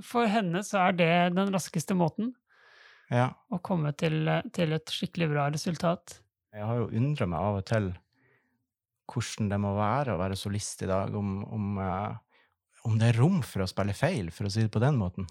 for 0.02 0.26
henne 0.26 0.62
så 0.66 0.88
er 0.88 0.92
det 0.98 1.10
den 1.36 1.52
raskeste 1.54 1.94
måten 1.94 2.32
Ja. 3.12 3.28
å 3.52 3.58
komme 3.62 3.92
til, 3.94 4.24
til 4.56 4.72
et 4.72 4.86
skikkelig 4.90 5.28
bra 5.34 5.50
resultat. 5.52 6.18
Jeg 6.54 6.64
har 6.64 6.76
jo 6.80 6.88
undra 6.96 7.26
meg 7.28 7.40
av 7.40 7.58
og 7.60 7.64
til 7.68 7.92
hvordan 9.10 9.50
det 9.52 9.58
må 9.60 9.74
være 9.76 10.14
å 10.14 10.20
være 10.20 10.38
solist 10.38 10.84
i 10.84 10.90
dag, 10.90 11.14
om, 11.18 11.42
om, 11.52 11.68
eh, 11.82 12.42
om 12.88 12.98
det 13.00 13.12
er 13.12 13.20
rom 13.20 13.40
for 13.46 13.64
å 13.64 13.70
spille 13.70 13.96
feil, 13.96 14.30
for 14.34 14.48
å 14.48 14.52
si 14.52 14.64
det 14.64 14.72
på 14.74 14.82
den 14.82 14.98
måten. 15.00 15.28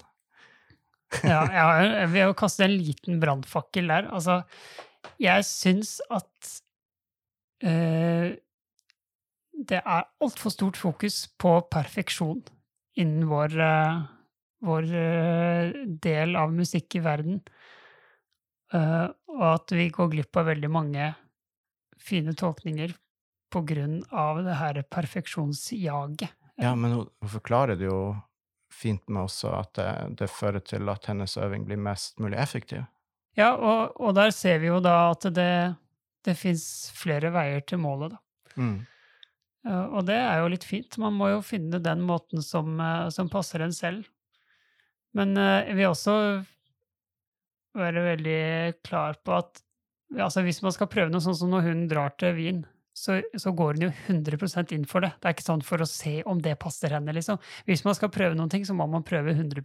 Ja, 1.28 1.44
jeg 2.02 2.12
vil 2.14 2.30
jo 2.30 2.38
kaste 2.40 2.68
en 2.68 2.78
liten 2.78 3.20
brannfakkel 3.24 3.92
der. 3.92 4.10
Altså, 4.14 4.42
jeg 5.22 5.48
syns 5.48 5.98
at 6.14 6.54
uh, 7.66 8.32
det 9.72 9.82
er 9.82 10.08
altfor 10.24 10.54
stort 10.54 10.80
fokus 10.80 11.26
på 11.42 11.58
perfeksjon 11.74 12.42
innen 13.02 13.28
vår, 13.30 13.58
uh, 13.58 14.02
vår 14.68 14.88
uh, 14.94 15.82
del 16.06 16.38
av 16.40 16.54
musikk 16.56 17.00
i 17.00 17.06
verden. 17.06 17.44
Og 18.72 19.42
at 19.44 19.74
vi 19.76 19.90
går 19.92 20.08
glipp 20.14 20.38
av 20.40 20.46
veldig 20.48 20.68
mange 20.72 21.10
fine 22.00 22.32
tolkninger 22.40 22.94
på 23.52 23.64
grunn 23.68 24.02
av 24.10 24.42
det 24.46 24.58
her 24.60 24.82
perfeksjonsjaget. 24.90 26.32
Ja, 26.62 26.76
men 26.76 26.96
hun, 26.96 27.08
forklarer 27.32 27.80
det 27.80 27.90
jo 27.90 28.16
fint 28.72 29.04
med 29.10 29.26
også 29.28 29.52
at 29.58 29.74
det, 29.78 29.90
det 30.22 30.32
fører 30.32 30.64
til 30.64 30.90
at 30.92 31.08
hennes 31.10 31.36
øving 31.38 31.66
blir 31.68 31.80
mest 31.82 32.22
mulig 32.24 32.40
effektiv. 32.40 32.86
Ja, 33.38 33.54
og, 33.56 33.96
og 34.00 34.16
der 34.18 34.32
ser 34.36 34.60
vi 34.64 34.70
jo 34.70 34.80
da 34.84 35.12
at 35.12 35.28
det, 35.36 35.52
det 36.26 36.38
fins 36.40 36.64
flere 36.96 37.32
veier 37.34 37.64
til 37.64 37.82
målet, 37.84 38.16
da. 38.16 38.24
Mm. 38.60 38.80
Og 39.70 40.08
det 40.08 40.18
er 40.18 40.40
jo 40.42 40.50
litt 40.50 40.66
fint. 40.66 40.98
Man 40.98 41.14
må 41.14 41.30
jo 41.30 41.44
finne 41.46 41.78
den 41.84 42.02
måten 42.02 42.42
som, 42.42 42.80
eh, 42.82 43.10
som 43.14 43.30
passer 43.30 43.62
en 43.62 43.76
selv. 43.76 44.08
Men 45.18 45.36
eh, 45.38 45.68
jeg 45.70 45.78
vil 45.78 45.92
også 45.92 46.16
være 47.78 48.06
veldig 48.08 48.42
klar 48.84 49.20
på 49.24 49.36
at 49.38 49.62
altså 50.20 50.44
hvis 50.44 50.60
man 50.66 50.74
skal 50.76 50.90
prøve 50.92 51.12
noe 51.14 51.24
sånn 51.24 51.38
som 51.38 51.54
når 51.54 51.68
hun 51.70 51.86
drar 51.92 52.16
til 52.20 52.34
Wien, 52.36 52.64
så, 52.94 53.22
så 53.38 53.52
går 53.56 53.74
hun 53.74 53.88
jo 53.88 53.92
100% 54.08 54.74
inn 54.76 54.86
for 54.90 55.06
det. 55.06 55.14
Det 55.20 55.30
er 55.30 55.36
ikke 55.36 55.48
sånn 55.48 55.64
for 55.66 55.84
å 55.84 55.88
se 55.90 56.20
om 56.28 56.42
det 56.44 56.58
passer 56.60 56.94
henne, 56.96 57.14
liksom. 57.16 57.40
Hvis 57.68 57.86
man 57.88 57.96
skal 57.98 58.12
prøve 58.14 58.36
noen 58.38 58.52
ting, 58.52 58.66
så 58.68 58.76
må 58.78 58.88
man 58.92 59.06
prøve 59.08 59.34
100 59.34 59.62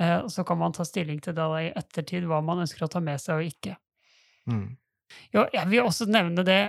eh, 0.00 0.28
Så 0.28 0.44
kan 0.48 0.58
man 0.58 0.72
ta 0.72 0.86
stilling 0.88 1.20
til 1.20 1.36
det 1.36 1.48
i 1.60 1.72
ettertid, 1.76 2.28
hva 2.28 2.40
man 2.44 2.64
ønsker 2.64 2.86
å 2.86 2.92
ta 2.92 3.02
med 3.04 3.20
seg 3.20 3.42
og 3.42 3.50
ikke. 3.52 3.76
Mm. 4.48 4.70
Jo, 5.34 5.44
jeg 5.52 5.68
vil 5.68 5.84
også 5.84 6.08
nevne 6.08 6.44
det 6.48 6.62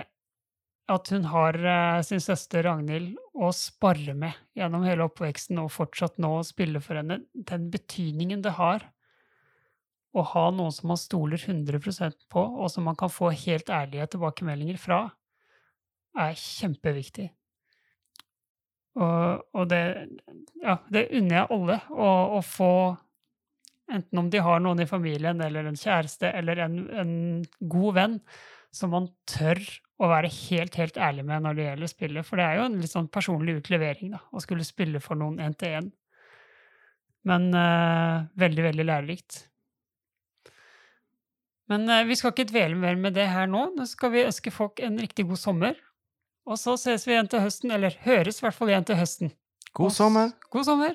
at 0.92 1.08
hun 1.08 1.24
har 1.32 1.56
eh, 1.56 2.02
sin 2.04 2.20
søster 2.20 2.66
Ragnhild 2.66 3.14
å 3.34 3.48
spare 3.56 4.12
med 4.16 4.36
gjennom 4.58 4.84
hele 4.84 5.06
oppveksten 5.08 5.62
og 5.62 5.72
fortsatt 5.72 6.20
nå 6.20 6.36
å 6.38 6.44
spille 6.44 6.82
for 6.84 7.00
henne. 7.00 7.22
Den 7.32 7.70
betydningen 7.72 8.44
det 8.44 8.58
har 8.58 8.84
å 10.14 10.22
ha 10.30 10.44
noen 10.54 10.72
som 10.74 10.92
man 10.92 11.00
stoler 11.00 11.40
100% 11.40 12.28
på, 12.30 12.42
og 12.42 12.70
som 12.70 12.86
man 12.86 12.98
kan 12.98 13.10
få 13.10 13.32
helt 13.34 13.70
ærlige 13.72 14.12
tilbakemeldinger 14.14 14.78
fra, 14.78 15.00
er 16.14 16.36
kjempeviktig. 16.38 17.28
Og, 18.94 19.42
og 19.58 19.64
det, 19.72 19.80
ja, 20.62 20.76
det 20.94 21.08
unner 21.18 21.40
jeg 21.40 21.50
alle 21.56 21.80
å, 21.90 22.10
å 22.38 22.44
få 22.46 22.74
Enten 23.92 24.16
om 24.16 24.30
de 24.32 24.40
har 24.40 24.62
noen 24.64 24.78
i 24.80 24.86
familien, 24.88 25.42
eller 25.44 25.66
en 25.68 25.76
kjæreste, 25.76 26.30
eller 26.38 26.62
en, 26.64 26.76
en 26.88 27.10
god 27.68 27.96
venn, 27.98 28.14
som 28.72 28.94
man 28.94 29.10
tør 29.28 29.60
å 30.00 30.08
være 30.08 30.30
helt, 30.32 30.78
helt 30.80 30.96
ærlig 30.96 31.26
med 31.28 31.44
når 31.44 31.58
det 31.58 31.66
gjelder 31.66 31.92
spillet. 31.92 32.26
For 32.26 32.40
det 32.40 32.46
er 32.46 32.56
jo 32.58 32.64
en 32.64 32.78
litt 32.80 32.94
sånn 32.94 33.10
personlig 33.12 33.58
utlevering, 33.60 34.14
da, 34.16 34.22
å 34.32 34.40
skulle 34.40 34.64
spille 34.64 35.02
for 35.04 35.20
noen 35.20 35.36
én 35.44 35.52
til 35.60 35.76
én. 35.82 35.90
Men 37.28 37.50
uh, 37.52 38.24
veldig, 38.40 38.64
veldig 38.70 38.88
lærerikt. 38.88 39.42
Men 41.72 41.88
eh, 41.88 42.04
vi 42.08 42.16
skal 42.18 42.34
ikke 42.34 42.50
dvele 42.50 42.78
mer 42.78 42.98
med 43.00 43.16
det 43.16 43.26
her 43.30 43.48
nå. 43.50 43.70
Nå 43.76 43.86
skal 43.88 44.12
vi 44.14 44.26
ønske 44.26 44.52
folk 44.54 44.82
en 44.84 44.98
riktig 45.00 45.26
god 45.28 45.40
sommer. 45.40 45.80
Og 46.44 46.60
så 46.60 46.76
ses 46.80 47.06
vi 47.08 47.14
igjen 47.14 47.30
til 47.32 47.40
høsten, 47.40 47.72
eller 47.72 47.96
høres 48.04 48.40
i 48.40 48.44
hvert 48.44 48.56
fall 48.56 48.72
igjen 48.72 48.84
til 48.88 49.00
høsten. 49.00 49.32
God 49.74 49.94
sommer! 49.96 50.34
God 50.52 50.66
sommer! 50.68 50.92